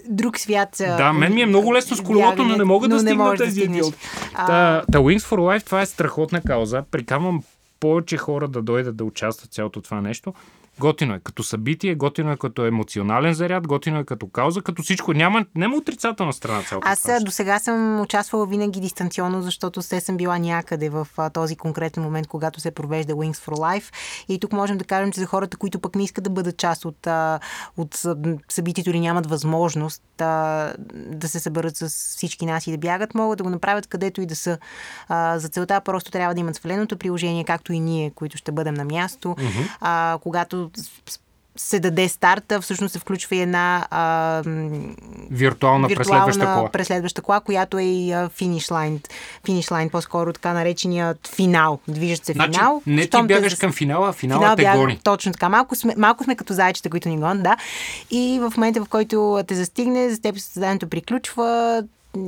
друг 0.08 0.38
свят. 0.38 0.68
Да, 0.78 1.12
мен 1.12 1.34
ми 1.34 1.42
е 1.42 1.46
много 1.46 1.74
лесно 1.74 1.96
с 1.96 2.02
колелото, 2.02 2.44
но 2.44 2.56
не 2.56 2.64
мога 2.64 2.88
да 2.88 3.00
стигна 3.00 3.36
тези 3.36 3.60
да 3.60 3.64
идиоти. 3.64 3.98
Та, 4.36 4.82
та 4.92 4.98
Wings 4.98 5.18
for 5.18 5.36
Life, 5.36 5.64
това 5.64 5.80
е 5.80 5.86
страхотна 5.86 6.40
кауза. 6.40 6.82
Прикамвам 6.90 7.42
повече 7.80 8.16
хора 8.16 8.48
да 8.48 8.62
дойдат 8.62 8.96
да 8.96 9.04
участват 9.04 9.50
в 9.50 9.54
цялото 9.54 9.80
това 9.80 10.00
нещо. 10.00 10.34
Готино 10.80 11.14
е 11.14 11.20
като 11.24 11.42
събитие, 11.42 11.94
готино 11.94 12.32
е 12.32 12.36
като 12.36 12.66
емоционален 12.66 13.34
заряд, 13.34 13.66
готино 13.66 13.98
е 13.98 14.04
като 14.04 14.28
кауза, 14.28 14.62
като 14.62 14.82
всичко. 14.82 15.12
Няма, 15.12 15.44
няма 15.54 15.76
отрицателна 15.76 16.32
страна 16.32 16.62
цялото 16.62 16.88
Аз 16.88 17.08
до 17.24 17.30
сега 17.30 17.58
съм 17.58 18.00
участвала 18.00 18.46
винаги 18.46 18.80
дистанционно, 18.80 19.42
защото 19.42 19.82
се 19.82 20.00
съм 20.00 20.16
била 20.16 20.38
някъде 20.38 20.88
в 20.88 21.08
този 21.32 21.56
конкретен 21.56 22.02
момент, 22.02 22.26
когато 22.26 22.60
се 22.60 22.70
провежда 22.70 23.12
Wings 23.12 23.36
for 23.36 23.56
Life. 23.56 23.94
И 24.28 24.40
тук 24.40 24.52
можем 24.52 24.78
да 24.78 24.84
кажем, 24.84 25.12
че 25.12 25.20
за 25.20 25.26
хората, 25.26 25.56
които 25.56 25.78
пък 25.78 25.94
не 25.94 26.04
искат 26.04 26.24
да 26.24 26.30
бъдат 26.30 26.56
част 26.56 26.84
от, 26.84 27.06
от 27.76 28.04
събитието 28.48 28.90
или 28.90 29.00
нямат 29.00 29.26
възможност 29.26 30.02
да 30.16 31.28
се 31.28 31.40
съберат 31.40 31.76
с 31.76 31.88
всички 31.88 32.46
нас 32.46 32.66
и 32.66 32.70
да 32.70 32.78
бягат, 32.78 33.14
могат 33.14 33.38
да 33.38 33.44
го 33.44 33.50
направят 33.50 33.86
където 33.86 34.20
и 34.20 34.26
да 34.26 34.36
са. 34.36 34.58
За 35.36 35.48
целта 35.48 35.80
просто 35.80 36.10
трябва 36.10 36.34
да 36.34 36.40
имат 36.40 36.56
сваленото 36.56 36.96
приложение, 36.96 37.44
както 37.44 37.72
и 37.72 37.80
ние, 37.80 38.10
които 38.10 38.36
ще 38.36 38.52
бъдем 38.52 38.74
на 38.74 38.84
място. 38.84 39.28
Mm-hmm. 39.28 39.76
А, 39.80 40.18
когато 40.68 41.18
се 41.58 41.80
даде 41.80 42.08
старта, 42.08 42.60
всъщност 42.60 42.92
се 42.92 42.98
включва 42.98 43.36
и 43.36 43.40
една 43.40 43.86
а, 43.90 44.42
виртуална, 45.30 45.88
виртуална 45.88 45.88
преследваща 45.88 46.44
кола. 46.44 46.70
преследваща 46.70 47.22
кола, 47.22 47.40
която 47.40 47.78
е 47.78 47.82
и 47.82 48.14
финиш 48.34 48.70
лайн, 48.70 49.00
финиш 49.46 49.70
лайн, 49.70 49.90
по-скоро 49.90 50.32
така 50.32 50.52
нареченият 50.52 51.28
финал. 51.36 51.78
Движещ 51.88 52.24
се 52.24 52.32
значи, 52.32 52.58
финал. 52.58 52.82
Не 52.86 53.06
ти 53.06 53.22
бягаш 53.22 53.54
към 53.54 53.72
финала, 53.72 54.08
а 54.08 54.12
финала 54.12 54.40
финал 54.40 54.56
те 54.56 54.62
бяга, 54.62 54.78
гони. 54.78 55.00
Точно 55.04 55.32
така. 55.32 55.48
Малко 55.48 55.76
сме, 55.76 55.94
малко 55.98 56.24
сме 56.24 56.36
като 56.36 56.54
зайчета, 56.54 56.90
които 56.90 57.08
ни 57.08 57.18
гонят, 57.18 57.42
да. 57.42 57.56
И 58.10 58.38
в 58.42 58.52
момента, 58.56 58.84
в 58.84 58.88
който 58.88 59.42
те 59.46 59.54
застигне, 59.54 60.10
за 60.10 60.20
теб 60.20 60.38
състезанието 60.38 60.88
приключва, 60.88 61.82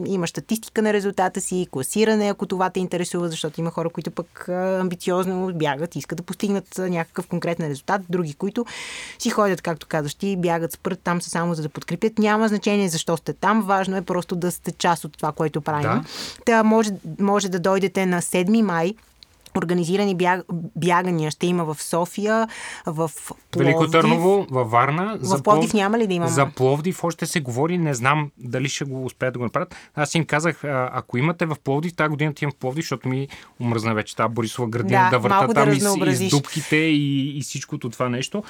има 0.06 0.28
статистика 0.28 0.82
на 0.82 0.92
резултата 0.92 1.40
си, 1.40 1.66
класиране, 1.70 2.28
ако 2.28 2.46
това 2.46 2.70
те 2.70 2.80
интересува, 2.80 3.28
защото 3.28 3.60
има 3.60 3.70
хора, 3.70 3.90
които 3.90 4.10
пък 4.10 4.48
амбициозно 4.48 5.52
бягат, 5.54 5.96
искат 5.96 6.16
да 6.16 6.22
постигнат 6.22 6.78
някакъв 6.78 7.26
конкретен 7.26 7.68
резултат, 7.68 8.02
други, 8.08 8.34
които 8.34 8.66
си 9.18 9.30
ходят, 9.30 9.62
както 9.62 9.86
казваш 9.86 10.14
ти, 10.14 10.36
бягат, 10.36 10.72
спрат 10.72 11.00
там 11.04 11.22
са 11.22 11.30
само 11.30 11.54
за 11.54 11.62
да 11.62 11.68
подкрепят. 11.68 12.18
Няма 12.18 12.48
значение 12.48 12.88
защо 12.88 13.16
сте 13.16 13.32
там, 13.32 13.62
важно 13.62 13.96
е 13.96 14.02
просто 14.02 14.36
да 14.36 14.50
сте 14.50 14.72
част 14.72 15.04
от 15.04 15.16
това, 15.16 15.32
което 15.32 15.60
правим. 15.60 15.82
Да. 15.82 16.04
Та 16.46 16.62
може, 16.62 16.90
може 17.18 17.48
да 17.48 17.60
дойдете 17.60 18.06
на 18.06 18.22
7 18.22 18.62
май 18.62 18.94
Организирани 19.56 20.14
бяг, 20.14 20.44
бягания 20.76 21.30
ще 21.30 21.46
има 21.46 21.64
в 21.64 21.82
София, 21.82 22.48
в 22.86 23.10
Пловдив. 23.50 23.66
Велико 23.66 23.86
Търново, 23.90 24.46
във 24.50 24.70
Варна. 24.70 25.18
В 25.20 25.24
за 25.24 25.42
Пловдив 25.42 25.74
няма 25.74 25.98
ли 25.98 26.06
да 26.06 26.14
има? 26.14 26.28
За 26.28 26.46
Пловдив 26.56 27.04
още 27.04 27.26
се 27.26 27.40
говори, 27.40 27.78
не 27.78 27.94
знам 27.94 28.30
дали 28.38 28.68
ще 28.68 28.84
го 28.84 29.04
успеят 29.04 29.32
да 29.32 29.38
го 29.38 29.44
направят. 29.44 29.74
Аз 29.94 30.14
им 30.14 30.24
казах, 30.24 30.64
ако 30.64 31.18
имате 31.18 31.46
в 31.46 31.56
Пловдив, 31.64 31.94
тази 31.94 32.08
година 32.08 32.32
имам 32.42 32.52
в 32.52 32.56
Пловдив, 32.56 32.84
защото 32.84 33.08
ми 33.08 33.28
умръзна 33.60 33.94
вече 33.94 34.16
тази 34.16 34.34
Борисова 34.34 34.68
градина 34.68 35.04
да, 35.04 35.10
да 35.10 35.18
върта 35.18 35.54
там 35.54 35.68
да 35.68 36.10
и, 36.10 36.12
и 36.12 36.28
с 36.28 36.30
дубките 36.30 36.76
и, 36.76 37.38
и 37.38 37.42
всичкото 37.42 37.90
това 37.90 38.08
нещо. 38.08 38.42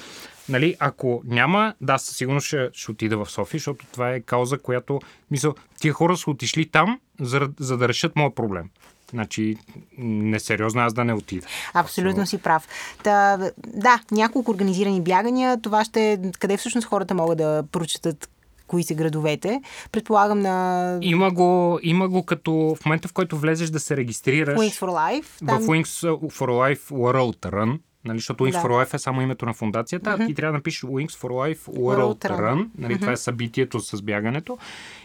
Нали, 0.48 0.76
ако 0.78 1.22
няма, 1.24 1.74
да, 1.80 1.98
със 1.98 2.16
сигурност 2.16 2.46
ще, 2.46 2.68
ще 2.72 2.90
отида 2.90 3.24
в 3.24 3.30
София, 3.30 3.58
защото 3.58 3.86
това 3.92 4.10
е 4.10 4.20
кауза, 4.20 4.58
която, 4.58 5.00
мисля, 5.30 5.54
тия 5.80 5.92
хора 5.92 6.16
са 6.16 6.30
отишли 6.30 6.70
там, 6.70 7.00
за, 7.20 7.48
за 7.58 7.76
да 7.76 7.88
решат 7.88 8.16
моят 8.16 8.34
проблем. 8.34 8.70
Значи, 9.10 9.56
несериозно 9.98 10.80
аз 10.80 10.94
да 10.94 11.04
не 11.04 11.14
отида. 11.14 11.46
Абсолютно 11.74 12.26
си 12.26 12.38
прав. 12.38 12.68
Та, 13.02 13.38
да, 13.66 14.00
няколко 14.10 14.50
организирани 14.50 15.00
бягания. 15.00 15.60
Това 15.60 15.84
ще 15.84 16.20
къде 16.38 16.56
всъщност 16.56 16.86
хората 16.86 17.14
могат 17.14 17.38
да 17.38 17.64
прочитат 17.72 18.30
кои 18.66 18.82
са 18.82 18.94
градовете. 18.94 19.60
Предполагам 19.92 20.40
на... 20.40 20.98
Има 21.02 21.30
го, 21.30 21.78
има 21.82 22.08
го 22.08 22.22
като 22.22 22.76
в 22.80 22.84
момента, 22.84 23.08
в 23.08 23.12
който 23.12 23.38
влезеш 23.38 23.70
да 23.70 23.80
се 23.80 23.96
регистрираш... 23.96 24.58
Wings 24.58 24.80
for 24.80 24.88
Life. 24.88 25.46
Там... 25.46 25.62
В 25.62 25.66
Wings 25.66 26.08
for 26.30 26.46
Life 26.46 26.90
World 26.90 27.50
Run. 27.50 27.78
Нали, 28.04 28.18
защото 28.18 28.44
Wings 28.44 28.52
да. 28.52 28.62
for 28.62 28.68
Life 28.68 28.94
е 28.94 28.98
само 28.98 29.22
името 29.22 29.46
на 29.46 29.54
фундацията. 29.54 30.10
Mm-hmm. 30.10 30.26
Ти 30.26 30.34
трябва 30.34 30.52
да 30.52 30.58
напишеш 30.58 30.80
Wings 30.80 31.10
for 31.10 31.28
Life 31.28 31.58
World, 31.58 31.74
World 31.76 32.30
Run. 32.30 32.40
Run. 32.40 32.68
Нали, 32.78 32.94
mm-hmm. 32.94 33.00
Това 33.00 33.12
е 33.12 33.16
събитието 33.16 33.80
с 33.80 34.02
бягането. 34.02 34.58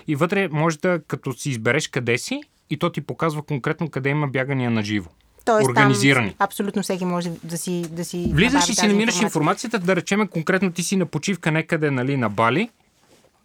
И 0.07 0.15
вътре 0.15 0.47
може 0.47 0.77
да, 0.77 0.99
като 1.07 1.33
си 1.33 1.49
избереш 1.49 1.87
къде 1.87 2.17
си, 2.17 2.41
и 2.69 2.77
то 2.77 2.89
ти 2.89 3.01
показва 3.01 3.41
конкретно 3.41 3.89
къде 3.89 4.09
има 4.09 4.27
бягания 4.27 4.71
на 4.71 4.83
живо. 4.83 5.09
Тоест, 5.45 5.69
организирани. 5.69 6.29
Там 6.29 6.35
абсолютно 6.39 6.83
всеки 6.83 7.05
може 7.05 7.31
да 7.43 7.57
си. 7.57 7.85
Да 7.89 8.05
си 8.05 8.31
Влизаш 8.33 8.69
и 8.69 8.75
си 8.75 8.87
намираш 8.87 9.15
информация. 9.15 9.25
информацията, 9.25 9.79
да 9.79 9.95
речеме 9.95 10.27
конкретно 10.27 10.71
ти 10.71 10.83
си 10.83 10.95
на 10.95 11.05
почивка 11.05 11.51
некъде 11.51 11.91
нали, 11.91 12.17
на 12.17 12.29
Бали 12.29 12.69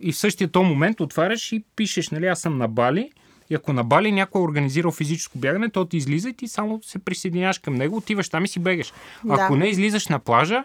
и 0.01 0.13
в 0.13 0.17
същия 0.17 0.49
този 0.49 0.69
момент 0.69 1.01
отваряш 1.01 1.53
и 1.53 1.65
пишеш, 1.77 2.11
нали, 2.11 2.27
аз 2.27 2.41
съм 2.41 2.59
на 2.59 2.69
Бали. 2.69 3.11
И 3.51 3.55
ако 3.55 3.73
на 3.73 3.85
Бали 3.85 4.13
някой 4.13 4.41
е 4.41 4.45
организирал 4.45 4.91
физическо 4.91 5.39
бягане, 5.39 5.69
то 5.69 5.85
ти 5.85 5.97
излиза 5.97 6.29
и 6.29 6.33
ти 6.33 6.49
само 6.49 6.81
се 6.83 6.99
присъединяваш 6.99 7.59
към 7.59 7.75
него, 7.75 7.97
отиваш 7.97 8.29
там 8.29 8.45
и 8.45 8.49
си 8.49 8.59
бегаш. 8.59 8.93
Да. 9.25 9.35
Ако 9.35 9.57
не 9.57 9.67
излизаш 9.67 10.09
на 10.09 10.19
плажа, 10.19 10.65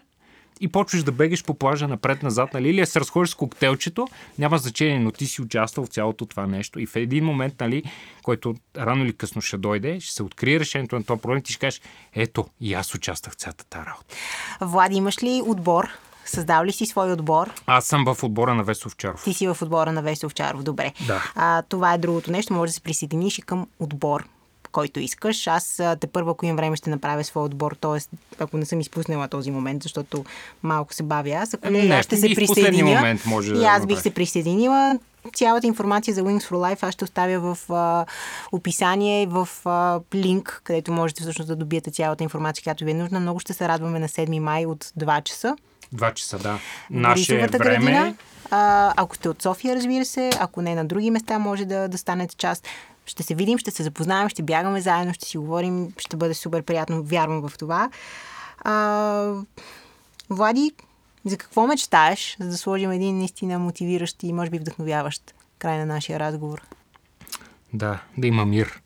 и 0.60 0.68
почваш 0.68 1.04
да 1.04 1.12
бегаш 1.12 1.44
по 1.44 1.54
плажа 1.54 1.88
напред-назад, 1.88 2.54
нали? 2.54 2.70
Или 2.70 2.86
се 2.86 3.00
разходиш 3.00 3.30
с 3.30 3.36
коктейлчето, 3.36 4.08
няма 4.40 4.58
значение, 4.58 5.00
но 5.00 5.12
ти 5.12 5.26
си 5.26 5.42
участвал 5.42 5.86
в 5.86 5.90
цялото 5.90 6.26
това 6.26 6.48
нещо. 6.48 6.80
И 6.80 6.86
в 6.86 6.96
един 6.96 7.26
момент, 7.26 7.54
нали, 7.60 7.84
който 8.24 8.56
рано 8.78 9.04
или 9.04 9.14
късно 9.14 9.42
ще 9.42 9.58
дойде, 9.58 10.00
ще 10.00 10.14
се 10.14 10.24
открие 10.24 10.60
решението 10.60 10.96
на 10.96 11.04
този 11.04 11.22
проблем, 11.22 11.42
ти 11.42 11.54
ще 11.54 11.60
кажеш, 11.60 11.82
ето, 12.14 12.46
и 12.62 12.74
аз 12.74 12.96
участвах 12.96 13.34
в 13.34 13.38
цялата 13.38 13.66
тази 13.66 13.86
работа. 13.86 14.16
Влади, 14.62 14.96
имаш 14.96 15.24
ли 15.24 15.42
отбор? 15.46 15.90
Създал 16.26 16.64
ли 16.64 16.72
си 16.72 16.86
свой 16.86 17.12
отбор? 17.12 17.54
Аз 17.66 17.86
съм 17.86 18.06
в 18.06 18.24
отбора 18.24 18.54
на 18.54 18.64
Весов 18.64 18.96
Чаров. 18.96 19.24
Ти 19.24 19.34
си 19.34 19.48
в 19.48 19.58
отбора 19.62 19.92
на 19.92 20.02
Весов 20.02 20.34
Чаров, 20.34 20.64
добре. 20.64 20.94
Да. 21.08 21.32
А, 21.36 21.62
това 21.62 21.94
е 21.94 21.98
другото 21.98 22.32
нещо, 22.32 22.54
може 22.54 22.70
да 22.70 22.74
се 22.74 22.82
присъединиш 22.82 23.38
и 23.38 23.42
към 23.42 23.68
отбор 23.80 24.28
който 24.76 25.00
искаш. 25.00 25.48
Аз 25.48 25.82
те 26.00 26.08
първо, 26.08 26.30
ако 26.30 26.46
имам 26.46 26.56
време, 26.56 26.76
ще 26.76 26.90
направя 26.90 27.24
своя 27.24 27.46
отбор, 27.46 27.76
т.е. 27.82 28.18
ако 28.40 28.58
не 28.58 28.66
съм 28.66 28.80
изпуснала 28.80 29.28
този 29.28 29.52
момент, 29.52 29.84
защото 29.84 30.26
малко 30.64 30.94
се 30.94 31.04
бавя 31.04 31.30
аз. 31.30 31.54
Ако 31.54 31.70
не, 31.70 31.84
не 31.84 31.96
аз 31.96 32.06
ще 32.06 32.18
се 32.18 32.36
присъединя. 32.36 32.96
Момент 32.96 33.26
може 33.26 33.54
и 33.54 33.64
аз 33.64 33.86
бих 33.86 34.02
се 34.02 34.14
присъединила. 34.14 35.00
Цялата 35.36 35.68
информация 35.68 36.14
за 36.14 36.22
Wings 36.22 36.44
for 36.44 36.52
Life 36.52 36.84
аз 36.84 36.94
ще 36.94 37.04
оставя 37.04 37.40
в 37.40 37.74
а, 37.74 38.06
описание, 38.52 39.28
в 39.28 39.50
а, 39.66 40.00
линк, 40.16 40.62
където 40.64 40.92
можете 40.92 41.22
всъщност 41.22 41.48
да 41.48 41.56
добиете 41.56 41.92
цялата 41.92 42.24
информация, 42.24 42.64
която 42.64 42.86
ви 42.86 42.92
е 42.92 42.94
нужна. 42.94 43.20
Много 43.20 43.40
ще 43.40 43.54
се 43.54 43.68
радваме 43.68 44.00
на 44.00 44.08
7 44.08 44.40
май 44.40 44.66
от 44.66 44.84
2 44.84 45.24
часа. 45.24 45.56
2 45.96 46.14
часа, 46.14 46.40
да. 46.40 46.60
Наше 46.90 47.36
време. 47.36 47.48
Градина. 47.48 48.16
А, 48.52 48.94
ако 48.98 49.16
сте 49.16 49.30
от 49.30 49.42
София, 49.42 49.76
разбира 49.76 50.06
се, 50.06 50.30
ако 50.40 50.62
не 50.62 50.76
на 50.76 50.86
други 50.86 51.12
места, 51.12 51.40
може 51.40 51.66
да, 51.66 51.88
да 51.88 51.98
станете 51.98 52.36
част. 52.36 52.68
Ще 53.06 53.24
се 53.24 53.36
видим, 53.36 53.58
ще 53.58 53.72
се 53.72 53.84
запознаем, 53.84 54.30
ще 54.30 54.44
бягаме 54.44 54.82
заедно, 54.82 55.14
ще 55.14 55.26
си 55.26 55.38
говорим, 55.38 55.94
ще 55.98 56.18
бъде 56.18 56.34
супер 56.34 56.64
приятно, 56.64 57.04
вярвам 57.04 57.50
в 57.50 57.58
това. 57.58 57.90
А, 58.60 59.34
Влади, 60.30 60.72
за 61.26 61.38
какво 61.38 61.68
мечтаеш, 61.68 62.38
за 62.40 62.50
да 62.50 62.58
сложим 62.58 62.92
един 62.92 63.18
наистина 63.18 63.60
мотивиращ 63.60 64.24
и 64.24 64.34
може 64.34 64.52
би 64.52 64.60
вдъхновяващ 64.60 65.34
край 65.60 65.78
на 65.78 65.86
нашия 65.86 66.20
разговор? 66.20 66.62
Да, 67.74 68.02
да 68.18 68.28
има 68.28 68.46
мир. 68.46 68.82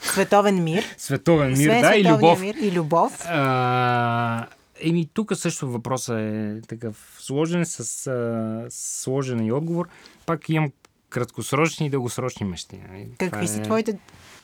Световен 0.00 0.64
мир. 0.64 0.84
Световен 0.98 1.48
мир, 1.48 1.56
Свен, 1.56 1.82
да, 1.82 1.96
и 1.96 2.04
любов. 2.04 2.40
Мир 2.40 2.54
и 2.54 2.72
любов. 2.72 3.26
А, 3.26 4.46
еми, 4.80 5.08
тук 5.14 5.36
също 5.36 5.70
въпросът 5.70 6.18
е 6.18 6.60
такъв 6.68 7.16
сложен, 7.18 7.66
с 7.66 8.06
а, 8.06 8.66
сложен 8.70 9.46
и 9.46 9.52
отговор. 9.52 9.88
Пак 10.26 10.48
имам 10.48 10.72
краткосрочни 11.14 11.86
и 11.86 11.90
дългосрочни 11.90 12.46
мечти. 12.46 12.80
Нали? 12.88 13.08
Какви 13.18 13.48
са 13.48 13.60
е... 13.60 13.62
твоите? 13.62 13.98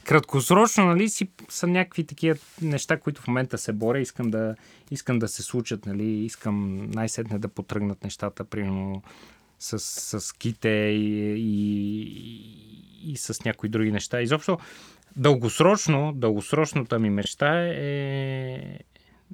Краткосрочно, 0.04 0.86
нали, 0.86 1.08
си, 1.08 1.28
са 1.48 1.66
някакви 1.66 2.04
такива 2.04 2.36
неща, 2.62 2.96
които 2.96 3.22
в 3.22 3.26
момента 3.26 3.58
се 3.58 3.72
боря. 3.72 4.00
Искам 4.00 4.30
да, 4.30 4.54
искам 4.90 5.18
да 5.18 5.28
се 5.28 5.42
случат, 5.42 5.86
нали, 5.86 6.04
искам 6.04 6.86
най-сетне 6.90 7.38
да 7.38 7.48
потръгнат 7.48 8.04
нещата, 8.04 8.44
примерно 8.44 9.02
с, 9.58 9.78
с 10.20 10.32
ките 10.32 10.68
и, 10.68 11.34
и, 11.38 12.02
и, 13.02 13.12
и 13.12 13.16
с 13.16 13.44
някои 13.44 13.68
други 13.68 13.92
неща. 13.92 14.20
Изобщо, 14.20 14.58
дългосрочно, 15.16 16.12
дългосрочната 16.12 16.98
ми 16.98 17.10
мечта 17.10 17.66
е 17.66 18.78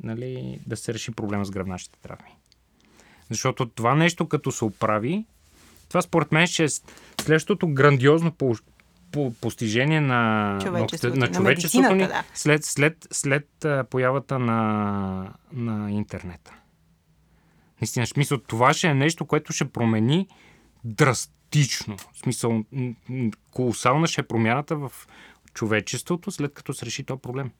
нали, 0.02 0.60
да 0.66 0.76
се 0.76 0.94
реши 0.94 1.10
проблема 1.10 1.44
с 1.44 1.50
гръбначните 1.50 1.98
травми. 1.98 2.36
Защото 3.30 3.66
това 3.66 3.94
нещо, 3.94 4.28
като 4.28 4.52
се 4.52 4.64
оправи, 4.64 5.24
това 5.88 6.02
според 6.02 6.32
мен 6.32 6.46
ще 6.46 6.64
е 6.64 6.68
следващото 7.20 7.68
грандиозно 7.68 8.32
по, 8.32 8.54
по, 9.12 9.32
постижение 9.40 10.00
на 10.00 10.58
човечеството, 10.62 11.16
на, 11.16 11.32
човечеството 11.32 11.94
ни 11.94 12.06
да. 12.06 12.24
след, 12.34 12.64
след, 12.64 13.08
след 13.10 13.66
появата 13.90 14.38
на, 14.38 15.32
на 15.52 15.90
интернета. 15.90 16.54
Наистина, 17.80 18.06
в 18.06 18.08
смисъл, 18.08 18.38
това 18.38 18.74
ще 18.74 18.86
е 18.86 18.94
нещо, 18.94 19.26
което 19.26 19.52
ще 19.52 19.64
промени 19.64 20.28
драстично. 20.84 21.96
В 21.96 22.18
смисъл, 22.18 22.64
колосална 23.50 24.06
ще 24.06 24.20
е 24.20 24.26
промяната 24.26 24.76
в 24.76 24.92
човечеството, 25.54 26.30
след 26.30 26.54
като 26.54 26.74
се 26.74 26.86
реши 26.86 27.04
този 27.04 27.20
проблем. 27.20 27.50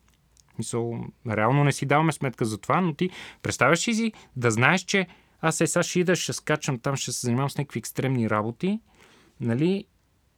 Мисъл, 0.59 1.05
реално 1.29 1.65
не 1.65 1.73
си 1.73 1.87
даваме 1.87 2.13
сметка 2.13 2.45
за 2.45 2.59
това, 2.59 2.81
но 2.81 2.95
ти 2.95 3.11
представяш 3.43 3.89
ли 3.89 3.95
си 3.95 4.13
да 4.37 4.51
знаеш, 4.51 4.81
че 4.81 5.07
аз 5.41 5.61
е 5.61 5.67
сега 5.67 5.83
ще 5.83 6.01
ида, 6.01 6.17
ще 6.17 6.33
скачам 6.33 6.79
там, 6.79 6.97
ще 6.97 7.13
се 7.13 7.21
занимавам 7.21 7.51
с 7.51 7.59
някакви 7.59 7.79
екстремни 7.79 8.31
работи, 8.31 8.81
нали, 9.41 9.85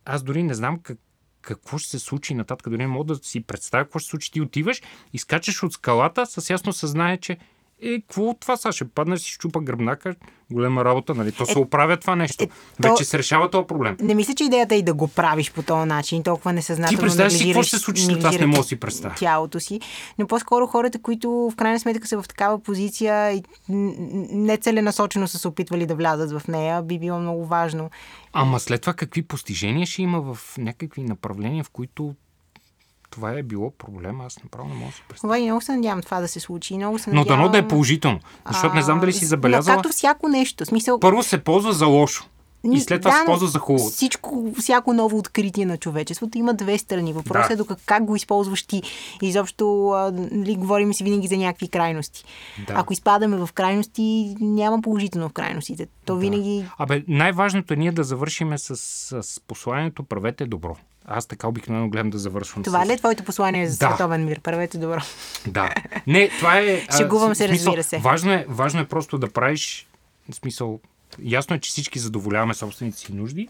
аз 0.04 0.22
дори 0.22 0.42
не 0.42 0.54
знам 0.54 0.80
как, 0.82 0.98
какво 1.40 1.78
ще 1.78 1.90
се 1.90 1.98
случи 1.98 2.34
нататък, 2.34 2.68
дори 2.68 2.78
не 2.78 2.86
мога 2.86 3.04
да 3.04 3.14
си 3.14 3.40
представя 3.40 3.84
какво 3.84 3.98
ще 3.98 4.06
се 4.06 4.10
случи. 4.10 4.30
Ти 4.30 4.40
отиваш 4.40 4.82
и 5.12 5.18
скачаш 5.18 5.62
от 5.62 5.72
скалата 5.72 6.26
с 6.26 6.50
ясно 6.50 6.72
съзнание, 6.72 7.16
че 7.16 7.38
е, 7.82 8.00
какво 8.00 8.22
от 8.22 8.40
това 8.40 8.56
сега? 8.56 8.72
Ще 8.72 8.84
паднеш 8.84 9.20
си 9.20 9.30
щупа 9.30 9.60
гръбнака, 9.60 10.14
голема 10.52 10.84
работа, 10.84 11.14
нали? 11.14 11.32
То 11.32 11.42
е, 11.42 11.46
се 11.46 11.58
оправя 11.58 11.96
това 11.96 12.16
нещо. 12.16 12.44
Е, 12.44 12.48
то... 12.82 12.90
Вече 12.90 13.04
се 13.04 13.18
решава 13.18 13.50
този 13.50 13.66
проблем. 13.66 13.96
Не 14.00 14.14
мисля, 14.14 14.34
че 14.34 14.44
идеята 14.44 14.74
е 14.74 14.82
да 14.82 14.94
го 14.94 15.08
правиш 15.08 15.52
по 15.52 15.62
този 15.62 15.88
начин, 15.88 16.22
толкова 16.22 16.52
несъзнателно. 16.52 16.98
Ти 16.98 17.02
представяш 17.02 17.32
си 17.32 17.44
какво 17.44 17.62
ще 17.62 17.76
се 17.76 17.82
случи 17.82 18.02
след 18.02 18.24
аз 18.24 18.38
не 18.38 18.46
мога 18.46 18.58
да 18.58 18.64
си 18.64 18.80
представя. 18.80 19.14
Тялото 19.14 19.60
си. 19.60 19.80
Но 20.18 20.26
по-скоро 20.26 20.66
хората, 20.66 21.02
които 21.02 21.30
в 21.30 21.56
крайна 21.56 21.80
сметка 21.80 22.08
са 22.08 22.22
в 22.22 22.28
такава 22.28 22.62
позиция 22.62 23.32
и 23.32 23.42
нецеленасочено 23.68 25.28
са 25.28 25.38
се 25.38 25.48
опитвали 25.48 25.86
да 25.86 25.94
влязат 25.94 26.40
в 26.40 26.48
нея, 26.48 26.82
би 26.82 26.98
било 26.98 27.18
много 27.18 27.46
важно. 27.46 27.90
Ама 28.32 28.60
след 28.60 28.80
това 28.80 28.92
какви 28.92 29.22
постижения 29.22 29.86
ще 29.86 30.02
има 30.02 30.20
в 30.34 30.58
някакви 30.58 31.02
направления, 31.02 31.64
в 31.64 31.70
които 31.70 32.14
това 33.10 33.32
е 33.32 33.42
било 33.42 33.70
проблема, 33.70 34.24
аз 34.24 34.42
направо 34.42 34.68
не 34.68 34.74
мога 34.74 34.86
да 34.86 34.92
си 34.92 35.02
представя. 35.08 35.38
И 35.38 35.44
много 35.44 35.60
се 35.60 35.76
надявам 35.76 36.02
това 36.02 36.20
да 36.20 36.28
се 36.28 36.40
случи. 36.40 36.76
Много 36.76 36.98
се 36.98 37.10
надявам... 37.10 37.28
Но 37.28 37.36
дано 37.36 37.48
да 37.48 37.58
е 37.58 37.68
положително, 37.68 38.20
защото 38.46 38.72
а, 38.72 38.76
не 38.76 38.82
знам 38.82 39.00
дали 39.00 39.12
си 39.12 39.24
забелязала. 39.24 39.76
Както 39.76 39.88
всяко 39.88 40.28
нещо. 40.28 40.64
Смисъл... 40.64 41.00
Първо 41.00 41.22
се 41.22 41.44
ползва 41.44 41.72
за 41.72 41.86
лошо. 41.86 42.24
И 42.72 42.80
след 42.80 43.02
това 43.02 43.10
да, 43.10 43.18
се 43.18 43.24
ползва 43.26 43.46
за 43.46 43.58
хубаво. 43.58 43.88
Всичко, 43.88 44.52
всяко 44.58 44.92
ново 44.92 45.18
откритие 45.18 45.66
на 45.66 45.76
човечеството 45.76 46.38
има 46.38 46.54
две 46.54 46.78
страни. 46.78 47.12
Въпросът 47.12 47.48
да. 47.48 47.54
е 47.54 47.56
до 47.56 47.64
как, 47.64 47.78
как 47.86 48.04
го 48.04 48.16
използваш 48.16 48.62
ти. 48.62 48.82
Изобщо 49.22 49.88
а, 49.88 50.12
ли, 50.32 50.56
говорим 50.56 50.94
си 50.94 51.04
винаги 51.04 51.28
за 51.28 51.36
някакви 51.36 51.68
крайности. 51.68 52.24
Да. 52.66 52.74
Ако 52.76 52.92
изпадаме 52.92 53.36
в 53.36 53.48
крайности, 53.54 54.36
няма 54.40 54.82
положително 54.82 55.28
в 55.28 55.32
крайностите. 55.32 55.86
То 56.04 56.14
да. 56.14 56.20
винаги. 56.20 56.64
Абе, 56.78 57.04
най-важното 57.08 57.74
е 57.74 57.76
ние 57.76 57.92
да 57.92 58.04
завършиме 58.04 58.58
с, 58.58 58.76
с 59.22 59.40
посланието 59.40 60.02
правете 60.02 60.46
добро. 60.46 60.76
Аз 61.08 61.26
така 61.26 61.48
обикновено 61.48 61.88
гледам 61.90 62.10
да 62.10 62.18
завършвам. 62.18 62.62
Това 62.62 62.84
с... 62.84 62.88
ли 62.88 62.92
е 62.92 62.96
твоето 62.96 63.24
послание 63.24 63.68
за 63.68 63.78
Да. 63.78 63.88
световен 63.88 64.24
мир? 64.24 64.40
Правете 64.40 64.78
добро. 64.78 65.00
Да. 65.46 65.74
Не, 66.06 66.28
това 66.28 66.58
е... 66.58 66.86
Шегувам 66.96 67.34
се, 67.34 67.48
смисъл, 67.48 67.70
разбира 67.70 67.82
се. 67.82 67.98
Важно 67.98 68.32
е, 68.32 68.46
важно 68.48 68.80
е 68.80 68.84
просто 68.84 69.18
да 69.18 69.30
правиш... 69.30 69.86
В 70.30 70.34
смисъл, 70.34 70.80
ясно 71.22 71.56
е, 71.56 71.60
че 71.60 71.70
всички 71.70 71.98
задоволяваме 71.98 72.54
собствените 72.54 72.98
си 72.98 73.12
нужди, 73.12 73.48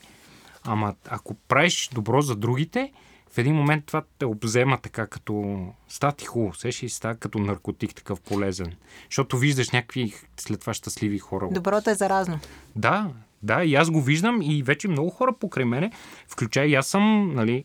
ама 0.64 0.94
ако 1.08 1.34
правиш 1.34 1.90
добро 1.92 2.20
за 2.20 2.36
другите, 2.36 2.92
в 3.32 3.38
един 3.38 3.54
момент 3.54 3.86
това 3.86 4.02
те 4.18 4.26
обзема 4.26 4.78
така 4.82 5.06
като... 5.06 5.66
Става 5.88 6.12
ти 6.12 6.24
хубаво, 6.24 6.54
сеш 6.54 6.82
и 6.82 6.88
става 6.88 7.14
като 7.14 7.38
наркотик 7.38 7.94
такъв 7.94 8.20
полезен. 8.20 8.72
Защото 9.10 9.38
виждаш 9.38 9.70
някакви 9.70 10.14
след 10.40 10.60
това 10.60 10.74
щастливи 10.74 11.18
хора. 11.18 11.48
Доброто 11.50 11.90
е 11.90 11.94
заразно. 11.94 12.38
Да, 12.76 13.10
да, 13.42 13.64
и 13.64 13.74
аз 13.74 13.90
го 13.90 14.00
виждам 14.00 14.42
и 14.42 14.62
вече 14.62 14.88
много 14.88 15.10
хора 15.10 15.32
покрай 15.40 15.64
мене, 15.64 15.90
включая 16.28 16.66
и 16.66 16.74
аз 16.74 16.86
съм, 16.86 17.32
нали, 17.34 17.64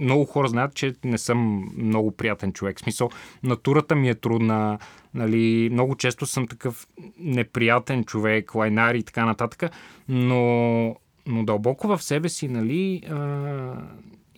много 0.00 0.24
хора 0.24 0.48
знаят, 0.48 0.74
че 0.74 0.94
не 1.04 1.18
съм 1.18 1.68
много 1.78 2.10
приятен 2.10 2.52
човек. 2.52 2.78
В 2.78 2.80
смисъл, 2.80 3.10
натурата 3.42 3.94
ми 3.94 4.08
е 4.08 4.14
трудна, 4.14 4.78
нали, 5.14 5.68
много 5.72 5.96
често 5.96 6.26
съм 6.26 6.46
такъв 6.46 6.86
неприятен 7.18 8.04
човек, 8.04 8.54
лайнар 8.54 8.94
и 8.94 9.02
така 9.02 9.24
нататък, 9.24 9.70
но, 10.08 10.96
но 11.26 11.44
дълбоко 11.44 11.88
в 11.88 12.02
себе 12.02 12.28
си, 12.28 12.48
нали, 12.48 13.02
а, 13.10 13.72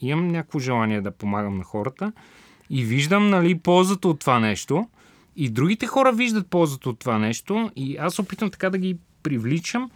имам 0.01 0.29
някакво 0.29 0.59
желание 0.59 1.01
да 1.01 1.11
помагам 1.11 1.59
на 1.59 1.65
хората 1.65 2.13
и 2.71 2.85
виждам, 2.85 3.31
нали, 3.31 3.59
ползата 3.59 4.09
от 4.09 4.21
това 4.21 4.39
нещо 4.39 4.89
и 5.37 5.49
другите 5.49 5.87
хора 5.87 6.13
виждат 6.13 6.51
ползата 6.51 6.91
от 6.91 6.99
това 6.99 7.19
нещо 7.19 7.71
и 7.77 7.97
аз 7.97 8.15
се 8.15 8.21
опитвам 8.21 8.51
така 8.51 8.71
да 8.71 8.79
ги 8.79 8.97
привличам 9.23 9.91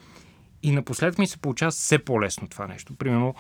и 0.63 0.73
напоследък 0.73 1.19
ми 1.19 1.27
се 1.27 1.39
получава 1.39 1.71
все 1.71 1.99
по-лесно 1.99 2.49
това 2.49 2.67
нещо. 2.67 2.95
Примерно, 2.95 3.35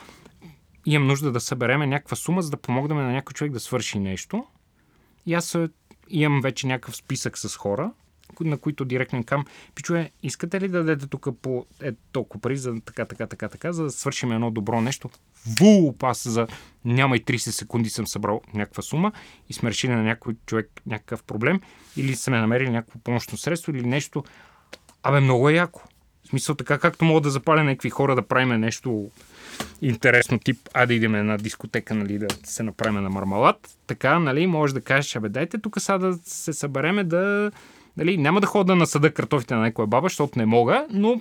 имам 0.86 1.09
нужда 1.09 1.32
да 1.32 1.40
събереме 1.40 1.86
някаква 1.86 2.16
сума, 2.16 2.42
за 2.42 2.51
да 2.51 2.56
помогнем 2.56 2.97
на 2.97 3.12
някой 3.12 3.32
човек 3.32 3.52
да 3.52 3.60
свърши 3.60 3.98
нещо. 3.98 4.47
И 5.26 5.34
аз 5.34 5.56
имам 6.09 6.40
вече 6.40 6.66
някакъв 6.66 6.97
списък 6.97 7.38
с 7.38 7.56
хора, 7.56 7.92
на 8.40 8.59
които 8.59 8.84
директно 8.84 9.18
им 9.18 9.24
кам, 9.24 9.44
пичове, 9.74 10.10
искате 10.22 10.60
ли 10.60 10.68
да 10.68 10.78
дадете 10.78 11.06
тук 11.06 11.28
по 11.42 11.66
е, 11.82 11.92
толкова 12.12 12.40
пари 12.40 12.56
за 12.56 12.74
така, 12.84 13.05
така, 13.05 13.26
така, 13.26 13.48
така, 13.48 13.72
за 13.72 13.82
да 13.82 13.90
свършим 13.90 14.32
едно 14.32 14.51
добро 14.51 14.80
нещо? 14.80 15.10
Вуп, 15.60 16.02
аз 16.02 16.28
за 16.28 16.47
няма 16.84 17.16
и 17.16 17.24
30 17.24 17.36
секунди 17.36 17.90
съм 17.90 18.06
събрал 18.06 18.40
някаква 18.55 18.82
сума 18.82 19.12
и 19.48 19.52
сме 19.52 19.70
решили 19.70 19.92
на 19.92 20.02
някой 20.02 20.36
човек 20.47 20.82
някакъв 20.86 21.22
проблем 21.22 21.60
или 21.97 22.16
сме 22.16 22.40
намерили 22.40 22.70
някакво 22.70 22.98
помощно 22.98 23.38
средство 23.38 23.72
или 23.72 23.86
нещо. 23.86 24.24
Абе, 25.02 25.20
много 25.20 25.48
е 25.48 25.55
яко. 25.55 25.82
В 26.31 26.32
смисъл 26.32 26.55
така, 26.55 26.78
както 26.78 27.05
мога 27.05 27.20
да 27.20 27.31
запаля 27.31 27.65
някакви 27.65 27.90
хора 27.90 28.15
да 28.15 28.23
правим 28.23 28.61
нещо 28.61 29.11
интересно, 29.82 30.39
тип, 30.39 30.59
а 30.74 30.86
да 30.86 30.94
идем 30.94 31.27
на 31.27 31.39
дискотека, 31.39 31.94
нали, 31.94 32.19
да 32.19 32.27
се 32.44 32.62
направим 32.62 33.02
на 33.02 33.11
мармалад, 33.11 33.77
така, 33.86 34.19
нали, 34.19 34.47
можеш 34.47 34.74
да 34.74 34.81
кажеш, 34.81 35.16
абе, 35.16 35.28
дайте 35.28 35.59
тук 35.59 35.81
сега 35.81 35.98
да 35.98 36.19
се 36.24 36.52
събереме 36.52 37.05
да, 37.05 37.51
нали, 37.97 38.16
няма 38.16 38.40
да 38.40 38.47
хода 38.47 38.77
на 38.77 38.86
съда 38.86 39.11
картофите 39.15 39.55
на 39.55 39.61
някоя 39.61 39.86
баба, 39.86 40.09
защото 40.09 40.39
не 40.39 40.47
мога, 40.47 40.86
но 40.90 41.20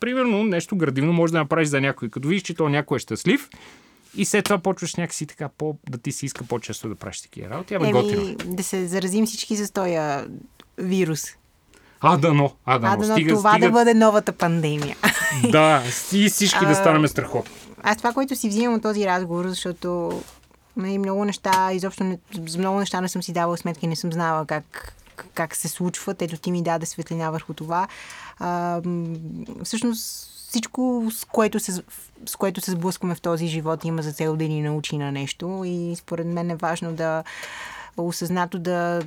примерно 0.00 0.44
нещо 0.44 0.76
градивно 0.76 1.12
може 1.12 1.32
да 1.32 1.38
направиш 1.38 1.68
за 1.68 1.80
някой. 1.80 2.10
Като 2.10 2.28
видиш, 2.28 2.42
че 2.42 2.54
то 2.54 2.68
някой 2.68 2.96
е 2.96 2.98
щастлив 2.98 3.48
и 4.16 4.24
след 4.24 4.44
това 4.44 4.58
почваш 4.58 4.94
някакси 4.94 5.26
така 5.26 5.48
по, 5.48 5.76
да 5.90 5.98
ти 5.98 6.12
се 6.12 6.26
иска 6.26 6.44
по-често 6.44 6.88
да 6.88 6.94
правиш 6.94 7.20
такива 7.20 7.50
работи. 7.50 7.74
Абе, 7.74 7.92
готино. 7.92 8.28
е. 8.28 8.34
да 8.34 8.62
се 8.62 8.86
заразим 8.86 9.26
всички 9.26 9.56
с 9.56 9.72
този 9.72 9.98
вирус. 10.78 11.36
А, 12.02 12.16
да, 12.16 12.34
но. 12.34 12.52
А, 12.64 12.78
да, 12.78 12.86
А, 12.86 12.96
но. 12.96 13.06
да, 13.06 13.12
Стига, 13.12 13.34
това 13.34 13.52
стига, 13.52 13.66
да 13.66 13.72
бъде 13.72 13.94
новата 13.94 14.32
пандемия. 14.32 14.96
Да, 15.50 15.82
и 16.12 16.28
всички 16.28 16.66
да 16.66 16.74
станем 16.74 17.08
страхотни. 17.08 17.54
Аз 17.82 17.96
това, 17.96 18.12
което 18.12 18.36
си 18.36 18.48
взимам 18.48 18.74
от 18.74 18.82
този 18.82 19.06
разговор, 19.06 19.48
защото 19.48 20.20
нали, 20.76 20.98
много 20.98 21.24
неща, 21.24 21.72
изобщо 21.72 22.04
не, 22.04 22.18
много 22.58 22.78
неща 22.78 23.00
не 23.00 23.08
съм 23.08 23.22
си 23.22 23.32
давала 23.32 23.56
сметка 23.56 23.86
и 23.86 23.88
не 23.88 23.96
съм 23.96 24.12
знала 24.12 24.46
как, 24.46 24.94
как 25.34 25.56
се 25.56 25.68
случват. 25.68 26.22
Ето 26.22 26.36
ти 26.36 26.50
ми 26.50 26.62
даде 26.62 26.86
светлина 26.86 27.30
върху 27.30 27.54
това. 27.54 27.88
А, 28.38 28.80
всъщност 29.64 30.28
всичко, 30.48 31.08
с 31.10 31.24
което, 31.24 31.60
се, 31.60 31.82
с 32.26 32.36
което 32.36 32.60
се 32.60 32.70
сблъскваме 32.70 33.14
в 33.14 33.20
този 33.20 33.46
живот, 33.46 33.84
има 33.84 34.02
за 34.02 34.12
цел 34.12 34.36
да 34.36 34.44
ни 34.44 34.62
научи 34.62 34.98
на 34.98 35.12
нещо 35.12 35.62
и 35.66 35.96
според 35.96 36.26
мен 36.26 36.50
е 36.50 36.56
важно 36.56 36.92
да 36.92 37.24
осъзнато 37.96 38.58
да 38.58 39.02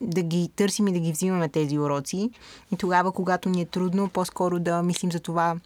да 0.00 0.22
ги 0.22 0.50
търсим 0.56 0.88
и 0.88 0.92
да 0.92 0.98
ги 0.98 1.12
взимаме 1.12 1.48
тези 1.48 1.78
уроци. 1.78 2.30
И 2.72 2.76
тогава, 2.76 3.12
когато 3.12 3.48
ни 3.48 3.60
е 3.60 3.66
трудно, 3.66 4.08
по-скоро 4.08 4.58
да 4.58 4.82
мислим 4.82 5.12
за 5.12 5.20
това 5.20 5.56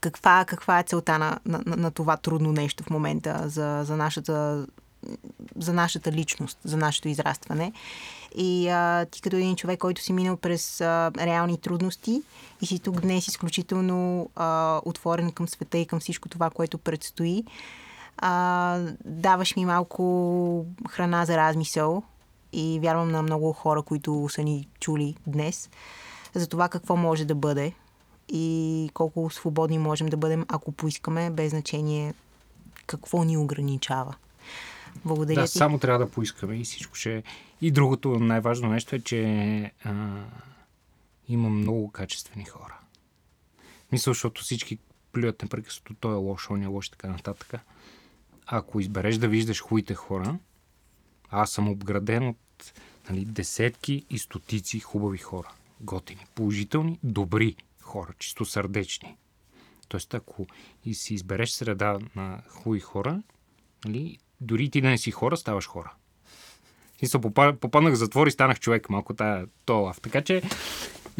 каква, 0.00 0.44
каква 0.44 0.78
е 0.80 0.82
целта 0.82 1.18
на, 1.18 1.38
на, 1.46 1.62
на, 1.66 1.90
това 1.90 2.16
трудно 2.16 2.52
нещо 2.52 2.84
в 2.84 2.90
момента 2.90 3.42
за, 3.46 3.80
за, 3.84 3.96
нашата, 3.96 4.66
за 5.56 5.72
нашата 5.72 6.12
личност, 6.12 6.58
за 6.64 6.76
нашето 6.76 7.08
израстване. 7.08 7.72
И 8.36 8.68
а, 8.68 9.04
ти 9.04 9.22
като 9.22 9.36
един 9.36 9.56
човек, 9.56 9.78
който 9.78 10.02
си 10.02 10.12
минал 10.12 10.36
през 10.36 10.80
а, 10.80 11.10
реални 11.18 11.58
трудности 11.58 12.22
и 12.62 12.66
си 12.66 12.78
тук 12.78 13.00
днес 13.00 13.28
изключително 13.28 14.30
а, 14.36 14.80
отворен 14.84 15.32
към 15.32 15.48
света 15.48 15.78
и 15.78 15.86
към 15.86 16.00
всичко 16.00 16.28
това, 16.28 16.50
което 16.50 16.78
предстои, 16.78 17.44
а, 18.18 18.78
даваш 19.04 19.56
ми 19.56 19.64
малко 19.64 20.66
храна 20.88 21.24
за 21.24 21.36
размисъл 21.36 22.02
и 22.54 22.80
вярвам 22.80 23.10
на 23.10 23.22
много 23.22 23.52
хора, 23.52 23.82
които 23.82 24.28
са 24.30 24.42
ни 24.42 24.68
чули 24.80 25.16
днес 25.26 25.70
за 26.34 26.46
това 26.46 26.68
какво 26.68 26.96
може 26.96 27.24
да 27.24 27.34
бъде 27.34 27.72
и 28.28 28.90
колко 28.94 29.30
свободни 29.30 29.78
можем 29.78 30.06
да 30.06 30.16
бъдем, 30.16 30.44
ако 30.48 30.72
поискаме, 30.72 31.30
без 31.30 31.50
значение 31.50 32.14
какво 32.86 33.24
ни 33.24 33.36
ограничава. 33.36 34.14
Благодаря 35.04 35.40
Да, 35.40 35.46
ти. 35.46 35.58
само 35.58 35.78
трябва 35.78 36.04
да 36.06 36.10
поискаме 36.10 36.56
и 36.56 36.64
всичко 36.64 36.94
ще... 36.94 37.22
И 37.60 37.70
другото 37.70 38.18
най-важно 38.18 38.68
нещо 38.68 38.96
е, 38.96 39.00
че 39.00 39.22
а, 39.84 39.92
има 41.28 41.48
много 41.50 41.90
качествени 41.90 42.44
хора. 42.44 42.78
Мисля, 43.92 44.10
защото 44.10 44.42
всички 44.42 44.78
плюят 45.12 45.42
непрекъснато, 45.42 45.94
той 46.00 46.12
е 46.12 46.16
лош, 46.16 46.50
он 46.50 46.62
е 46.62 46.66
лош, 46.66 46.88
така 46.88 47.08
нататък. 47.08 47.54
Ако 48.46 48.80
избереш 48.80 49.16
да 49.16 49.28
виждаш 49.28 49.62
хубавите 49.62 49.94
хора, 49.94 50.38
аз 51.30 51.50
съм 51.50 51.68
обграден 51.68 52.28
от 52.28 52.72
нали, 53.10 53.24
десетки 53.24 54.04
и 54.10 54.18
стотици 54.18 54.80
хубави 54.80 55.18
хора. 55.18 55.52
Готини, 55.80 56.26
положителни, 56.34 56.98
добри 57.02 57.56
хора, 57.80 58.12
чисто 58.18 58.44
сърдечни. 58.44 59.16
Тоест, 59.88 60.14
ако 60.14 60.46
и 60.84 60.94
си 60.94 61.14
избереш 61.14 61.50
среда 61.50 61.98
на 62.16 62.42
хубави 62.48 62.80
хора, 62.80 63.22
нали, 63.84 64.18
дори 64.40 64.70
ти 64.70 64.80
да 64.80 64.88
не 64.88 64.98
си 64.98 65.10
хора, 65.10 65.36
ставаш 65.36 65.66
хора. 65.66 65.92
Смисъл, 66.98 67.20
попа- 67.20 67.56
попаднах 67.56 67.94
в 67.94 67.96
затвор 67.96 68.26
и 68.26 68.30
станах 68.30 68.60
човек, 68.60 68.90
малко 68.90 69.14
тая, 69.14 69.46
тоя 69.64 69.78
лав. 69.78 70.00
Така 70.00 70.22
че, 70.22 70.42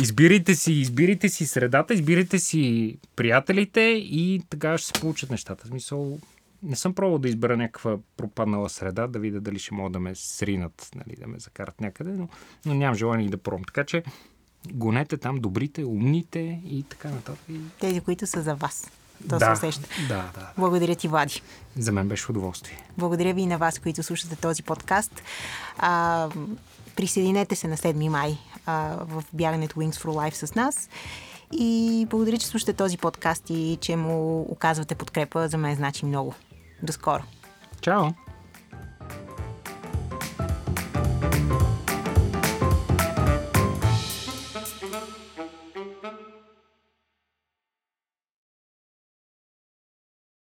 избирайте 0.02 0.54
си, 0.54 0.72
избирайте 0.72 1.28
си 1.28 1.46
средата, 1.46 1.94
избирайте 1.94 2.38
си 2.38 2.96
приятелите 3.16 3.80
и 3.80 4.42
така 4.50 4.78
ще 4.78 4.86
се 4.86 5.00
получат 5.00 5.30
нещата. 5.30 5.64
В 5.64 5.68
смисъл, 5.68 6.18
не 6.64 6.76
съм 6.76 6.94
пробвал 6.94 7.18
да 7.18 7.28
избера 7.28 7.56
някаква 7.56 7.98
пропаднала 8.16 8.68
среда, 8.68 9.06
да 9.06 9.18
видя 9.18 9.40
дали 9.40 9.58
ще 9.58 9.74
могат 9.74 9.92
да 9.92 10.00
ме 10.00 10.14
сринат, 10.14 10.90
нали, 10.94 11.16
да 11.20 11.26
ме 11.26 11.38
закарат 11.38 11.80
някъде, 11.80 12.10
но, 12.10 12.28
но 12.66 12.74
нямам 12.74 12.94
желание 12.94 13.28
да 13.28 13.36
пробвам. 13.36 13.64
Така 13.64 13.84
че, 13.84 14.02
гонете 14.72 15.16
там 15.16 15.36
добрите, 15.36 15.84
умните 15.84 16.60
и 16.64 16.84
така 16.88 17.10
нататък. 17.10 17.44
Тези, 17.80 18.00
които 18.00 18.26
са 18.26 18.42
за 18.42 18.54
вас. 18.54 18.90
То 19.28 19.38
да, 19.38 19.56
се 19.56 19.66
усеща. 19.66 19.88
да, 20.08 20.30
да. 20.34 20.50
Благодаря 20.58 20.94
ти, 20.94 21.08
Влади. 21.08 21.42
За 21.76 21.92
мен 21.92 22.08
беше 22.08 22.30
удоволствие. 22.30 22.78
Благодаря 22.98 23.34
ви 23.34 23.42
и 23.42 23.46
на 23.46 23.58
вас, 23.58 23.78
които 23.78 24.02
слушате 24.02 24.36
този 24.36 24.62
подкаст. 24.62 25.22
А, 25.78 26.28
присъединете 26.96 27.56
се 27.56 27.68
на 27.68 27.76
7 27.76 28.08
май 28.08 28.38
а, 28.66 28.96
в 29.00 29.24
бягането 29.32 29.80
Wings 29.80 29.94
for 29.94 30.30
Life 30.30 30.46
с 30.46 30.54
нас. 30.54 30.88
И 31.52 32.06
благодаря, 32.10 32.38
че 32.38 32.46
слушате 32.46 32.72
този 32.72 32.98
подкаст 32.98 33.50
и 33.50 33.78
че 33.80 33.96
му 33.96 34.40
оказвате 34.40 34.94
подкрепа. 34.94 35.48
За 35.48 35.58
мен 35.58 35.74
значи 35.74 36.06
много. 36.06 36.34
do 36.84 36.92
skoro. 36.92 37.24
Ciao. 37.80 38.23